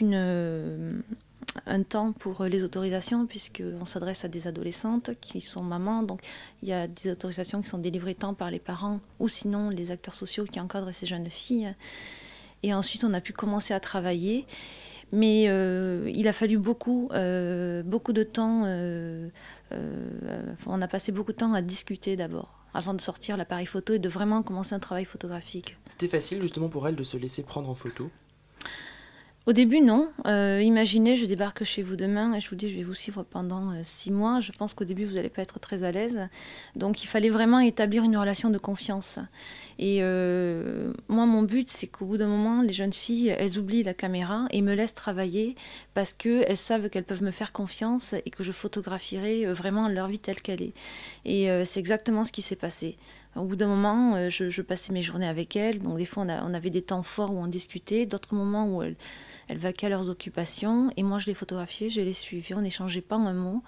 euh, 0.01 1.01
un 1.65 1.83
temps 1.83 2.11
pour 2.13 2.43
les 2.45 2.63
autorisations, 2.63 3.25
puisqu'on 3.25 3.85
s'adresse 3.85 4.23
à 4.23 4.27
des 4.27 4.47
adolescentes 4.47 5.11
qui 5.19 5.41
sont 5.41 5.63
mamans. 5.63 6.03
Donc, 6.03 6.21
il 6.63 6.69
y 6.69 6.73
a 6.73 6.87
des 6.87 7.11
autorisations 7.11 7.61
qui 7.61 7.67
sont 7.67 7.77
délivrées 7.77 8.15
tant 8.15 8.33
par 8.33 8.51
les 8.51 8.59
parents 8.59 8.99
ou 9.19 9.27
sinon 9.27 9.69
les 9.69 9.91
acteurs 9.91 10.13
sociaux 10.13 10.45
qui 10.45 10.59
encadrent 10.59 10.93
ces 10.93 11.05
jeunes 11.05 11.29
filles. 11.29 11.73
Et 12.63 12.73
ensuite, 12.73 13.03
on 13.03 13.13
a 13.13 13.21
pu 13.21 13.33
commencer 13.33 13.73
à 13.73 13.79
travailler. 13.79 14.45
Mais 15.11 15.45
euh, 15.47 16.09
il 16.13 16.27
a 16.27 16.33
fallu 16.33 16.57
beaucoup, 16.57 17.09
euh, 17.13 17.81
beaucoup 17.83 18.13
de 18.13 18.23
temps. 18.23 18.63
euh, 18.65 19.29
on 20.65 20.81
a 20.81 20.87
passé 20.87 21.11
beaucoup 21.11 21.31
de 21.31 21.37
temps 21.37 21.53
à 21.53 21.61
discuter 21.61 22.15
d'abord, 22.15 22.59
avant 22.73 22.93
de 22.93 23.01
sortir 23.01 23.37
l'appareil 23.37 23.65
photo 23.65 23.93
et 23.93 23.99
de 23.99 24.09
vraiment 24.09 24.43
commencer 24.43 24.75
un 24.75 24.79
travail 24.79 25.05
photographique. 25.05 25.77
C'était 25.87 26.07
facile 26.07 26.41
justement 26.41 26.69
pour 26.69 26.87
elle 26.87 26.95
de 26.95 27.03
se 27.03 27.17
laisser 27.17 27.43
prendre 27.43 27.69
en 27.69 27.75
photo? 27.75 28.09
Au 29.49 29.51
début, 29.51 29.81
non. 29.81 30.09
Euh, 30.27 30.61
imaginez, 30.61 31.15
je 31.15 31.25
débarque 31.25 31.63
chez 31.63 31.81
vous 31.81 31.95
demain 31.95 32.35
et 32.35 32.39
je 32.39 32.47
vous 32.51 32.55
dis, 32.55 32.69
je 32.69 32.77
vais 32.77 32.83
vous 32.83 32.93
suivre 32.93 33.23
pendant 33.23 33.71
euh, 33.71 33.79
six 33.81 34.11
mois. 34.11 34.41
Je 34.41 34.51
pense 34.51 34.75
qu'au 34.75 34.85
début, 34.85 35.05
vous 35.05 35.15
n'allez 35.15 35.29
pas 35.29 35.41
être 35.41 35.59
très 35.59 35.83
à 35.83 35.91
l'aise. 35.91 36.19
Donc, 36.75 37.03
il 37.03 37.07
fallait 37.07 37.31
vraiment 37.31 37.57
établir 37.57 38.03
une 38.03 38.15
relation 38.15 38.51
de 38.51 38.59
confiance. 38.59 39.17
Et 39.79 40.03
euh, 40.03 40.93
moi, 41.07 41.25
mon 41.25 41.41
but, 41.41 41.67
c'est 41.67 41.87
qu'au 41.87 42.05
bout 42.05 42.17
d'un 42.17 42.27
moment, 42.27 42.61
les 42.61 42.73
jeunes 42.73 42.93
filles, 42.93 43.29
elles 43.29 43.57
oublient 43.57 43.81
la 43.81 43.95
caméra 43.95 44.45
et 44.51 44.61
me 44.61 44.75
laissent 44.75 44.93
travailler 44.93 45.55
parce 45.95 46.13
qu'elles 46.13 46.55
savent 46.55 46.87
qu'elles 46.89 47.03
peuvent 47.03 47.23
me 47.23 47.31
faire 47.31 47.51
confiance 47.51 48.13
et 48.13 48.29
que 48.29 48.43
je 48.43 48.51
photographierai 48.51 49.47
vraiment 49.47 49.87
leur 49.87 50.09
vie 50.09 50.19
telle 50.19 50.43
qu'elle 50.43 50.61
est. 50.61 50.73
Et 51.25 51.49
c'est 51.65 51.79
exactement 51.79 52.23
ce 52.23 52.31
qui 52.31 52.43
s'est 52.43 52.55
passé. 52.55 52.97
Au 53.35 53.45
bout 53.45 53.55
d'un 53.55 53.67
moment, 53.67 54.29
je, 54.29 54.61
passais 54.61 54.93
mes 54.93 55.01
journées 55.01 55.27
avec 55.27 55.55
elles. 55.55 55.79
Donc, 55.79 55.97
des 55.97 56.05
fois, 56.05 56.23
on, 56.23 56.29
on 56.29 56.53
avait 56.53 56.69
des 56.69 56.83
temps 56.83 57.01
forts 57.01 57.33
où 57.33 57.39
on 57.39 57.47
discutait, 57.47 58.05
d'autres 58.05 58.35
moments 58.35 58.67
où 58.67 58.83
elles, 58.83 58.95
elles 59.49 59.57
vaquaient 59.57 59.87
à 59.87 59.89
leurs 59.89 60.07
occupations. 60.09 60.91
Et 60.95 61.03
moi, 61.03 61.19
je 61.19 61.25
les 61.25 61.33
photographiais, 61.33 61.89
je 61.89 61.99
les 62.01 62.13
suivais. 62.13 62.53
On 62.55 62.61
n'échangeait 62.61 63.01
pas 63.01 63.15
un 63.17 63.33
mot. 63.33 63.61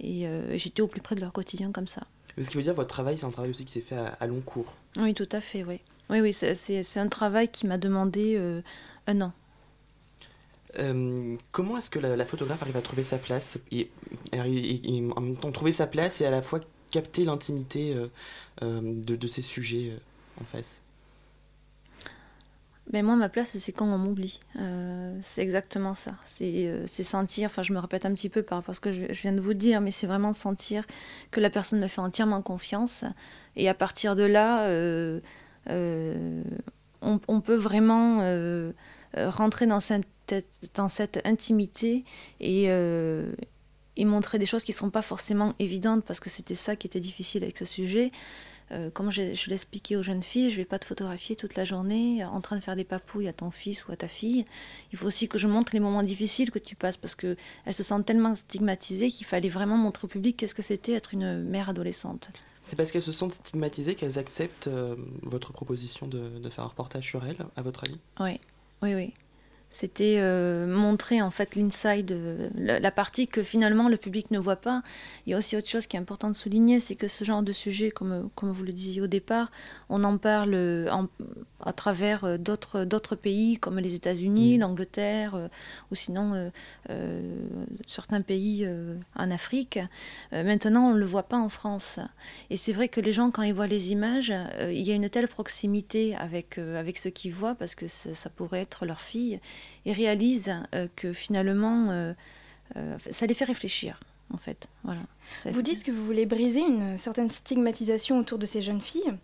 Et 0.00 0.26
euh, 0.26 0.56
j'étais 0.58 0.82
au 0.82 0.86
plus 0.86 1.00
près 1.00 1.14
de 1.14 1.20
leur 1.20 1.32
quotidien 1.32 1.72
comme 1.72 1.86
ça. 1.88 2.02
Ce 2.40 2.48
qui 2.50 2.56
veut 2.56 2.62
dire 2.62 2.74
votre 2.74 2.88
travail, 2.90 3.16
c'est 3.18 3.24
un 3.26 3.30
travail 3.30 3.50
aussi 3.50 3.64
qui 3.64 3.72
s'est 3.72 3.80
fait 3.80 3.96
à, 3.96 4.16
à 4.20 4.26
long 4.26 4.40
cours. 4.40 4.74
Oui, 4.96 5.14
tout 5.14 5.28
à 5.32 5.40
fait, 5.40 5.64
oui. 5.64 5.80
Oui, 6.10 6.20
oui, 6.20 6.32
c'est- 6.32 6.96
un 6.98 7.08
travail 7.08 7.48
qui 7.48 7.66
m'a 7.66 7.78
demandé 7.78 8.34
euh, 8.36 8.60
un 9.06 9.20
an. 9.22 9.32
Euh, 10.78 11.36
comment 11.50 11.78
est-ce 11.78 11.90
que 11.90 11.98
la, 11.98 12.14
la 12.16 12.24
photographe 12.26 12.62
arrive 12.62 12.76
à 12.76 12.82
trouver 12.82 13.02
sa 13.02 13.18
place 13.18 13.58
et, 13.72 13.90
et- 14.32 14.36
et- 14.36 14.96
et 14.98 15.02
en 15.16 15.20
même 15.20 15.36
temps 15.36 15.50
trouver 15.50 15.72
sa 15.72 15.86
place 15.86 16.20
et 16.20 16.26
à 16.26 16.30
la 16.30 16.42
fois 16.42 16.60
capter 16.90 17.24
l'intimité 17.24 17.94
de, 18.62 19.16
de 19.16 19.26
ces 19.26 19.42
sujets 19.42 19.92
en 20.40 20.44
face? 20.44 20.80
Mais 22.92 23.02
moi, 23.02 23.16
ma 23.16 23.28
place, 23.28 23.56
c'est 23.58 23.72
quand 23.72 23.86
on 23.86 23.98
m'oublie. 23.98 24.40
Euh, 24.58 25.18
c'est 25.22 25.42
exactement 25.42 25.94
ça. 25.94 26.12
C'est 26.24 26.66
euh, 26.66 26.86
c'est 26.86 27.02
sentir, 27.02 27.50
enfin, 27.50 27.62
je 27.62 27.72
me 27.72 27.78
répète 27.78 28.06
un 28.06 28.14
petit 28.14 28.30
peu 28.30 28.42
par 28.42 28.58
rapport 28.58 28.72
à 28.72 28.74
ce 28.74 28.80
que 28.80 28.92
je, 28.92 29.06
viens 29.12 29.32
de 29.32 29.40
vous 29.40 29.54
dire, 29.54 29.80
mais 29.80 29.90
c'est 29.90 30.06
vraiment 30.06 30.32
sentir 30.32 30.86
que 31.30 31.40
la 31.40 31.50
personne 31.50 31.80
me 31.80 31.86
fait 31.86 32.00
entièrement 32.00 32.40
confiance. 32.40 33.04
Et 33.56 33.68
à 33.68 33.74
partir 33.74 34.16
de 34.16 34.22
là, 34.22 34.64
euh, 34.66 35.20
on, 37.02 37.40
peut 37.40 37.56
vraiment 37.56 38.18
rentrer 39.14 39.66
dans 39.66 39.80
cette, 39.80 41.20
intimité 41.24 42.04
et, 42.40 42.64
et 42.64 44.04
montrer 44.04 44.38
des 44.38 44.46
choses 44.46 44.64
qui 44.64 44.72
ne 44.72 44.76
sont 44.76 44.90
pas 44.90 45.02
forcément 45.02 45.54
évidentes, 45.58 46.04
parce 46.04 46.20
que 46.20 46.30
c'était 46.30 46.54
ça 46.54 46.76
qui 46.76 46.86
était 46.86 47.00
difficile 47.00 47.42
avec 47.42 47.58
ce 47.58 47.64
sujet. 47.64 48.12
Euh, 48.70 48.90
comme 48.90 49.10
je, 49.10 49.34
je 49.34 49.50
l'expliquais 49.50 49.96
aux 49.96 50.02
jeunes 50.02 50.22
filles, 50.22 50.50
je 50.50 50.54
ne 50.54 50.60
vais 50.60 50.64
pas 50.64 50.78
te 50.78 50.84
photographier 50.84 51.36
toute 51.36 51.56
la 51.56 51.64
journée 51.64 52.24
en 52.24 52.40
train 52.40 52.56
de 52.56 52.60
faire 52.60 52.76
des 52.76 52.84
papouilles 52.84 53.28
à 53.28 53.32
ton 53.32 53.50
fils 53.50 53.86
ou 53.86 53.92
à 53.92 53.96
ta 53.96 54.08
fille. 54.08 54.44
Il 54.92 54.98
faut 54.98 55.06
aussi 55.06 55.28
que 55.28 55.38
je 55.38 55.48
montre 55.48 55.72
les 55.72 55.80
moments 55.80 56.02
difficiles 56.02 56.50
que 56.50 56.58
tu 56.58 56.76
passes 56.76 56.96
parce 56.96 57.14
qu'elles 57.14 57.36
se 57.70 57.82
sentent 57.82 58.06
tellement 58.06 58.34
stigmatisées 58.34 59.10
qu'il 59.10 59.26
fallait 59.26 59.48
vraiment 59.48 59.76
montrer 59.76 60.04
au 60.04 60.08
public 60.08 60.36
qu'est-ce 60.36 60.54
que 60.54 60.62
c'était 60.62 60.92
être 60.92 61.14
une 61.14 61.42
mère 61.44 61.68
adolescente. 61.68 62.28
C'est 62.64 62.76
parce 62.76 62.90
qu'elles 62.90 63.02
se 63.02 63.12
sentent 63.12 63.32
stigmatisées 63.32 63.94
qu'elles 63.94 64.18
acceptent 64.18 64.66
euh, 64.68 64.94
votre 65.22 65.52
proposition 65.52 66.06
de, 66.06 66.28
de 66.38 66.48
faire 66.50 66.64
un 66.64 66.68
reportage 66.68 67.04
sur 67.04 67.24
elles, 67.24 67.38
à 67.56 67.62
votre 67.62 67.84
avis? 67.84 67.98
Oui, 68.20 68.38
oui, 68.82 68.94
oui. 68.94 69.14
C'était 69.70 70.16
euh, 70.18 70.66
montrer 70.66 71.20
en 71.20 71.30
fait 71.30 71.54
l'inside, 71.54 72.12
euh, 72.12 72.48
la, 72.54 72.80
la 72.80 72.90
partie 72.90 73.28
que 73.28 73.42
finalement 73.42 73.88
le 73.90 73.98
public 73.98 74.30
ne 74.30 74.38
voit 74.38 74.56
pas. 74.56 74.82
Il 75.26 75.30
y 75.30 75.34
a 75.34 75.38
aussi 75.38 75.56
autre 75.58 75.68
chose 75.68 75.86
qui 75.86 75.96
est 75.96 76.00
important 76.00 76.28
de 76.30 76.34
souligner, 76.34 76.80
c'est 76.80 76.94
que 76.96 77.06
ce 77.06 77.22
genre 77.22 77.42
de 77.42 77.52
sujet, 77.52 77.90
comme, 77.90 78.30
comme 78.34 78.50
vous 78.50 78.64
le 78.64 78.72
disiez 78.72 79.02
au 79.02 79.06
départ, 79.06 79.50
on 79.90 80.04
en 80.04 80.16
parle 80.16 80.54
euh, 80.54 80.90
en- 80.90 81.08
à 81.64 81.72
travers 81.74 82.24
euh, 82.24 82.38
d'autres 82.38 82.84
d'autres 82.84 83.14
pays 83.16 83.58
comme 83.58 83.78
les 83.78 83.94
États-Unis, 83.94 84.56
l'Angleterre, 84.58 85.34
euh, 85.34 85.48
ou 85.90 85.94
sinon 85.94 86.32
euh, 86.34 86.48
euh, 86.88 87.20
certains 87.86 88.22
pays 88.22 88.64
euh, 88.64 88.94
en 89.16 89.30
Afrique. 89.30 89.78
Euh, 90.32 90.44
maintenant, 90.44 90.90
on 90.90 90.94
ne 90.94 90.98
le 90.98 91.04
voit 91.04 91.24
pas 91.24 91.36
en 91.36 91.48
France. 91.50 91.98
Et 92.48 92.56
c'est 92.56 92.72
vrai 92.72 92.88
que 92.88 93.00
les 93.02 93.12
gens, 93.12 93.30
quand 93.30 93.42
ils 93.42 93.52
voient 93.54 93.66
les 93.66 93.92
images, 93.92 94.32
euh, 94.34 94.72
il 94.72 94.82
y 94.86 94.92
a 94.92 94.94
une 94.94 95.10
telle 95.10 95.28
proximité 95.28 96.14
avec, 96.16 96.56
euh, 96.58 96.78
avec 96.80 96.96
ce 96.96 97.08
qu'ils 97.10 97.34
voient, 97.34 97.54
parce 97.54 97.74
que 97.74 97.86
ça, 97.86 98.14
ça 98.14 98.30
pourrait 98.30 98.60
être 98.60 98.86
leur 98.86 99.00
fille, 99.00 99.40
et 99.84 99.92
réalisent 99.92 100.54
euh, 100.74 100.88
que 100.96 101.12
finalement, 101.12 101.90
euh, 101.90 102.12
euh, 102.76 102.96
ça 103.10 103.26
les 103.26 103.34
fait 103.34 103.44
réfléchir, 103.44 104.00
en 104.32 104.38
fait. 104.38 104.68
Voilà. 104.84 105.00
Ça 105.38 105.48
les 105.48 105.54
Vous 105.54 105.62
dites 105.62 105.84
que 105.84 105.90
vous 105.90 106.04
voulez 106.04 106.26
briser 106.26 106.60
une 106.60 106.98
certaine 106.98 107.30
stigmatisation 107.30 108.18
autour 108.18 108.38
de 108.38 108.46
ces 108.46 108.62
jeunes 108.62 108.80
filles, 108.80 109.14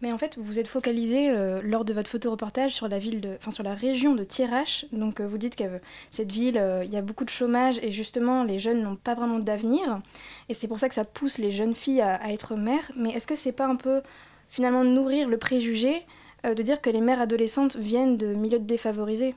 mais 0.00 0.12
en 0.12 0.18
fait 0.18 0.36
vous 0.36 0.44
vous 0.44 0.58
êtes 0.58 0.68
focalisé 0.68 1.30
euh, 1.30 1.60
lors 1.62 1.84
de 1.84 1.92
votre 1.92 2.08
photoreportage 2.08 2.72
sur 2.72 2.88
la 2.88 2.98
ville 2.98 3.20
de, 3.20 3.36
enfin 3.36 3.50
sur 3.50 3.64
la 3.64 3.74
région 3.74 4.14
de 4.14 4.24
Thiérache. 4.24 4.86
Donc 4.92 5.20
euh, 5.20 5.26
vous 5.26 5.38
dites 5.38 5.56
que 5.56 5.64
euh, 5.64 5.78
cette 6.08 6.32
ville, 6.32 6.62
il 6.84 6.90
y 6.90 6.96
a 6.96 7.02
beaucoup 7.02 7.24
de 7.24 7.30
chômage 7.30 7.78
et 7.82 7.92
justement 7.92 8.44
les 8.44 8.58
jeunes 8.58 8.82
n'ont 8.82 8.96
pas 8.96 9.14
vraiment 9.14 9.38
d'avenir, 9.38 10.00
et 10.48 10.54
c'est 10.54 10.68
pour 10.68 10.78
ça 10.78 10.88
que 10.88 10.94
ça 10.94 11.04
pousse 11.04 11.38
les 11.38 11.52
jeunes 11.52 11.74
filles 11.74 12.00
à, 12.00 12.14
à 12.16 12.30
être 12.30 12.56
mères. 12.56 12.90
Mais 12.96 13.10
est-ce 13.10 13.26
que 13.26 13.36
c'est 13.36 13.52
pas 13.52 13.66
un 13.66 13.76
peu 13.76 14.00
finalement 14.48 14.84
nourrir 14.84 15.28
le 15.28 15.38
préjugé 15.38 16.02
de 16.42 16.62
dire 16.62 16.80
que 16.80 16.88
les 16.88 17.02
mères 17.02 17.20
adolescentes 17.20 17.76
viennent 17.76 18.16
de 18.16 18.32
milieux 18.32 18.58
défavorisés? 18.58 19.34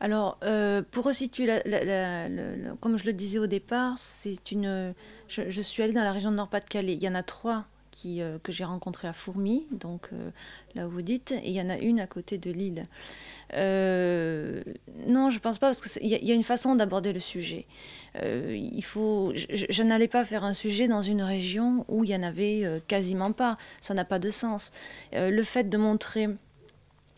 Alors, 0.00 0.38
euh, 0.42 0.82
pour 0.90 1.04
resituer, 1.04 1.46
comme 2.80 2.96
je 2.96 3.04
le 3.04 3.12
disais 3.12 3.38
au 3.38 3.46
départ, 3.46 3.98
c'est 3.98 4.50
une. 4.50 4.94
Je, 5.28 5.60
suis 5.60 5.82
allée 5.82 5.92
dans 5.92 6.02
la 6.04 6.12
région 6.12 6.30
de 6.30 6.36
Nord-Pas-de-Calais. 6.36 6.94
Il 6.94 7.02
y 7.02 7.08
en 7.08 7.14
a 7.14 7.22
trois 7.22 7.66
qui, 7.90 8.22
euh, 8.22 8.38
que 8.42 8.50
j'ai 8.50 8.64
rencontrées 8.64 9.08
à 9.08 9.12
Fourmi, 9.12 9.66
donc 9.72 10.08
euh, 10.12 10.30
là 10.74 10.86
où 10.86 10.90
vous 10.90 11.02
dites, 11.02 11.32
et 11.32 11.48
il 11.48 11.52
y 11.52 11.60
en 11.60 11.68
a 11.68 11.76
une 11.76 12.00
à 12.00 12.06
côté 12.06 12.38
de 12.38 12.50
Lille. 12.50 12.86
Non, 13.52 15.28
je 15.28 15.38
pense 15.38 15.58
pas, 15.58 15.66
parce 15.66 15.82
qu'il 15.82 16.06
y, 16.06 16.24
y 16.24 16.32
a 16.32 16.34
une 16.34 16.44
façon 16.44 16.76
d'aborder 16.76 17.12
le 17.12 17.20
sujet. 17.20 17.66
Il 18.24 18.82
faut, 18.82 19.32
je, 19.34 19.66
je- 19.68 19.82
n'allais 19.82 20.08
pas 20.08 20.24
faire 20.24 20.44
un 20.44 20.54
sujet 20.54 20.88
dans 20.88 21.02
une 21.02 21.20
région 21.20 21.84
où 21.88 22.04
il 22.04 22.10
y 22.10 22.16
en 22.16 22.22
avait 22.22 22.80
quasiment 22.88 23.32
pas. 23.32 23.58
Ça 23.82 23.92
n'a 23.92 24.06
pas 24.06 24.18
de 24.18 24.30
sens. 24.30 24.72
Le 25.12 25.42
fait 25.42 25.68
de 25.68 25.76
montrer 25.76 26.28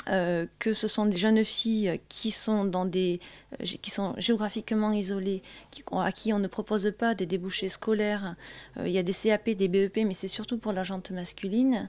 euh, 0.08 0.46
que 0.58 0.72
ce 0.72 0.88
sont 0.88 1.06
des 1.06 1.16
jeunes 1.16 1.44
filles 1.44 2.00
qui 2.08 2.32
sont 2.32 2.64
dans 2.64 2.84
des 2.84 3.20
euh, 3.60 3.64
qui 3.80 3.90
sont 3.90 4.14
géographiquement 4.18 4.92
isolées, 4.92 5.42
qui, 5.70 5.84
à 5.92 6.10
qui 6.10 6.32
on 6.32 6.40
ne 6.40 6.48
propose 6.48 6.92
pas 6.98 7.14
des 7.14 7.26
débouchés 7.26 7.68
scolaires. 7.68 8.34
Euh, 8.78 8.88
il 8.88 8.92
y 8.92 8.98
a 8.98 9.04
des 9.04 9.12
CAP, 9.12 9.50
des 9.50 9.68
BEP, 9.68 9.98
mais 9.98 10.14
c'est 10.14 10.28
surtout 10.28 10.58
pour 10.58 10.72
la 10.72 10.82
jante 10.82 11.10
masculine. 11.12 11.88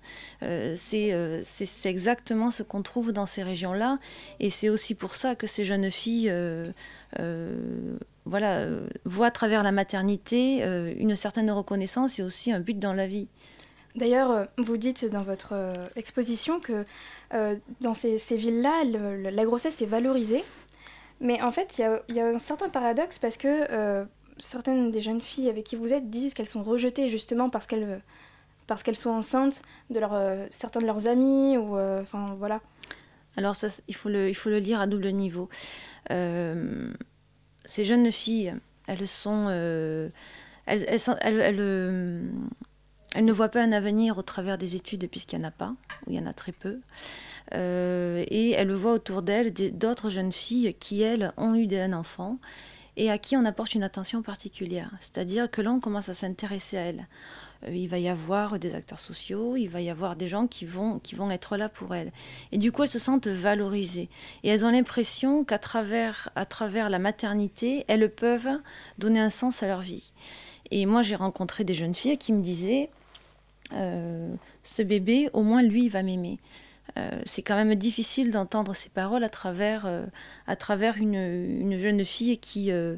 C'est 0.76 1.10
exactement 1.86 2.52
ce 2.52 2.62
qu'on 2.62 2.84
trouve 2.84 3.12
dans 3.12 3.26
ces 3.26 3.42
régions-là, 3.42 4.00
et 4.40 4.50
c'est 4.50 4.70
aussi 4.70 4.94
pour 4.94 5.16
ça 5.16 5.36
que 5.36 5.48
ces 5.48 5.64
jeunes 5.64 5.90
filles 5.90 6.32
voient 8.26 9.28
à 9.28 9.32
travers 9.32 9.64
la 9.64 9.72
maternité 9.72 10.64
une 10.98 11.16
certaine 11.16 11.50
reconnaissance 11.50 12.20
et 12.20 12.24
aussi 12.24 12.52
un 12.52 12.60
but 12.60 12.78
dans 12.78 12.94
la 12.94 13.08
vie. 13.08 13.28
D'ailleurs, 13.96 14.32
euh, 14.32 14.46
vous 14.58 14.78
dites 14.78 15.06
dans 15.06 15.22
votre 15.22 15.54
euh, 15.54 15.74
exposition 15.96 16.60
que 16.60 16.86
euh, 17.34 17.56
dans 17.82 17.94
ces, 17.94 18.18
ces 18.18 18.36
villes-là, 18.38 18.84
le- 18.86 19.22
le- 19.24 19.30
la 19.30 19.46
grossesse 19.46 19.82
est 19.82 19.88
valorisée. 19.88 20.44
Mais 21.22 21.42
en 21.42 21.52
fait, 21.52 21.78
il 21.78 22.16
y 22.16 22.20
a, 22.20 22.26
un 22.28 22.40
certain 22.40 22.70
paradoxe 22.70 23.20
parce 23.20 23.38
que 23.38 24.06
certaines 24.40 24.92
des 24.92 25.00
jeunes 25.00 25.22
filles 25.22 25.48
avec 25.48 25.64
qui 25.64 25.76
vous 25.76 25.94
êtes 25.94 26.10
disent 26.10 26.34
qu'elles 26.34 26.48
sont 26.48 26.64
rejetées 26.64 27.08
justement 27.08 27.50
parce 27.50 27.66
qu'elles 27.68 28.02
parce 28.68 28.82
qu'elles 28.84 28.96
sont 28.98 29.12
enceintes 29.12 29.62
de 29.90 30.02
certains 30.50 30.80
de 30.82 30.86
leurs 30.86 31.08
amis 31.08 31.56
ou 31.56 31.78
enfin 31.78 32.36
voilà. 32.40 32.60
Alors 33.38 33.56
il 33.88 33.96
faut 33.96 34.10
le, 34.10 34.28
il 34.28 34.34
faut 34.34 34.50
le 34.50 34.58
lire 34.58 34.82
à 34.82 34.88
double 34.88 35.10
niveau. 35.12 35.48
Ces 36.10 37.86
jeunes 37.86 38.12
filles, 38.12 38.56
elles 38.88 39.08
sont, 39.08 39.50
elles, 40.66 40.86
elles, 40.88 41.00
elles 43.14 43.26
ne 43.26 43.32
voient 43.32 43.50
pas 43.50 43.62
un 43.62 43.72
avenir 43.72 44.18
au 44.18 44.22
travers 44.22 44.58
des 44.58 44.76
études 44.76 45.08
puisqu'il 45.10 45.40
n'y 45.40 45.46
en 45.46 45.50
a 45.50 45.52
pas, 45.52 45.74
ou 46.06 46.12
il 46.12 46.16
y 46.16 46.20
en 46.20 46.26
a 46.26 46.34
très 46.34 46.52
peu. 46.52 46.80
Euh, 47.54 48.24
et 48.28 48.52
elles 48.52 48.72
voient 48.72 48.94
autour 48.94 49.22
d'elles 49.22 49.54
d'autres 49.54 50.10
jeunes 50.10 50.32
filles 50.32 50.74
qui, 50.80 51.02
elles, 51.02 51.34
ont 51.38 51.56
eu 51.56 51.68
un 51.76 51.94
enfant 51.94 52.40
et 52.96 53.12
à 53.12 53.18
qui 53.18 53.36
on 53.36 53.46
apporte 53.46 53.76
une 53.76 53.84
attention 53.84 54.22
particulière. 54.22 54.92
C'est-à-dire 55.00 55.50
que 55.50 55.62
là, 55.62 55.72
on 55.72 55.80
commence 55.80 56.10
à 56.10 56.14
s'intéresser 56.14 56.78
à 56.78 56.82
elles. 56.82 57.08
Euh, 57.66 57.76
il 57.76 57.88
va 57.88 58.00
y 58.00 58.08
avoir 58.08 58.60
des 58.60 58.76
acteurs 58.76 59.00
sociaux, 59.00 59.56
il 59.56 59.68
va 59.68 59.82
y 59.82 59.90
avoir 59.90 60.16
des 60.16 60.28
gens 60.28 60.48
qui 60.48 60.66
vont, 60.66 61.00
qui 61.00 61.16
vont 61.16 61.30
être 61.30 61.58
là 61.58 61.70
pour 61.70 61.96
elles. 61.96 62.12
Et 62.52 62.58
du 62.58 62.72
coup, 62.72 62.84
elles 62.84 62.90
se 62.90 63.00
sentent 63.00 63.28
valorisées. 63.28 64.10
Et 64.44 64.50
elles 64.50 64.66
ont 64.66 64.72
l'impression 64.72 65.44
qu'à 65.44 65.60
travers, 65.60 66.30
à 66.36 66.46
travers 66.46 66.90
la 66.90 67.00
maternité, 67.00 67.86
elles 67.88 68.10
peuvent 68.10 68.60
donner 68.98 69.20
un 69.20 69.30
sens 69.30 69.64
à 69.64 69.68
leur 69.68 69.82
vie. 69.82 70.12
Et 70.72 70.86
moi, 70.86 71.02
j'ai 71.02 71.16
rencontré 71.16 71.64
des 71.64 71.74
jeunes 71.74 71.96
filles 71.96 72.18
qui 72.18 72.34
me 72.34 72.42
disaient, 72.42 72.90
ce 74.64 74.82
bébé, 74.82 75.30
au 75.34 75.44
moins 75.44 75.62
lui, 75.62 75.86
il 75.86 75.90
va 75.90 76.04
m'aimer. 76.04 76.40
Euh, 76.98 77.22
c'est 77.26 77.42
quand 77.42 77.56
même 77.56 77.76
difficile 77.76 78.32
d'entendre 78.32 78.76
ces 78.76 78.90
paroles 78.90 79.24
à 79.24 79.30
travers, 79.30 79.86
euh, 79.86 80.06
à 80.48 80.56
travers 80.56 80.98
une, 80.98 81.16
une 81.16 81.80
jeune 81.80 82.04
fille 82.06 82.38
qui, 82.38 82.72
euh, 82.72 82.96
euh, 82.96 82.98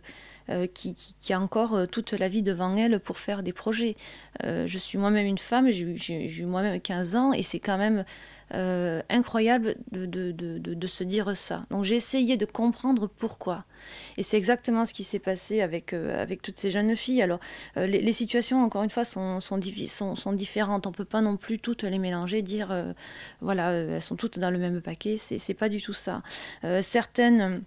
qui, 0.74 0.94
qui- 1.20 1.34
a 1.34 1.40
encore 1.40 1.74
euh, 1.76 1.86
toute 1.86 2.14
la 2.14 2.30
vie 2.30 2.42
devant 2.42 2.76
elle 2.76 3.00
pour 3.00 3.18
faire 3.18 3.44
des 3.44 3.54
projets. 3.54 3.96
Euh, 4.44 4.68
je 4.68 4.78
suis 4.78 4.98
moi-même 4.98 5.26
une 5.26 5.38
femme, 5.38 5.70
j'ai 5.72 5.84
eu- 5.84 6.46
moi-même 6.46 6.80
15 6.80 7.16
ans 7.16 7.34
et 7.34 7.42
c'est 7.42 7.60
quand 7.60 7.78
même 7.78 8.06
euh, 8.54 9.02
incroyable 9.10 9.76
de, 9.92 10.88
se 10.88 11.04
dire 11.04 11.36
ça. 11.36 11.64
Donc 11.72 11.84
j'ai 11.84 11.96
essayé 11.96 12.38
de 12.38 12.46
comprendre 12.46 13.08
pourquoi. 13.08 13.66
Et 14.18 14.24
c'est 14.24 14.38
exactement 14.38 14.86
ce 14.86 14.94
qui 14.94 15.04
s'est 15.04 15.20
passé 15.20 15.62
avec, 15.62 15.94
euh, 15.94 16.26
toutes 16.44 16.60
ces 16.60 16.70
jeunes 16.70 16.96
filles. 16.96 17.24
Alors 17.24 17.40
euh, 17.78 17.88
les, 17.88 18.14
situations, 18.14 18.64
encore 18.64 18.84
une 18.84 18.90
fois, 18.92 19.04
sont, 19.04 19.40
différentes. 19.58 20.86
On 20.86 20.92
ne 20.92 20.96
peut 20.96 21.06
pas 21.06 21.22
non 21.22 21.38
plus 21.38 21.58
toutes 21.58 21.84
les 21.84 21.98
mélanger, 21.98 22.44
dire, 22.44 22.72
euh, 22.72 22.94
voilà, 23.42 23.70
euh, 23.72 23.96
elles 23.96 24.04
sont 24.04 24.16
toutes 24.16 24.38
dans 24.38 24.52
le 24.52 24.60
même 24.60 24.82
paquet. 24.82 25.18
C'est 25.18 25.54
pas 25.56 25.70
du 25.70 25.82
tout 25.82 25.94
ça. 25.94 26.22
Euh, 26.64 26.82
certaines... 26.84 27.64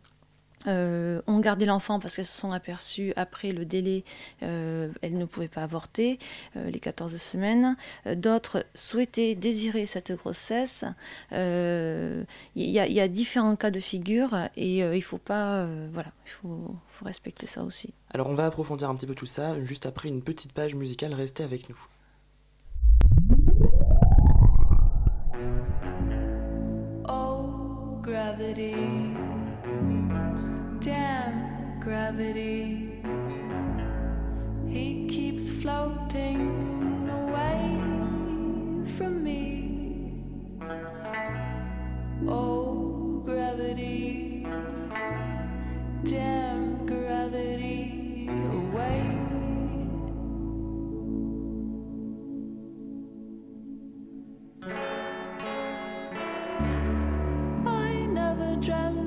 euh, 0.66 1.20
ont 1.26 1.38
gardé 1.38 1.66
l'enfant 1.66 2.00
parce 2.00 2.16
qu'elles 2.16 2.26
se 2.26 2.36
sont 2.36 2.50
aperçues 2.52 3.12
après 3.16 3.52
le 3.52 3.64
délai, 3.64 4.04
euh, 4.42 4.90
elles 5.02 5.16
ne 5.16 5.24
pouvaient 5.24 5.48
pas 5.48 5.62
avorter, 5.62 6.18
euh, 6.56 6.70
les 6.70 6.80
14 6.80 7.16
semaines. 7.16 7.76
Euh, 8.06 8.14
D'autres 8.14 8.64
souhaitaient, 8.74 9.34
désirer 9.34 9.86
cette 9.86 10.12
grossesse. 10.12 10.84
Euh, 11.32 12.24
Il 12.56 12.68
y, 12.70 12.78
a- 12.80 12.86
il 12.86 12.92
y 12.92 13.00
a 13.00 13.08
différents 13.08 13.54
cas 13.56 13.70
de 13.70 13.80
figure 13.80 14.36
et 14.56 14.82
euh, 14.82 14.96
il 14.96 15.02
faut 15.02 15.18
pas, 15.18 15.56
euh, 15.58 15.88
voilà, 15.92 16.10
il 16.26 16.30
faut, 16.30 16.74
faut 16.88 17.04
respecter 17.04 17.46
ça 17.46 17.62
aussi. 17.62 17.94
Alors 18.10 18.28
on 18.28 18.34
va 18.34 18.46
approfondir 18.46 18.88
un 18.90 18.94
petit 18.96 19.06
peu 19.06 19.14
tout 19.14 19.26
ça 19.26 19.62
juste 19.64 19.86
après 19.86 20.08
une 20.08 20.22
petite 20.22 20.52
page 20.52 20.74
musicale. 20.74 21.14
Restez 21.14 21.44
avec 21.44 21.68
nous. 21.68 21.78
Oh, 27.08 28.00
gravity. 28.02 29.07
Gravity. 32.08 33.02
He 34.66 35.08
keeps 35.08 35.50
floating 35.50 37.06
away 37.10 37.76
from 38.96 39.22
me. 39.22 40.24
Oh, 42.26 43.22
gravity. 43.26 44.46
Damn 46.04 46.86
gravity 46.86 48.28
away. 48.52 49.02
I 57.66 58.06
never 58.06 58.56
dreamt 58.56 58.97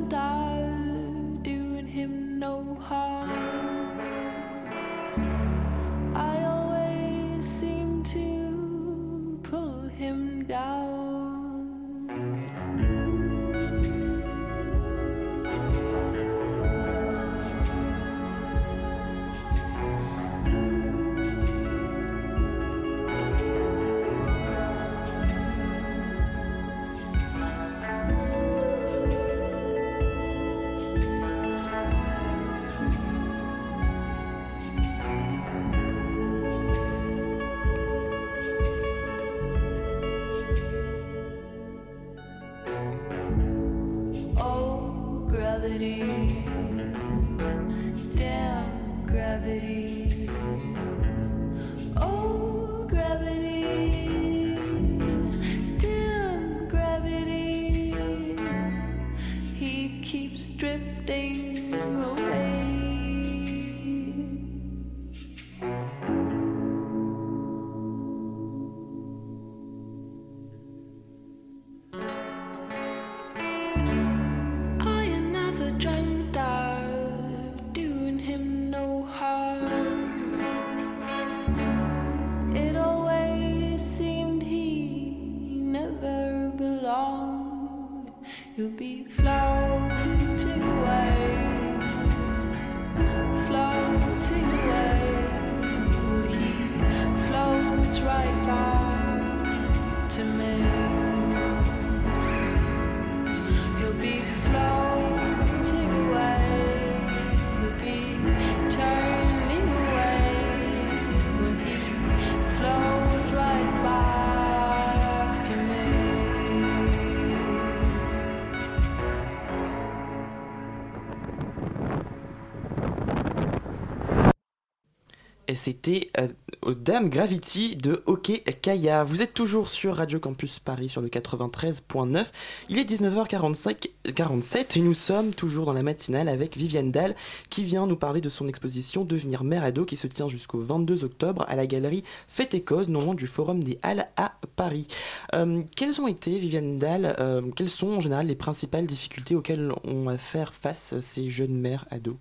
c'était 125.55 126.09
euh, 126.17 126.27
Dame 126.75 127.09
Gravity 127.09 127.75
de 127.75 128.03
Hockey 128.05 128.43
Kaya. 128.61 129.03
Vous 129.03 129.21
êtes 129.21 129.33
toujours 129.33 129.69
sur 129.69 129.95
Radio 129.95 130.19
Campus 130.19 130.59
Paris 130.59 130.89
sur 130.89 131.01
le 131.01 131.07
93.9. 131.07 132.25
Il 132.69 132.77
est 132.77 132.89
19h45 132.89 133.89
47 134.13 134.77
et 134.77 134.81
nous 134.81 134.93
sommes 134.93 135.33
toujours 135.33 135.65
dans 135.65 135.73
la 135.73 135.83
matinale 135.83 136.29
avec 136.29 136.57
Viviane 136.57 136.91
Dahl 136.91 137.15
qui 137.49 137.63
vient 137.63 137.87
nous 137.87 137.95
parler 137.95 138.21
de 138.21 138.29
son 138.29 138.47
exposition 138.47 139.03
Devenir 139.03 139.43
mère 139.43 139.63
ado 139.63 139.85
qui 139.85 139.97
se 139.97 140.07
tient 140.07 140.29
jusqu'au 140.29 140.59
22 140.59 141.03
octobre 141.03 141.45
à 141.47 141.55
la 141.55 141.67
galerie 141.67 142.03
Fête 142.27 142.53
et 142.53 142.61
Cause, 142.61 142.87
non 142.87 143.01
loin 143.01 143.15
du 143.15 143.27
Forum 143.27 143.63
des 143.63 143.79
Halles 143.83 144.07
à 144.17 144.33
Paris. 144.55 144.87
Euh, 145.33 145.63
quelles 145.75 146.01
ont 146.01 146.07
été, 146.07 146.37
Viviane 146.37 146.79
Dahl, 146.79 147.15
euh, 147.19 147.41
quelles 147.55 147.69
sont 147.69 147.89
en 147.89 147.99
général 147.99 148.27
les 148.27 148.35
principales 148.35 148.85
difficultés 148.85 149.35
auxquelles 149.35 149.71
ont 149.83 150.07
à 150.07 150.17
faire 150.17 150.53
face 150.53 150.93
ces 150.99 151.29
jeunes 151.29 151.59
mères 151.59 151.85
ados? 151.91 152.17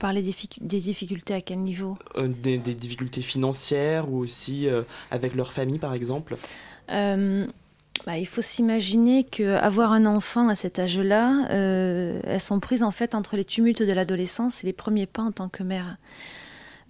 Parler 0.00 0.22
des, 0.22 0.30
difficu- 0.32 0.58
des 0.60 0.80
difficultés 0.80 1.34
à 1.34 1.40
quel 1.40 1.60
niveau 1.60 1.96
Euh, 2.16 2.26
des, 2.26 2.58
des 2.58 2.74
difficultés 2.74 3.22
financières 3.22 4.10
ou 4.10 4.16
aussi 4.18 4.66
euh, 4.66 4.82
avec 5.12 5.34
leur 5.36 5.52
famille 5.52 5.78
par 5.78 5.94
exemple 5.94 6.36
Euh, 6.90 7.46
bah, 8.06 8.16
il 8.18 8.26
faut 8.26 8.42
s'imaginer 8.42 9.24
qu'avoir 9.24 9.92
un 9.92 10.06
enfant 10.06 10.48
à 10.48 10.54
cet 10.54 10.78
âge-là, 10.78 11.46
euh, 11.50 12.18
elles 12.24 12.40
sont 12.40 12.58
prises 12.58 12.82
en 12.82 12.90
fait 12.92 13.14
entre 13.14 13.36
les 13.36 13.44
tumultes 13.44 13.82
de 13.82 13.92
l'adolescence 13.92 14.64
et 14.64 14.66
les 14.66 14.72
premiers 14.72 15.06
pas 15.06 15.22
en 15.22 15.32
tant 15.32 15.48
que 15.48 15.62
mère. 15.62 15.96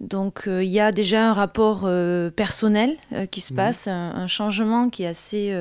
Donc 0.01 0.47
euh, 0.47 0.63
il 0.63 0.69
y 0.71 0.79
a 0.79 0.91
déjà 0.91 1.29
un 1.29 1.33
rapport 1.33 1.83
euh, 1.85 2.31
personnel 2.31 2.97
euh, 3.13 3.27
qui 3.27 3.39
se 3.39 3.53
Mhm. 3.53 3.57
passe, 3.57 3.87
un, 3.87 4.11
un 4.15 4.27
changement 4.27 4.89
qui 4.89 5.03
est 5.03 5.07
assez, 5.07 5.55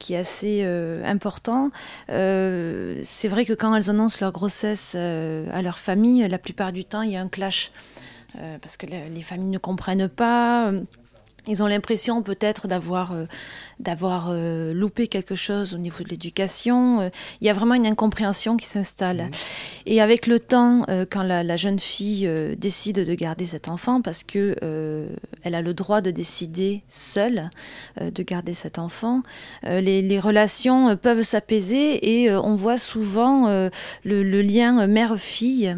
qui 0.00 0.14
est 0.14 0.18
assez 0.18 0.62
important. 1.04 1.70
C'est 2.08 3.28
vrai 3.28 3.44
que 3.44 3.52
quand 3.52 3.74
elles 3.74 3.88
annoncent 3.88 4.18
leur 4.20 4.32
grossesse 4.32 4.94
à 4.96 5.62
leur 5.62 5.78
famille, 5.78 6.26
la 6.28 6.38
plupart 6.38 6.72
du 6.72 6.84
temps 6.84 7.02
il 7.02 7.12
y 7.12 7.16
a 7.16 7.20
un 7.20 7.28
clash 7.28 7.70
parce 8.62 8.76
que 8.76 8.86
le- 8.86 9.12
les 9.14 9.22
familles 9.22 9.50
ne 9.50 9.58
comprennent 9.58 10.08
pas. 10.08 10.72
Ils 11.46 11.62
ont 11.62 11.66
l'impression 11.66 12.22
peut-être 12.22 12.68
d'avoir 12.68 13.14
d'avoir 13.80 14.28
euh, 14.30 14.72
loupé 14.72 15.08
quelque 15.08 15.34
chose 15.34 15.74
au 15.74 15.78
niveau 15.78 16.04
de 16.04 16.08
l'éducation. 16.10 17.00
Euh, 17.00 17.08
Il 17.40 17.46
y 17.46 17.50
a 17.50 17.52
vraiment 17.52 17.74
une 17.74 17.86
incompréhension 17.86 18.56
qui 18.56 18.66
s'installe. 18.66 19.30
Et 19.86 20.00
avec 20.00 20.26
le 20.26 20.38
temps, 20.38 20.84
euh, 20.88 21.04
quand 21.10 21.22
la, 21.24 21.42
la 21.42 21.56
jeune 21.56 21.78
fille 21.78 22.30
décide 22.56 23.04
de 23.04 23.14
garder 23.14 23.46
cet 23.46 23.68
enfant, 23.68 24.02
parce 24.02 24.22
que 24.22 24.56
elle 25.42 25.54
a 25.54 25.62
le 25.62 25.74
droit 25.74 26.00
de 26.00 26.10
décider 26.10 26.82
seule 26.88 27.50
de 28.00 28.22
garder 28.22 28.54
cet 28.54 28.78
enfant, 28.78 29.22
les, 29.62 30.02
les 30.02 30.20
relations 30.20 30.96
peuvent 30.96 31.22
s'apaiser 31.22 32.20
et 32.22 32.30
on 32.32 32.54
voit 32.54 32.78
souvent 32.78 33.48
le, 33.48 33.70
le 34.22 34.42
lien 34.42 34.86
mère-fille 34.86 35.74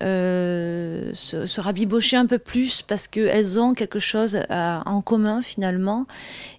se, 0.00 1.44
se 1.46 1.60
rabibocher 1.60 2.16
un 2.16 2.26
peu 2.26 2.38
plus 2.38 2.82
parce 2.82 3.08
qu'elles 3.08 3.58
ont 3.60 3.74
quelque 3.74 3.98
chose 3.98 4.40
à- 4.48 4.82
en 4.86 5.02
commun 5.02 5.40
finalement. 5.42 6.06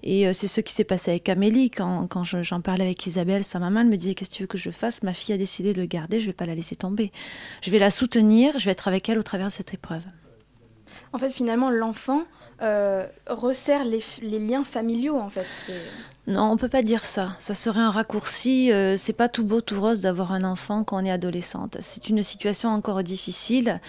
Et 0.03 0.31
c'est 0.33 0.47
ce 0.47 0.61
qui 0.61 0.73
s'est 0.73 0.80
passé 0.83 1.11
avec 1.11 1.27
Amélie. 1.29 1.69
Quand, 1.69 2.07
quand 2.07 2.23
je- 2.23 2.41
j'en 2.43 2.61
parlais 2.61 2.83
avec 2.85 3.05
Isabelle, 3.05 3.43
sa 3.43 3.59
maman, 3.59 3.83
me 3.83 3.95
disait 3.95 4.13
Qu'est-ce 4.15 4.29
que 4.31 4.35
tu 4.35 4.43
veux 4.43 4.47
que 4.47 4.57
je 4.57 4.71
fasse? 4.71 5.03
Ma 5.03 5.13
fille 5.13 5.33
a 5.33 5.37
décidé 5.37 5.73
de 5.73 5.79
le 5.81 5.87
garder, 5.87 6.19
je 6.19 6.27
vais 6.27 6.33
pas 6.33 6.45
la 6.45 6.55
laisser 6.55 6.75
tomber. 6.75 7.11
Je 7.61 7.71
vais 7.71 7.79
la 7.79 7.91
soutenir, 7.91 8.57
je 8.57 8.65
vais 8.65 8.71
être 8.71 8.87
avec 8.87 9.07
elle 9.09 9.17
au 9.19 9.23
travers 9.23 9.47
de 9.47 9.51
cette 9.51 9.73
épreuve. 9.73 10.03
En 11.13 11.17
fait, 11.19 11.29
finalement, 11.29 11.69
l'enfant 11.69 12.23
euh, 12.61 13.05
resserre 13.27 13.83
les, 13.85 14.03
les 14.21 14.39
liens 14.39 14.63
familiaux, 14.63 15.17
en 15.17 15.29
fait. 15.29 15.47
Non, 16.31 16.49
on 16.51 16.55
peut 16.55 16.69
pas 16.69 16.81
dire 16.81 17.03
ça. 17.03 17.35
Ça 17.39 17.53
serait 17.53 17.81
un 17.81 17.91
raccourci. 17.91 18.71
euh, 18.71 18.95
c'est 18.95 19.11
pas 19.11 19.27
tout 19.27 19.43
beau, 19.43 19.59
tout 19.59 19.81
rose 19.81 20.01
d'avoir 20.01 20.31
un 20.31 20.45
enfant 20.45 20.85
quand 20.85 21.01
on 21.01 21.05
est 21.05 21.11
adolescente. 21.11 21.75
C'est 21.81 22.07
une 22.07 22.23
situation 22.23 22.69
encore 22.69 23.03
difficile. 23.03 23.81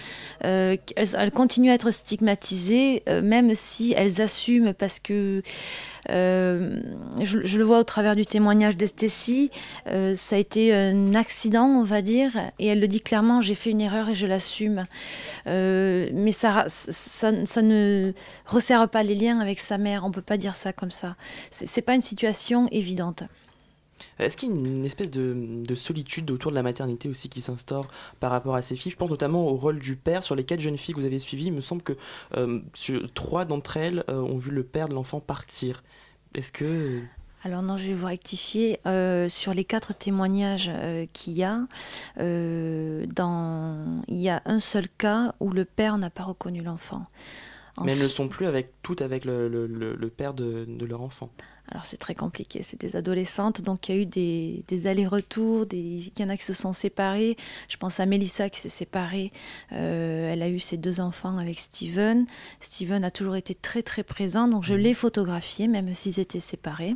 Euh, 0.43 0.75
elles, 0.97 1.31
continuent 1.31 1.69
à 1.71 1.75
être 1.75 1.91
stigmatisées, 1.91 3.03
euh, 3.07 3.21
même 3.21 3.55
si 3.55 3.93
elles 3.95 4.21
assument 4.21 4.73
parce 4.73 4.99
que. 4.99 5.41
euh, 6.09 6.81
je, 7.21 7.57
le 7.57 7.63
vois 7.63 7.79
au 7.79 7.83
travers 7.85 8.17
du 8.17 8.25
témoignage 8.25 8.75
de 8.75 8.85
Stécie, 8.85 9.49
euh, 9.87 10.15
ça 10.17 10.35
a 10.35 10.39
été 10.39 10.73
un 10.73 11.13
accident, 11.13 11.65
on 11.65 11.83
va 11.85 12.01
dire, 12.01 12.31
et 12.59 12.67
elle 12.67 12.81
le 12.81 12.89
dit 12.89 12.99
clairement, 12.99 13.39
j'ai 13.39 13.55
fait 13.55 13.69
une 13.69 13.79
erreur 13.79 14.09
et 14.09 14.15
je 14.15 14.27
l'assume. 14.27 14.83
Mais 15.45 16.31
ça, 16.33 16.65
ça, 16.67 17.31
ça 17.45 17.61
ne 17.61 18.11
resserre 18.45 18.89
pas 18.89 19.03
les 19.03 19.15
liens 19.15 19.39
avec 19.39 19.59
sa 19.59 19.77
mère, 19.77 20.03
on 20.03 20.11
peut 20.11 20.21
pas 20.21 20.35
dire 20.35 20.55
ça 20.55 20.73
comme 20.73 20.91
ça. 20.91 21.15
C'est 21.51 21.81
pas 21.81 21.95
une 21.95 22.01
situation 22.01 22.32
évidente. 22.71 23.23
Est-ce 24.19 24.35
qu'il 24.35 24.49
y 24.49 24.51
a 24.51 24.55
une 24.55 24.83
espèce 24.83 25.11
de, 25.11 25.63
de 25.65 25.75
solitude 25.75 26.29
autour 26.31 26.51
de 26.51 26.55
la 26.55 26.63
maternité 26.63 27.07
aussi 27.07 27.29
qui 27.29 27.41
s'instaure 27.41 27.87
par 28.19 28.31
rapport 28.31 28.55
à 28.55 28.61
ces 28.61 28.75
filles? 28.75 28.91
Je 28.91 28.97
pense 28.97 29.09
notamment 29.09 29.47
au 29.47 29.55
rôle 29.55 29.79
du 29.79 29.95
père 29.95 30.23
sur 30.23 30.35
les 30.35 30.43
quatre 30.43 30.59
jeunes 30.59 30.77
filles 30.77 30.93
que 30.95 30.99
vous 30.99 31.05
avez 31.05 31.19
suivies. 31.19 31.45
Il 31.45 31.53
me 31.53 31.61
semble 31.61 31.81
que 31.81 31.93
euh, 32.35 32.59
sur- 32.73 33.11
trois 33.13 33.45
d'entre 33.45 33.77
elles 33.77 34.03
euh, 34.09 34.19
ont 34.19 34.37
vu 34.37 34.51
le 34.51 34.63
père 34.63 34.89
de 34.89 34.95
l'enfant 34.95 35.19
partir. 35.19 35.83
Est-ce 36.35 36.51
que... 36.51 37.01
Alors 37.43 37.61
non, 37.61 37.77
je 37.77 37.87
vais 37.87 37.93
vous 37.93 38.07
rectifier. 38.07 38.79
Euh, 38.87 39.29
sur 39.29 39.53
les 39.53 39.63
quatre 39.63 39.93
témoignages 39.93 40.71
euh, 40.73 41.05
qu'il 41.13 41.33
y 41.33 41.43
a, 41.43 41.61
euh, 42.19 43.05
dans... 43.07 44.01
il 44.07 44.17
y 44.17 44.29
a 44.29 44.41
un 44.45 44.59
seul 44.59 44.89
cas 44.89 45.33
où 45.39 45.51
le 45.51 45.65
père 45.65 45.97
n'a 45.97 46.09
pas 46.09 46.23
reconnu 46.23 46.61
l'enfant. 46.61 47.05
Mais 47.83 47.93
elles 47.93 48.03
ne 48.03 48.07
sont 48.07 48.27
plus 48.27 48.47
avec 48.47 48.81
toutes 48.81 49.01
avec 49.01 49.23
le, 49.23 49.47
le- 49.47 49.67
le- 49.67 49.95
le 49.95 50.09
père 50.09 50.33
de, 50.33 50.65
de 50.67 50.85
leur 50.85 51.01
enfant. 51.01 51.29
Alors 51.71 51.85
c'est 51.85 51.97
très 51.97 52.13
compliqué, 52.13 52.61
c'est 52.61 52.79
des 52.79 52.95
adolescentes, 52.95 53.61
donc 53.61 53.87
il 53.87 53.95
y 53.95 53.97
a 53.97 54.01
eu 54.01 54.05
des, 54.05 54.63
des 54.67 54.85
allers-retours, 54.85 55.65
des... 55.65 55.77
il 55.77 56.19
y 56.19 56.23
en 56.23 56.29
a 56.29 56.37
qui 56.37 56.43
se 56.43 56.53
sont 56.53 56.73
séparés. 56.73 57.37
Je 57.69 57.77
pense 57.77 57.99
à 57.99 58.05
Mélissa 58.05 58.49
qui 58.49 58.59
s'est 58.59 58.69
séparée, 58.69 59.31
Euh, 59.71 60.31
elle 60.31 60.41
a 60.43 60.49
eu 60.49 60.59
ses 60.59 60.77
deux 60.77 60.99
enfants 60.99 61.37
avec 61.37 61.59
Steven. 61.59 62.25
Steven 62.59 63.03
a 63.03 63.11
toujours 63.11 63.35
été 63.35 63.55
très 63.55 63.81
très 63.81 64.03
présent, 64.03 64.47
donc 64.47 64.63
je 64.63 64.75
l'ai 64.75 64.93
photographié 64.93 65.67
même 65.67 65.93
s'ils 65.95 66.19
étaient 66.19 66.39
séparés. 66.39 66.95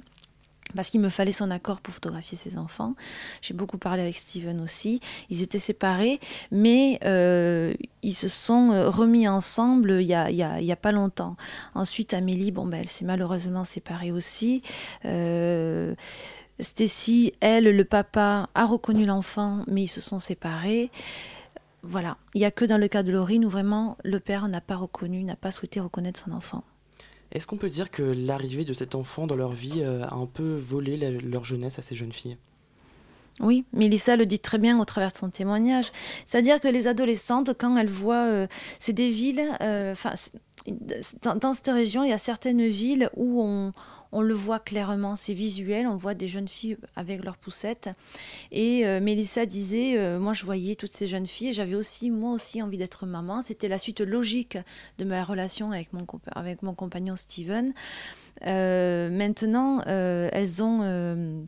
Parce 0.76 0.90
qu'il 0.90 1.00
me 1.00 1.10
fallait 1.10 1.32
son 1.32 1.50
accord 1.50 1.80
pour 1.80 1.94
photographier 1.94 2.38
ses 2.38 2.58
enfants. 2.58 2.94
J'ai 3.42 3.54
beaucoup 3.54 3.78
parlé 3.78 4.02
avec 4.02 4.18
Steven 4.18 4.60
aussi. 4.60 5.00
Ils 5.30 5.42
étaient 5.42 5.60
séparés, 5.60 6.20
mais 6.52 7.00
euh, 7.06 7.74
ils 8.04 8.14
se 8.14 8.28
sont 8.28 8.72
euh, 8.72 8.90
remis 8.90 9.28
ensemble 9.30 10.02
il 10.02 10.08
y 10.08 10.14
a, 10.14 10.26
a- 10.26 10.72
a 10.72 10.76
pas 10.76 10.92
longtemps. 10.92 11.38
Ensuite, 11.74 12.14
Amélie, 12.14 12.52
bon, 12.52 12.66
ben, 12.66 12.82
elle 12.82 12.88
s'est 12.90 13.06
malheureusement 13.06 13.64
séparée 13.64 14.12
aussi. 14.12 14.62
Euh, 15.06 15.96
Stacy, 16.60 17.32
elle, 17.40 17.66
le 17.76 17.86
papa 17.86 18.50
a 18.54 18.66
reconnu 18.66 19.06
l'enfant, 19.06 19.64
mais 19.68 19.84
ils 19.84 19.88
se 19.88 20.02
sont 20.02 20.20
séparés. 20.20 20.92
Voilà, 21.84 22.18
il 22.34 22.40
n'y 22.40 22.46
a 22.46 22.52
que 22.52 22.66
dans 22.66 22.78
le 22.78 22.88
cas 22.90 23.04
de 23.04 23.12
Laurine 23.12 23.46
où 23.46 23.50
vraiment 23.50 23.98
le 24.04 24.20
père 24.20 24.48
n'a 24.50 24.60
pas 24.60 24.76
reconnu, 24.76 25.24
n'a 25.24 25.36
pas 25.38 25.52
souhaité 25.52 25.80
reconnaître 25.80 26.20
son 26.26 26.32
enfant. 26.34 26.64
Est-ce 27.32 27.48
qu'on 27.48 27.58
peut 27.58 27.70
dire 27.70 27.92
que 27.92 28.04
l'arrivée 28.04 28.66
de 28.66 28.74
cet 28.74 28.96
enfant 28.96 29.28
dans 29.28 29.36
leur 29.36 29.52
vie 29.52 29.82
euh, 29.82 30.06
a 30.06 30.16
un 30.16 30.26
peu 30.26 30.58
volé 30.58 30.98
leur 30.98 31.44
jeunesse 31.44 31.78
à 31.80 31.82
ces 31.82 31.96
jeunes 31.96 32.14
filles? 32.14 32.38
Oui, 33.40 33.66
Mélissa 33.72 34.16
le 34.16 34.26
dit 34.26 34.40
très 34.40 34.58
bien 34.58 34.80
au 34.80 34.86
travers 34.86 35.12
de 35.12 35.18
son 35.18 35.30
témoignage. 35.30 35.92
C'est-à-dire 36.26 36.60
que 36.60 36.68
les 36.68 36.88
adolescentes, 36.88 37.52
quand 37.58 37.78
elles 37.78 37.90
voient, 37.90 38.26
euh, 38.26 38.48
c'est 38.80 38.94
des 38.94 39.10
villes, 39.10 39.46
euh, 39.62 39.94
dans, 41.22 41.54
cette 41.54 41.68
région, 41.68 42.04
il 42.04 42.10
y 42.10 42.14
a 42.14 42.18
certaines 42.18 42.68
villes 42.68 43.10
où 43.16 43.42
on, 43.42 43.74
le 44.22 44.34
voit 44.34 44.60
clairement, 44.60 45.16
c'est 45.16 45.34
visuel, 45.34 45.86
on 45.88 45.96
voit 45.96 46.14
des 46.14 46.28
jeunes 46.28 46.48
filles 46.48 46.78
avec 46.96 47.24
leurs 47.24 47.38
poussettes. 47.38 47.90
Et 48.52 48.86
euh, 48.86 49.00
Mélissa 49.00 49.46
disait, 49.46 49.98
euh, 49.98 50.20
moi 50.20 50.34
je 50.34 50.44
voyais 50.44 50.76
toutes 50.76 50.92
ces 50.92 51.08
jeunes 51.08 51.28
filles, 51.28 51.54
j'avais 51.54 51.76
aussi, 51.76 52.10
moi 52.10 52.32
aussi, 52.32 52.62
envie 52.62 52.78
d'être 52.78 53.06
maman. 53.06 53.42
C'était 53.42 53.68
la 53.68 53.78
suite 53.78 54.02
logique 54.02 54.58
de 54.98 55.06
ma 55.06 55.24
relation 55.24 55.72
avec 55.72 55.90
mon, 55.94 56.74
compagnon 56.74 57.16
Steven. 57.16 57.74
Euh, 58.46 59.10
maintenant, 59.10 59.82
euh, 59.88 60.30
elles 60.32 60.64
ont 60.64 61.48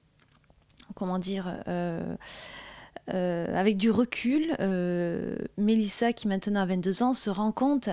comment 0.95 1.19
dire, 1.19 1.53
avec 3.53 3.77
du 3.77 3.91
recul, 3.91 4.55
euh, 4.59 5.35
Mélissa, 5.57 6.13
qui 6.13 6.27
maintenant 6.27 6.61
a 6.61 6.65
22 6.65 7.03
ans, 7.03 7.13
se 7.13 7.29
rend 7.29 7.51
compte 7.51 7.89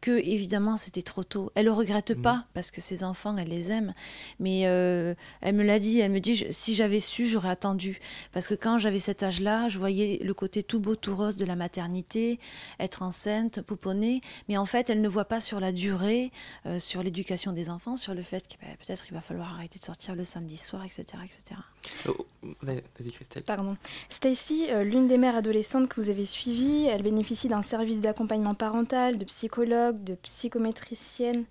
que 0.00 0.12
évidemment 0.12 0.76
c'était 0.76 1.02
trop 1.02 1.24
tôt. 1.24 1.50
Elle 1.54 1.64
le 1.66 1.72
regrette 1.72 2.14
pas 2.14 2.44
parce 2.54 2.70
que 2.70 2.80
ses 2.80 3.02
enfants, 3.04 3.36
elle 3.36 3.48
les 3.48 3.72
aime, 3.72 3.94
mais 4.38 4.62
euh, 4.66 5.14
elle 5.40 5.54
me 5.54 5.64
l'a 5.64 5.78
dit. 5.78 5.98
Elle 6.00 6.12
me 6.12 6.20
dit 6.20 6.36
je- 6.36 6.46
si 6.50 6.74
j'avais 6.74 7.00
su, 7.00 7.26
j'aurais 7.26 7.48
attendu 7.50 8.00
parce 8.32 8.46
que 8.46 8.54
quand 8.54 8.78
j'avais 8.78 8.98
cet 9.00 9.22
âge-là, 9.22 9.68
je 9.68 9.78
voyais 9.78 10.20
le 10.22 10.34
côté 10.34 10.62
tout 10.62 10.78
beau, 10.80 10.94
tout 10.96 11.16
rose 11.16 11.36
de 11.36 11.44
la 11.44 11.56
maternité, 11.56 12.38
être 12.78 13.02
enceinte, 13.02 13.60
pouponner, 13.62 14.20
mais 14.48 14.56
en 14.56 14.66
fait, 14.66 14.88
elle 14.90 15.00
ne 15.00 15.08
voit 15.08 15.24
pas 15.24 15.40
sur 15.40 15.58
la 15.60 15.72
durée, 15.72 16.30
euh, 16.66 16.78
sur 16.78 17.02
l'éducation 17.02 17.52
des 17.52 17.70
enfants, 17.70 17.96
sur 17.96 18.14
le 18.14 18.22
fait 18.22 18.46
que 18.46 18.54
ben, 18.60 18.76
peut-être 18.84 19.04
il 19.10 19.14
va 19.14 19.20
falloir 19.20 19.54
arrêter 19.54 19.78
de 19.78 19.84
sortir 19.84 20.14
le 20.14 20.24
samedi 20.24 20.56
soir, 20.56 20.84
etc., 20.84 21.02
etc. 21.24 21.60
Oh, 22.08 22.26
vas- 22.62 22.74
Vas-y 22.74 23.10
Christelle. 23.10 23.42
Pardon. 23.42 23.76
Stacy, 24.08 24.66
euh, 24.70 24.84
l'une 24.84 25.06
des 25.08 25.18
mères 25.18 25.36
adolescentes 25.36 25.88
que 25.88 26.00
vous 26.00 26.10
avez 26.10 26.24
suivies, 26.24 26.86
elle 26.86 27.02
bénéficie 27.02 27.48
d'un 27.48 27.62
service 27.62 28.00
d'accompagnement 28.00 28.54
parental, 28.54 29.18
de 29.18 29.24
psychologue, 29.24 29.87
de 29.92 30.14
psychométricienne, 30.14 31.44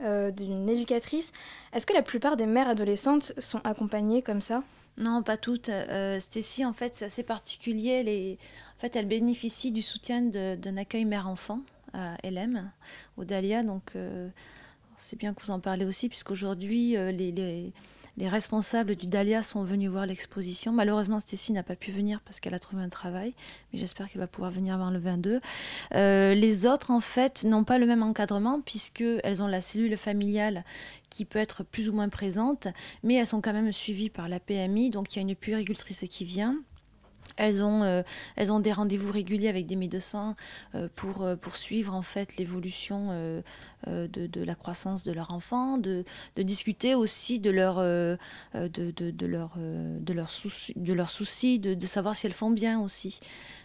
euh, 0.00 0.30
d'une 0.30 0.68
éducatrice. 0.68 1.32
Est-ce 1.72 1.86
que 1.86 1.94
la 1.94 2.02
plupart 2.02 2.36
des 2.36 2.46
mères 2.46 2.68
adolescentes 2.68 3.32
sont 3.38 3.60
accompagnées 3.64 4.22
comme 4.22 4.40
ça? 4.42 4.62
Non, 4.98 5.22
pas 5.22 5.36
toutes. 5.38 5.70
Euh, 5.70 6.20
Stécie, 6.20 6.64
en 6.66 6.72
fait, 6.74 6.94
c'est 6.94 7.06
assez 7.06 7.22
particulier. 7.22 7.90
Elle, 8.00 8.08
est- 8.08 8.38
en 8.76 8.80
fait, 8.80 8.94
elle 8.96 9.06
bénéficie 9.06 9.72
du 9.72 9.80
soutien 9.82 10.20
d'un 10.22 10.76
accueil 10.76 11.04
mère-enfant 11.06 11.60
à 11.94 12.16
LM, 12.22 12.70
au 13.16 13.24
Dahlia. 13.24 13.62
Donc, 13.62 13.92
euh, 13.96 14.28
c'est 14.98 15.18
bien 15.18 15.32
que 15.32 15.42
vous 15.42 15.50
en 15.50 15.60
parlez 15.60 15.86
aussi, 15.86 16.08
puisqu'aujourd'hui, 16.10 16.96
euh, 16.96 17.10
les, 17.10 17.32
les, 17.32 17.72
les 18.18 18.28
responsables 18.28 18.94
du 18.94 19.06
Dahlia 19.06 19.42
sont 19.42 19.62
venus 19.62 19.90
voir 19.90 20.06
l'exposition. 20.06 20.72
Malheureusement, 20.72 21.18
Stécie 21.18 21.52
n'a 21.52 21.62
pas 21.62 21.76
pu 21.76 21.92
venir 21.92 22.20
parce 22.20 22.40
qu'elle 22.40 22.54
a 22.54 22.58
trouvé 22.58 22.82
un 22.82 22.88
travail, 22.88 23.34
mais 23.72 23.78
j'espère 23.78 24.10
qu'elle 24.10 24.20
va 24.20 24.26
pouvoir 24.26 24.50
venir 24.50 24.74
avant 24.74 24.90
le 24.90 24.98
22. 24.98 25.40
Euh, 25.94 26.34
les 26.34 26.66
autres, 26.66 26.90
en 26.90 27.00
fait, 27.00 27.44
n'ont 27.44 27.64
pas 27.64 27.78
le 27.78 27.86
même 27.86 28.02
encadrement, 28.02 28.60
puisqu'elles 28.60 29.42
ont 29.42 29.46
la 29.46 29.60
cellule 29.60 29.96
familiale 29.96 30.64
qui 31.08 31.24
peut 31.24 31.38
être 31.38 31.64
plus 31.64 31.88
ou 31.88 31.92
moins 31.92 32.08
présente, 32.08 32.68
mais 33.02 33.14
elles 33.14 33.26
sont 33.26 33.40
quand 33.40 33.52
même 33.52 33.72
suivies 33.72 34.10
par 34.10 34.28
la 34.28 34.40
PMI, 34.40 34.90
donc 34.90 35.14
il 35.14 35.16
y 35.16 35.18
a 35.20 35.22
une 35.22 35.34
puéricultrice 35.34 36.04
qui 36.10 36.24
vient. 36.24 36.56
Elles 37.36 37.62
ont, 37.62 37.82
euh, 37.82 38.02
elles 38.36 38.52
ont 38.52 38.60
des 38.60 38.72
rendez-vous 38.72 39.12
réguliers 39.12 39.48
avec 39.48 39.66
des 39.66 39.76
médecins 39.76 40.36
euh, 40.74 40.88
pour, 40.94 41.22
euh, 41.22 41.36
suivre 41.56 41.94
en 41.94 42.02
fait 42.02 42.36
l'évolution 42.36 43.08
euh, 43.10 43.42
de, 43.86 44.44
la 44.44 44.54
croissance 44.54 45.02
de 45.04 45.12
leur 45.12 45.32
enfant, 45.32 45.78
de, 45.78 46.04
discuter 46.36 46.94
aussi 46.94 47.40
de 47.40 47.50
leur, 47.50 47.76
de, 47.76 48.18
de, 48.54 49.10
de 49.10 49.26
leur, 49.26 49.56
de 49.56 50.12
leurs 50.12 50.30
soucis, 50.30 50.72
de, 50.76 51.04
soucis 51.06 51.58
de, 51.58 51.74
de 51.74 51.86
savoir 51.86 52.14
si 52.14 52.26
elles 52.26 52.32
font 52.32 52.50
bien 52.50 52.80
aussi. 52.80 53.18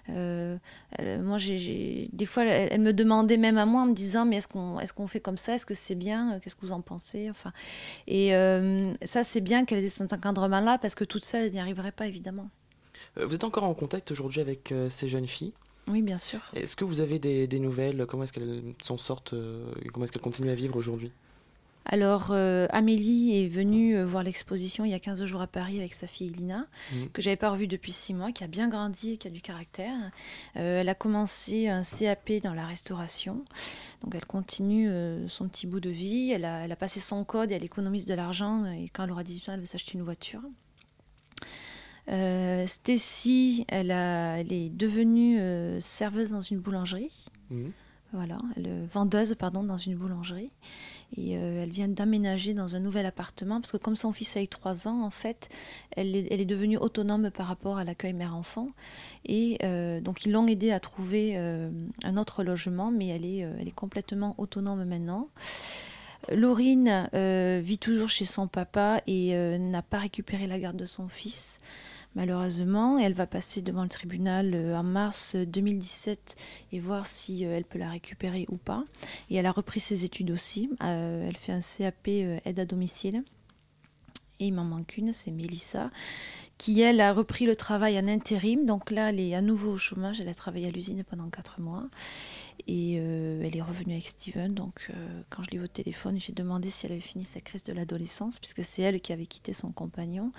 Moi, 0.07 0.57
des 0.97 2.25
fois, 2.25 2.45
elles, 2.45 2.69
elles 2.71 2.81
me 2.81 2.93
demandaient 2.93 3.37
même 3.37 3.57
à 3.57 3.65
moi 3.65 3.83
en 3.83 3.87
me 3.87 3.93
disant 3.93 4.25
mais 4.25 4.37
est-ce 4.37 4.47
qu'on, 4.47 4.79
est-ce 4.79 4.93
fait 5.07 5.19
comme 5.19 5.37
ça? 5.37 5.53
Est-ce 5.53 5.65
que 5.65 5.75
c'est 5.75 5.95
bien? 5.95 6.39
Qu'est-ce 6.39 6.55
que 6.55 6.65
vous 6.65 6.71
en 6.71 6.81
pensez? 6.81 7.29
Enfin, 7.29 7.53
et 8.07 8.31
ça, 9.03 9.23
c'est 9.23 9.41
bien 9.41 9.65
qu'elles 9.65 9.83
aient 9.83 9.89
cet 9.89 10.13
encadrement-là 10.13 10.79
parce 10.79 10.95
que 10.95 11.03
toutes 11.03 11.25
seules, 11.25 11.45
elles 11.45 11.53
n'y 11.53 11.59
arriveraient 11.59 11.91
pas 11.91 12.07
évidemment. 12.07 12.49
Euh, 13.17 13.25
Vous 13.25 13.35
êtes 13.35 13.43
encore 13.43 13.63
en 13.63 13.73
contact 13.73 14.11
aujourd'hui 14.11 14.41
avec 14.41 14.71
euh, 14.71 14.89
ces 14.89 15.07
jeunes 15.07 15.27
filles? 15.27 15.53
Oui, 15.87 16.01
bien 16.01 16.17
sûr. 16.17 16.39
Est-ce 16.53 16.75
que 16.75 16.83
vous 16.83 16.99
avez 16.99 17.17
des, 17.19 17.47
des 17.47 17.59
nouvelles? 17.59 18.05
Comment 18.07 18.23
est-ce 18.23 18.33
qu'elles 18.33 18.61
s'en 18.81 18.97
sortent 18.97 19.33
euh, 19.33 19.65
Comment 19.93 20.03
est-ce 20.03 20.11
qu'elles 20.11 20.21
continuent 20.21 20.51
à 20.51 20.55
vivre 20.55 20.75
aujourd'hui? 20.75 21.11
Alors, 21.89 22.31
euh, 22.31 22.67
Amélie 22.71 23.41
est 23.41 23.47
venue 23.47 23.95
euh, 23.95 24.05
voir 24.05 24.21
l'exposition 24.21 24.83
il 24.83 24.91
y 24.91 24.93
a 24.93 24.99
15 24.99 25.23
jours 25.23 25.39
à 25.39 25.47
Paris 25.47 25.79
avec 25.79 25.93
sa 25.93 26.05
fille 26.05 26.29
Lina, 26.29 26.67
Mhm. 26.93 27.09
que 27.11 27.21
j'avais 27.21 27.37
pas 27.37 27.49
revue 27.49 27.67
depuis 27.67 27.93
6 27.93 28.13
mois, 28.13 28.33
qui 28.33 28.43
a 28.43 28.47
bien 28.47 28.67
grandi 28.67 29.11
et 29.13 29.17
qui 29.17 29.29
a 29.29 29.31
du 29.31 29.39
caractère. 29.39 29.95
Euh, 30.57 30.81
elle 30.81 30.89
a 30.89 30.95
commencé 30.95 31.69
un 31.69 31.83
CAP 31.83 32.41
dans 32.43 32.53
la 32.53 32.65
restauration. 32.65 33.45
Donc, 34.03 34.13
elle 34.15 34.25
continue 34.25 34.91
son 35.29 35.47
petit 35.47 35.65
bout 35.67 35.79
de 35.79 35.89
vie. 35.89 36.31
Elle 36.31 36.43
a, 36.43 36.65
elle 36.65 36.71
a 36.73 36.75
passé 36.75 36.99
son 36.99 37.23
code 37.23 37.53
et 37.53 37.55
elle 37.55 37.63
économise 37.63 38.03
de 38.05 38.13
l'argent. 38.13 38.65
Et 38.65 38.89
quand 38.89 39.05
elle 39.05 39.11
aura 39.11 39.23
18 39.23 39.47
ans, 39.49 39.53
elle 39.53 39.61
veut 39.61 39.65
s'acheter 39.65 39.93
une 39.93 40.03
voiture. 40.03 40.41
Euh, 42.09 42.65
Stacy, 42.67 43.65
elle, 43.67 43.91
a- 43.91 44.39
elle 44.39 44.53
est 44.53 44.69
devenue 44.69 45.39
euh, 45.39 45.79
serveuse 45.81 46.31
dans 46.31 46.41
une 46.41 46.59
boulangerie. 46.59 47.11
Mhm. 47.49 47.71
Voilà, 48.13 48.37
elle 48.55 48.85
vendeuse 48.93 49.35
pardon, 49.37 49.63
dans 49.63 49.75
une 49.75 49.95
boulangerie. 49.95 50.51
Et 51.17 51.37
euh, 51.37 51.63
elle 51.63 51.71
vient 51.71 51.89
d'aménager 51.89 52.53
dans 52.53 52.75
un 52.75 52.79
nouvel 52.79 53.05
appartement 53.05 53.59
parce 53.59 53.73
que 53.73 53.77
comme 53.77 53.97
son 53.97 54.13
fils 54.13 54.37
a 54.37 54.41
eu 54.41 54.47
3 54.47 54.87
ans, 54.87 55.03
en 55.03 55.09
fait, 55.09 55.49
elle 55.91 56.15
est, 56.15 56.27
elle 56.31 56.39
est 56.39 56.45
devenue 56.45 56.77
autonome 56.77 57.29
par 57.31 57.47
rapport 57.47 57.77
à 57.77 57.83
l'accueil 57.83 58.13
mère-enfant. 58.13 58.69
Et 59.25 59.57
euh, 59.63 59.99
donc 59.99 60.25
ils 60.25 60.31
l'ont 60.31 60.47
aidée 60.47 60.71
à 60.71 60.79
trouver 60.79 61.33
euh, 61.35 61.69
un 62.03 62.15
autre 62.15 62.43
logement, 62.45 62.91
mais 62.91 63.07
elle 63.07 63.25
est, 63.25 63.39
elle 63.39 63.67
est 63.67 63.75
complètement 63.75 64.35
autonome 64.37 64.85
maintenant. 64.85 65.27
Laurine 66.31 67.09
vit 67.61 67.77
toujours 67.77 68.09
chez 68.09 68.25
son 68.25 68.47
papa 68.47 69.01
et 69.07 69.33
n'a 69.59 69.81
pas 69.81 69.99
récupéré 69.99 70.47
la 70.47 70.59
garde 70.59 70.75
de 70.75 70.85
son 70.85 71.07
fils 71.07 71.57
malheureusement. 72.17 72.97
Elle 72.97 73.13
va 73.13 73.27
passer 73.27 73.61
devant 73.61 73.83
le 73.83 73.89
tribunal 73.89 74.53
euh, 74.53 74.75
en 74.75 74.83
mars 74.83 75.35
2017 75.35 76.35
et 76.73 76.79
voir 76.79 77.05
si 77.05 77.45
euh, 77.45 77.55
elle 77.55 77.63
peut 77.63 77.77
la 77.77 77.89
récupérer 77.89 78.45
ou 78.49 78.57
pas. 78.57 78.83
Et 79.29 79.35
elle 79.35 79.45
a 79.45 79.51
repris 79.51 79.79
ses 79.79 80.03
études 80.03 80.31
aussi. 80.31 80.69
Euh, 80.83 81.27
elle 81.27 81.37
fait 81.37 81.53
un 81.53 81.61
CAP 81.61 82.07
aide 82.07 82.59
à 82.59 82.65
domicile. 82.65 83.23
Et 84.39 84.47
il 84.47 84.53
m'en 84.53 84.65
manque 84.65 84.97
une, 84.97 85.13
c'est 85.13 85.31
Mélissa, 85.31 85.89
qui 86.59 86.81
elle 86.81 87.01
a 87.01 87.11
repris 87.11 87.45
le 87.45 87.55
travail 87.55 87.97
en 87.99 88.07
intérim. 88.07 88.65
Donc 88.65 88.91
là, 88.91 89.09
elle 89.09 89.19
est 89.19 89.33
à 89.33 89.41
nouveau 89.41 89.73
au 89.73 89.77
chômage. 89.77 90.21
Elle 90.21 90.29
a 90.29 90.35
travaillé 90.35 90.67
à 90.67 90.71
l'usine 90.71 91.03
pendant 91.03 91.29
quatre 91.29 91.59
mois. 91.59 91.85
Et 92.67 92.95
elle 92.95 93.55
est 93.55 93.61
revenue 93.61 93.93
avec 93.93 94.07
Steven. 94.07 94.53
Donc 94.53 94.91
quand 95.31 95.41
je 95.41 95.49
l'ai 95.49 95.57
eu 95.57 95.63
au 95.63 95.67
téléphone, 95.67 96.19
j'ai 96.19 96.33
demandé 96.33 96.69
si 96.69 96.85
elle 96.85 96.91
avait 96.91 97.01
fini 97.01 97.25
sa 97.25 97.41
crise 97.41 97.63
de 97.63 97.73
l'adolescence, 97.73 98.37
puisque 98.37 98.63
c'est 98.63 98.83
elle 98.83 99.01
qui 99.01 99.11
avait 99.11 99.25
quitté 99.25 99.53
son 99.53 99.71
compagnon. 99.71 100.31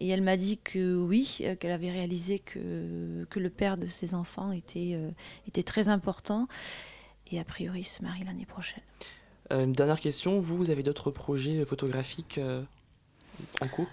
Et 0.00 0.08
elle 0.08 0.22
m'a 0.22 0.38
dit 0.38 0.58
que 0.58 0.96
oui, 0.96 1.38
euh, 1.42 1.54
qu'elle 1.54 1.70
avait 1.70 1.90
réalisé 1.90 2.38
que, 2.38 3.26
que 3.28 3.38
le 3.38 3.50
père 3.50 3.76
de 3.76 3.86
ses 3.86 4.14
enfants 4.14 4.50
était, 4.50 4.92
euh, 4.94 5.10
était 5.46 5.62
très 5.62 5.88
important. 5.88 6.48
Et 7.30 7.38
a 7.38 7.44
priori, 7.44 7.80
il 7.80 7.84
se 7.84 8.02
marie 8.02 8.24
l'année 8.24 8.46
prochaine. 8.46 8.82
Euh, 9.52 9.64
Une 9.64 9.72
dernière 9.72 10.00
question, 10.00 10.40
vous, 10.40 10.56
vous 10.56 10.70
avez 10.70 10.82
d'autres 10.82 11.10
projets 11.10 11.64
photographiques 11.66 12.40
en 13.60 13.68
cours? 13.68 13.88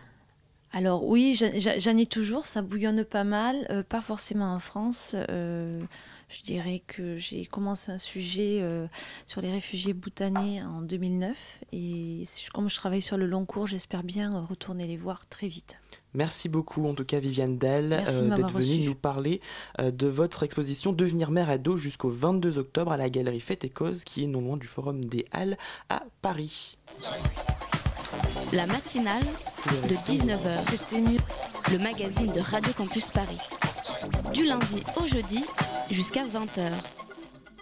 Alors 0.74 1.05
oui, 1.05 1.34
j'en- 1.36 1.97
ai 1.97 2.05
toujours, 2.05 2.45
ça 2.45 2.61
bouillonne 2.61 3.03
pas 3.05 3.24
mal, 3.24 3.65
euh, 3.70 3.84
pas 3.84 4.01
forcément 4.01 4.53
en 4.53 4.59
France. 4.59 5.15
euh, 5.30 5.80
je 6.30 6.41
dirais 6.43 6.84
que 6.86 7.15
j'ai 7.15 7.45
commencé 7.45 7.89
un 7.89 7.97
sujet 7.97 8.59
euh, 8.61 8.86
sur 9.26 9.39
les 9.39 9.49
réfugiés 9.49 9.93
bhoutanais 9.93 10.61
en 10.61 10.82
2009 10.82 11.61
et 11.72 12.24
comme 12.53 12.70
je 12.70 12.76
travaille 12.76 13.01
sur 13.01 13.15
le 13.18 13.26
long 13.26 13.45
cours, 13.45 13.65
j'espère 13.65 14.03
bien 14.03 14.38
retourner 14.41 14.88
les 14.88 14.97
voir 14.97 15.26
très 15.28 15.47
vite. 15.47 15.78
Merci 16.13 16.49
beaucoup 16.49 16.86
en 16.86 16.93
tout 16.93 17.05
cas 17.05 17.20
Viviane 17.20 17.57
Dahl 17.57 17.88
Merci 17.88 18.18
de 18.18 18.24
euh, 18.24 18.28
m'avoir 18.28 18.51
d'être 18.51 18.59
venue 18.61 18.86
nous 18.88 18.95
parler 18.95 19.39
euh, 19.80 19.89
de 19.89 20.07
votre 20.07 20.43
exposition 20.43 20.91
Devenir 20.91 21.32
mère 21.32 21.49
ado 21.49 21.78
jusqu'au 21.78 22.09
22 22.09 22.57
octobre 22.57 22.91
à 22.91 22.97
la 22.97 23.09
galerie 23.09 23.39
Fête 23.39 23.63
et 23.63 23.70
Cause 23.70 24.03
qui 24.03 24.26
est 24.26 24.28
non 24.28 24.41
loin 24.41 24.57
du 24.57 24.68
Forum 24.68 25.05
des 25.05 25.26
Halles 25.32 25.57
à 25.89 26.03
Paris. 26.22 26.78
La 28.53 28.65
matinale 28.65 29.23
de 29.89 29.95
19h. 29.95 30.57
C'était 30.69 31.01
mieux. 31.01 31.19
Le 31.69 31.79
magazine 31.79 32.31
de 32.31 32.39
Radio 32.39 32.71
Campus 32.71 33.11
Paris. 33.11 33.39
Du 34.33 34.45
lundi 34.45 34.83
au 34.95 35.05
jeudi 35.05 35.43
jusqu'à 35.91 36.25
20h. 36.25 36.71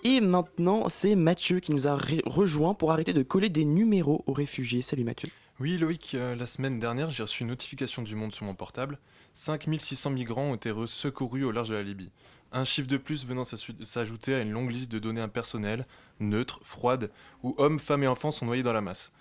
Et 0.03 0.21
maintenant, 0.21 0.87
c'est 0.89 1.15
Mathieu 1.15 1.59
qui 1.59 1.71
nous 1.71 1.87
a 1.87 1.97
rejoint 2.25 2.75
pour 2.75 2.91
arrêter 2.91 3.13
de 3.13 3.23
coller 3.23 3.49
des 3.49 3.65
numéros 3.65 4.23
aux 4.27 4.33
réfugiés. 4.33 4.83
Salut 4.83 5.03
Mathieu. 5.03 5.29
Oui, 5.59 5.77
Loïc, 5.77 6.11
euh, 6.13 6.35
la 6.35 6.45
semaine 6.45 6.77
dernière, 6.77 7.09
j'ai 7.09 7.23
reçu 7.23 7.41
une 7.41 7.49
notification 7.49 8.03
du 8.03 8.15
Monde 8.15 8.33
sur 8.33 8.45
mon 8.45 8.53
portable. 8.53 8.99
5600 9.33 10.11
migrants 10.11 10.51
ont 10.51 10.55
été 10.55 10.71
secourus 10.85 11.43
au 11.43 11.51
large 11.51 11.69
de 11.69 11.75
la 11.75 11.83
Libye. 11.83 12.11
Un 12.51 12.63
chiffre 12.63 12.87
de 12.87 12.97
plus 12.97 13.25
venant 13.25 13.43
s'ajouter 13.43 14.35
à 14.35 14.41
une 14.41 14.51
longue 14.51 14.71
liste 14.71 14.91
de 14.91 14.99
données 14.99 15.21
impersonnelles, 15.21 15.85
neutres, 16.19 16.59
froides, 16.63 17.09
où 17.41 17.55
hommes, 17.57 17.79
femmes 17.79 18.03
et 18.03 18.07
enfants 18.07 18.31
sont 18.31 18.45
noyés 18.45 18.63
dans 18.63 18.73
la 18.73 18.81
masse. 18.81 19.11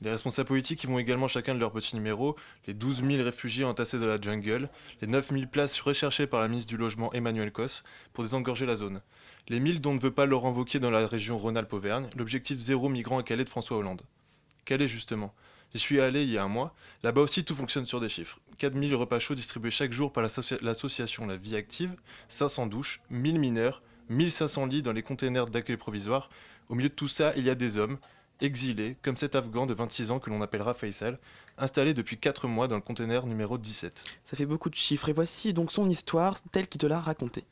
Les 0.00 0.10
responsables 0.10 0.46
politiques 0.46 0.84
y 0.84 0.86
vont 0.86 0.98
également 1.00 1.26
chacun 1.26 1.54
de 1.54 1.58
leur 1.58 1.72
petit 1.72 1.96
numéro, 1.96 2.36
les 2.68 2.74
12 2.74 3.02
000 3.04 3.24
réfugiés 3.24 3.64
entassés 3.64 3.98
dans 3.98 4.06
la 4.06 4.20
jungle, 4.20 4.68
les 5.02 5.08
9 5.08 5.30
000 5.32 5.46
places 5.50 5.80
recherchées 5.80 6.28
par 6.28 6.40
la 6.40 6.46
ministre 6.46 6.68
du 6.70 6.76
Logement 6.76 7.12
Emmanuel 7.12 7.50
Cos 7.50 7.82
pour 8.12 8.22
désengorger 8.22 8.64
la 8.64 8.76
zone, 8.76 9.02
les 9.48 9.58
1000 9.58 9.80
dont 9.80 9.94
ne 9.94 9.98
veut 10.00 10.12
pas 10.12 10.24
Laurent 10.26 10.52
Wauquiez 10.52 10.78
dans 10.78 10.92
la 10.92 11.04
région 11.06 11.36
Rhône-Alpes-Auvergne, 11.36 12.08
l'objectif 12.16 12.60
zéro 12.60 12.88
migrant 12.88 13.18
à 13.18 13.22
Calais 13.24 13.44
de 13.44 13.48
François 13.48 13.76
Hollande. 13.76 14.02
Calais 14.64 14.86
justement. 14.88 15.34
J'y 15.74 15.80
suis 15.80 16.00
allé 16.00 16.22
il 16.22 16.30
y 16.30 16.38
a 16.38 16.44
un 16.44 16.48
mois. 16.48 16.74
Là-bas 17.02 17.20
aussi, 17.20 17.44
tout 17.44 17.54
fonctionne 17.54 17.84
sur 17.84 18.00
des 18.00 18.08
chiffres. 18.08 18.38
4000 18.56 18.94
repas 18.94 19.18
chauds 19.18 19.34
distribués 19.34 19.70
chaque 19.70 19.92
jour 19.92 20.12
par 20.12 20.22
l'associa- 20.22 20.56
l'association 20.62 21.26
La 21.26 21.36
Vie 21.36 21.56
Active, 21.56 21.94
500 22.28 22.68
douches, 22.68 23.02
1000 23.10 23.38
mineurs, 23.38 23.82
1500 24.08 24.64
lits 24.66 24.80
dans 24.82 24.92
les 24.92 25.02
containers 25.02 25.44
d'accueil 25.46 25.76
provisoire. 25.76 26.30
Au 26.70 26.74
milieu 26.74 26.88
de 26.88 26.94
tout 26.94 27.08
ça, 27.08 27.34
il 27.36 27.44
y 27.44 27.50
a 27.50 27.54
des 27.54 27.76
hommes, 27.76 27.98
exilés, 28.40 28.96
comme 29.02 29.16
cet 29.16 29.34
Afghan 29.34 29.66
de 29.66 29.74
26 29.74 30.10
ans 30.10 30.18
que 30.18 30.30
l'on 30.30 30.42
appellera 30.42 30.74
Faisal, 30.74 31.18
installé 31.58 31.94
depuis 31.94 32.16
4 32.16 32.46
mois 32.46 32.68
dans 32.68 32.76
le 32.76 32.82
container 32.82 33.26
numéro 33.26 33.58
17. 33.58 34.04
Ça 34.24 34.36
fait 34.36 34.46
beaucoup 34.46 34.70
de 34.70 34.74
chiffres 34.74 35.08
et 35.08 35.12
voici 35.12 35.52
donc 35.52 35.72
son 35.72 35.88
histoire 35.88 36.40
telle 36.52 36.68
qu'il 36.68 36.80
te 36.80 36.86
l'a 36.86 37.00
racontée. 37.00 37.44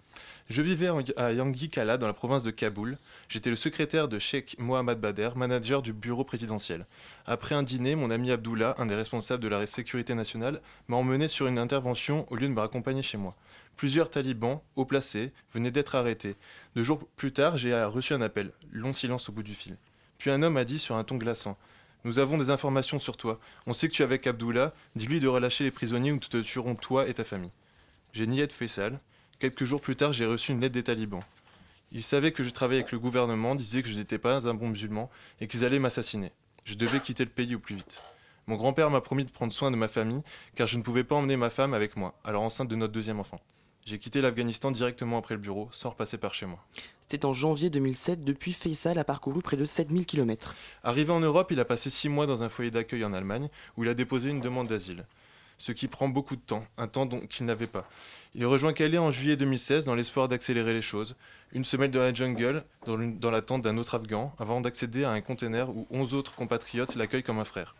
Je 0.48 0.62
vivais 0.62 0.88
à 1.16 1.32
Yangi 1.32 1.68
Kala, 1.68 1.98
dans 1.98 2.06
la 2.06 2.12
province 2.12 2.42
de 2.42 2.50
Kaboul. 2.50 2.96
J'étais 3.28 3.50
le 3.50 3.56
secrétaire 3.56 4.08
de 4.08 4.18
Sheikh 4.18 4.56
Mohamed 4.58 4.98
Bader, 4.98 5.30
manager 5.36 5.82
du 5.82 5.92
bureau 5.92 6.24
présidentiel. 6.24 6.86
Après 7.26 7.54
un 7.54 7.62
dîner, 7.62 7.96
mon 7.96 8.10
ami 8.10 8.30
Abdullah, 8.30 8.76
un 8.78 8.86
des 8.86 8.94
responsables 8.94 9.42
de 9.42 9.48
la 9.48 9.66
sécurité 9.66 10.14
nationale, 10.14 10.60
m'a 10.88 10.96
emmené 10.96 11.28
sur 11.28 11.48
une 11.48 11.58
intervention 11.58 12.26
au 12.30 12.36
lieu 12.36 12.48
de 12.48 12.52
me 12.52 12.60
raccompagner 12.60 13.02
chez 13.02 13.18
moi. 13.18 13.34
Plusieurs 13.76 14.08
talibans, 14.08 14.60
haut 14.76 14.86
placés, 14.86 15.32
venaient 15.52 15.70
d'être 15.70 15.96
arrêtés. 15.96 16.36
Deux 16.76 16.82
jours 16.82 17.00
plus 17.16 17.32
tard, 17.32 17.58
j'ai 17.58 17.74
reçu 17.84 18.14
un 18.14 18.22
appel. 18.22 18.52
Long 18.72 18.94
silence 18.94 19.28
au 19.28 19.32
bout 19.32 19.42
du 19.42 19.54
fil. 19.54 19.76
Puis 20.18 20.30
un 20.30 20.42
homme 20.42 20.56
a 20.56 20.64
dit 20.64 20.78
sur 20.78 20.96
un 20.96 21.04
ton 21.04 21.16
glaçant 21.16 21.56
Nous 22.04 22.18
avons 22.18 22.38
des 22.38 22.50
informations 22.50 22.98
sur 22.98 23.16
toi. 23.16 23.38
On 23.66 23.74
sait 23.74 23.88
que 23.88 23.92
tu 23.92 24.02
es 24.02 24.04
avec 24.04 24.26
Abdullah. 24.26 24.72
Dis-lui 24.94 25.20
de 25.20 25.28
relâcher 25.28 25.64
les 25.64 25.70
prisonniers 25.70 26.12
ou 26.12 26.14
nous 26.14 26.20
te 26.20 26.36
tuerons 26.38 26.74
toi 26.74 27.08
et 27.08 27.14
ta 27.14 27.24
famille. 27.24 27.52
J'ai 28.12 28.26
nié 28.26 28.46
de 28.46 28.52
Faisal. 28.52 29.00
Quelques 29.38 29.64
jours 29.64 29.80
plus 29.80 29.96
tard, 29.96 30.12
j'ai 30.12 30.26
reçu 30.26 30.52
une 30.52 30.60
lettre 30.60 30.74
des 30.74 30.82
talibans. 30.82 31.22
Ils 31.92 32.02
savaient 32.02 32.32
que 32.32 32.42
je 32.42 32.50
travaillais 32.50 32.80
avec 32.80 32.92
le 32.92 32.98
gouvernement, 32.98 33.54
disaient 33.54 33.82
que 33.82 33.88
je 33.88 33.94
n'étais 33.94 34.18
pas 34.18 34.48
un 34.48 34.54
bon 34.54 34.68
musulman 34.68 35.10
et 35.40 35.46
qu'ils 35.46 35.64
allaient 35.64 35.78
m'assassiner. 35.78 36.32
Je 36.64 36.74
devais 36.74 37.00
quitter 37.00 37.24
le 37.24 37.30
pays 37.30 37.54
au 37.54 37.58
plus 37.58 37.76
vite. 37.76 38.02
Mon 38.46 38.56
grand-père 38.56 38.90
m'a 38.90 39.00
promis 39.00 39.24
de 39.24 39.30
prendre 39.30 39.52
soin 39.52 39.70
de 39.70 39.76
ma 39.76 39.88
famille 39.88 40.22
car 40.54 40.66
je 40.66 40.78
ne 40.78 40.82
pouvais 40.82 41.04
pas 41.04 41.14
emmener 41.14 41.36
ma 41.36 41.50
femme 41.50 41.74
avec 41.74 41.96
moi, 41.96 42.18
alors 42.24 42.42
enceinte 42.42 42.68
de 42.68 42.76
notre 42.76 42.92
deuxième 42.92 43.20
enfant. 43.20 43.40
J'ai 43.86 44.00
quitté 44.00 44.20
l'Afghanistan 44.20 44.72
directement 44.72 45.16
après 45.16 45.34
le 45.34 45.40
bureau, 45.40 45.68
sans 45.70 45.90
repasser 45.90 46.18
par 46.18 46.34
chez 46.34 46.44
moi. 46.44 46.58
C'était 47.06 47.24
en 47.24 47.32
janvier 47.32 47.70
2007, 47.70 48.24
depuis 48.24 48.52
Faisal 48.52 48.98
a 48.98 49.04
parcouru 49.04 49.42
près 49.42 49.56
de 49.56 49.64
7000 49.64 50.06
km. 50.06 50.56
Arrivé 50.82 51.12
en 51.12 51.20
Europe, 51.20 51.52
il 51.52 51.60
a 51.60 51.64
passé 51.64 51.88
six 51.88 52.08
mois 52.08 52.26
dans 52.26 52.42
un 52.42 52.48
foyer 52.48 52.72
d'accueil 52.72 53.04
en 53.04 53.12
Allemagne, 53.12 53.48
où 53.76 53.84
il 53.84 53.88
a 53.88 53.94
déposé 53.94 54.28
une 54.30 54.40
demande 54.40 54.66
d'asile. 54.66 55.06
Ce 55.56 55.70
qui 55.70 55.86
prend 55.86 56.08
beaucoup 56.08 56.34
de 56.34 56.40
temps, 56.40 56.66
un 56.78 56.88
temps 56.88 57.06
dont- 57.06 57.20
qu'il 57.28 57.46
n'avait 57.46 57.68
pas. 57.68 57.88
Il 58.34 58.44
rejoint 58.44 58.72
Calais 58.72 58.98
en 58.98 59.12
juillet 59.12 59.36
2016 59.36 59.84
dans 59.84 59.94
l'espoir 59.94 60.26
d'accélérer 60.26 60.74
les 60.74 60.82
choses. 60.82 61.14
Une 61.52 61.64
semaine 61.64 61.92
dans 61.92 62.00
la 62.00 62.12
jungle, 62.12 62.64
dans, 62.86 62.96
l'une- 62.96 63.20
dans 63.20 63.30
la 63.30 63.40
tente 63.40 63.62
d'un 63.62 63.78
autre 63.78 63.94
Afghan, 63.94 64.34
avant 64.40 64.60
d'accéder 64.60 65.04
à 65.04 65.10
un 65.12 65.20
container 65.20 65.70
où 65.70 65.86
11 65.90 66.12
autres 66.12 66.34
compatriotes 66.34 66.96
l'accueillent 66.96 67.22
comme 67.22 67.38
un 67.38 67.44
frère. 67.44 67.76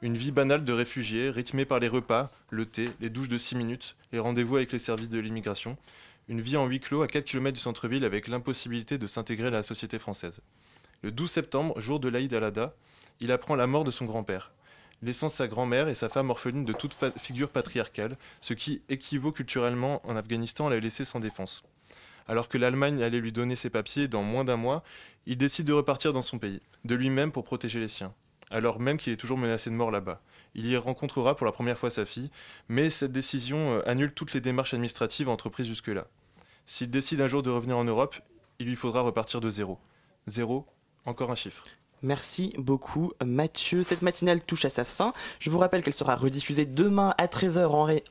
Une 0.00 0.16
vie 0.16 0.30
banale 0.30 0.64
de 0.64 0.72
réfugiés, 0.72 1.28
rythmée 1.28 1.64
par 1.64 1.80
les 1.80 1.88
repas, 1.88 2.30
le 2.50 2.66
thé, 2.66 2.84
les 3.00 3.10
douches 3.10 3.28
de 3.28 3.36
6 3.36 3.56
minutes, 3.56 3.96
les 4.12 4.20
rendez-vous 4.20 4.54
avec 4.54 4.70
les 4.70 4.78
services 4.78 5.08
de 5.08 5.18
l'immigration. 5.18 5.76
Une 6.28 6.40
vie 6.40 6.56
en 6.56 6.66
huis 6.66 6.78
clos 6.78 7.02
à 7.02 7.08
4 7.08 7.24
km 7.24 7.52
du 7.52 7.60
centre-ville 7.60 8.04
avec 8.04 8.28
l'impossibilité 8.28 8.96
de 8.96 9.08
s'intégrer 9.08 9.48
à 9.48 9.50
la 9.50 9.64
société 9.64 9.98
française. 9.98 10.40
Le 11.02 11.10
12 11.10 11.28
septembre, 11.28 11.80
jour 11.80 11.98
de 11.98 12.08
l'Aïd 12.08 12.32
al-Adha, 12.32 12.76
il 13.18 13.32
apprend 13.32 13.56
la 13.56 13.66
mort 13.66 13.82
de 13.82 13.90
son 13.90 14.04
grand-père, 14.04 14.52
laissant 15.02 15.28
sa 15.28 15.48
grand-mère 15.48 15.88
et 15.88 15.96
sa 15.96 16.08
femme 16.08 16.30
orphelines 16.30 16.64
de 16.64 16.72
toute 16.72 16.96
figure 17.16 17.48
patriarcale, 17.48 18.16
ce 18.40 18.54
qui 18.54 18.82
équivaut 18.88 19.32
culturellement 19.32 20.00
en 20.08 20.14
Afghanistan 20.14 20.68
à 20.68 20.70
la 20.70 20.78
laisser 20.78 21.04
sans 21.04 21.18
défense. 21.18 21.64
Alors 22.28 22.48
que 22.48 22.56
l'Allemagne 22.58 23.02
allait 23.02 23.18
lui 23.18 23.32
donner 23.32 23.56
ses 23.56 23.70
papiers 23.70 24.06
dans 24.06 24.22
moins 24.22 24.44
d'un 24.44 24.58
mois, 24.58 24.84
il 25.26 25.38
décide 25.38 25.66
de 25.66 25.72
repartir 25.72 26.12
dans 26.12 26.22
son 26.22 26.38
pays, 26.38 26.60
de 26.84 26.94
lui-même 26.94 27.32
pour 27.32 27.42
protéger 27.42 27.80
les 27.80 27.88
siens, 27.88 28.14
alors 28.50 28.80
même 28.80 28.98
qu'il 28.98 29.12
est 29.12 29.16
toujours 29.16 29.38
menacé 29.38 29.70
de 29.70 29.74
mort 29.74 29.90
là-bas. 29.90 30.20
Il 30.54 30.66
y 30.66 30.76
rencontrera 30.76 31.36
pour 31.36 31.46
la 31.46 31.52
première 31.52 31.78
fois 31.78 31.90
sa 31.90 32.06
fille, 32.06 32.30
mais 32.68 32.90
cette 32.90 33.12
décision 33.12 33.78
euh, 33.78 33.88
annule 33.88 34.12
toutes 34.12 34.32
les 34.32 34.40
démarches 34.40 34.74
administratives 34.74 35.28
entreprises 35.28 35.66
jusque-là. 35.66 36.06
S'il 36.66 36.90
décide 36.90 37.20
un 37.20 37.28
jour 37.28 37.42
de 37.42 37.50
revenir 37.50 37.78
en 37.78 37.84
Europe, 37.84 38.16
il 38.58 38.66
lui 38.66 38.76
faudra 38.76 39.00
repartir 39.00 39.40
de 39.40 39.50
zéro. 39.50 39.78
Zéro, 40.26 40.66
encore 41.06 41.30
un 41.30 41.34
chiffre. 41.34 41.62
Merci 42.02 42.52
beaucoup 42.58 43.12
Mathieu. 43.24 43.82
Cette 43.82 44.02
matinale 44.02 44.42
touche 44.42 44.64
à 44.64 44.70
sa 44.70 44.84
fin. 44.84 45.12
Je 45.40 45.50
vous 45.50 45.58
rappelle 45.58 45.82
qu'elle 45.82 45.92
sera 45.94 46.14
rediffusée 46.16 46.64
demain 46.66 47.14
à 47.18 47.26
13h 47.26 47.66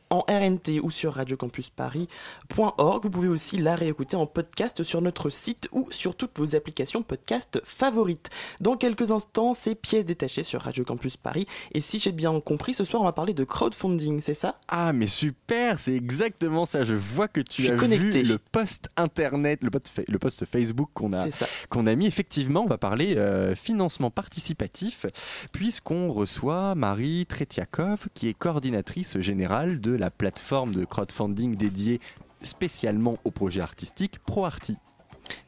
en, 0.10 0.20
RNT 0.28 0.80
ou 0.84 0.92
sur 0.92 1.14
radiocampusparis.org. 1.14 3.04
Vous 3.04 3.10
pouvez 3.10 3.28
aussi 3.28 3.58
la 3.58 3.76
réécouter 3.76 4.16
en 4.18 4.26
podcast 4.26 4.84
sur 4.84 5.02
notre 5.02 5.30
site 5.30 5.70
ou 5.72 5.88
sur 5.92 6.16
toutes 6.16 6.38
vos 6.38 6.56
applications 6.56 7.02
podcast 7.02 7.62
favorites. 7.64 8.30
Dans 8.60 8.76
quelques 8.76 9.12
instants, 9.12 9.54
c'est 9.54 9.76
pièces 9.76 10.06
détachées 10.06 10.44
sur 10.44 10.62
Radio 10.62 10.84
Campus 10.84 11.16
Paris. 11.18 11.46
Et 11.72 11.82
si 11.82 12.00
j'ai 12.00 12.12
bien 12.12 12.38
compris, 12.42 12.74
ce 12.74 12.84
soir 12.84 13.02
on 13.02 13.06
va 13.06 13.14
parler 13.14 13.34
de 13.34 13.44
crowdfunding, 13.44 14.20
c'est 14.20 14.34
ça? 14.34 14.60
Ah 14.68 14.92
mais 14.94 15.08
super, 15.08 15.80
c'est 15.80 15.96
exactement 15.96 16.66
ça. 16.66 16.84
Je 16.84 16.96
vois 16.96 17.28
que 17.28 17.42
tu 17.42 17.64
Je 17.64 17.74
as 17.74 17.78
connecté. 17.78 18.24
vu 18.24 18.30
le 18.30 18.38
post 18.38 18.90
internet, 18.98 19.60
le 19.64 19.70
post, 19.70 19.88
fa- 19.88 20.02
le 20.08 20.20
post 20.20 20.46
Facebook 20.46 20.90
qu'on 20.94 21.14
a 21.14 21.26
qu'on 21.70 21.86
a 21.88 21.96
mis. 21.96 22.06
Effectivement, 22.08 22.64
on 22.64 22.68
va 22.68 22.78
parler 22.78 23.16
euh, 23.18 23.56
financement 23.56 23.77
participatif 24.10 25.06
puisqu'on 25.52 26.12
reçoit 26.12 26.76
Marie 26.76 27.26
Tretiakov 27.28 28.08
qui 28.14 28.28
est 28.28 28.34
coordinatrice 28.34 29.20
générale 29.20 29.80
de 29.80 29.92
la 29.92 30.10
plateforme 30.10 30.74
de 30.74 30.86
crowdfunding 30.86 31.56
dédiée 31.56 32.00
spécialement 32.42 33.18
au 33.24 33.32
projet 33.32 33.62
artistique 33.62 34.20
ProArty. 34.20 34.78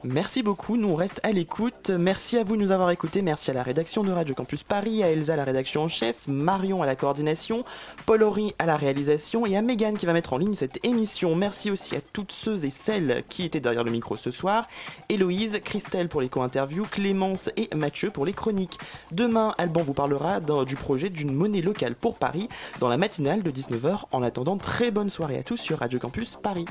Merci 0.03 0.43
beaucoup, 0.43 0.77
nous 0.77 0.89
on 0.89 0.95
reste 0.95 1.19
à 1.23 1.31
l'écoute. 1.31 1.89
Merci 1.89 2.37
à 2.37 2.43
vous 2.43 2.55
de 2.55 2.61
nous 2.61 2.71
avoir 2.71 2.89
écoutés, 2.91 3.21
merci 3.21 3.51
à 3.51 3.53
la 3.53 3.63
rédaction 3.63 4.03
de 4.03 4.11
Radio 4.11 4.33
Campus 4.33 4.63
Paris, 4.63 5.03
à 5.03 5.09
Elsa 5.09 5.35
la 5.35 5.43
rédaction 5.43 5.83
en 5.83 5.87
chef, 5.87 6.27
Marion 6.27 6.81
à 6.81 6.85
la 6.85 6.95
coordination, 6.95 7.65
Paul 8.05 8.23
Horry 8.23 8.53
à 8.59 8.65
la 8.65 8.77
réalisation 8.77 9.45
et 9.45 9.57
à 9.57 9.61
Megan 9.61 9.97
qui 9.97 10.05
va 10.05 10.13
mettre 10.13 10.33
en 10.33 10.37
ligne 10.37 10.55
cette 10.55 10.79
émission. 10.85 11.35
Merci 11.35 11.69
aussi 11.71 11.95
à 11.95 12.01
toutes 12.01 12.31
ceux 12.31 12.65
et 12.65 12.69
celles 12.69 13.23
qui 13.29 13.43
étaient 13.43 13.59
derrière 13.59 13.83
le 13.83 13.91
micro 13.91 14.15
ce 14.15 14.31
soir, 14.31 14.67
Héloïse, 15.09 15.59
Christelle 15.63 16.07
pour 16.07 16.21
les 16.21 16.29
co-interviews, 16.29 16.85
Clémence 16.89 17.49
et 17.57 17.69
Mathieu 17.75 18.09
pour 18.09 18.25
les 18.25 18.33
chroniques. 18.33 18.79
Demain, 19.11 19.53
Alban 19.57 19.83
vous 19.83 19.93
parlera 19.93 20.39
du 20.39 20.75
projet 20.75 21.09
d'une 21.09 21.33
monnaie 21.33 21.61
locale 21.61 21.95
pour 21.95 22.15
Paris 22.15 22.49
dans 22.79 22.87
la 22.87 22.97
matinale 22.97 23.43
de 23.43 23.51
19h. 23.51 24.05
En 24.11 24.23
attendant, 24.23 24.57
très 24.57 24.91
bonne 24.91 25.09
soirée 25.09 25.37
à 25.37 25.43
tous 25.43 25.57
sur 25.57 25.79
Radio 25.79 25.99
Campus 25.99 26.37
Paris. 26.41 26.65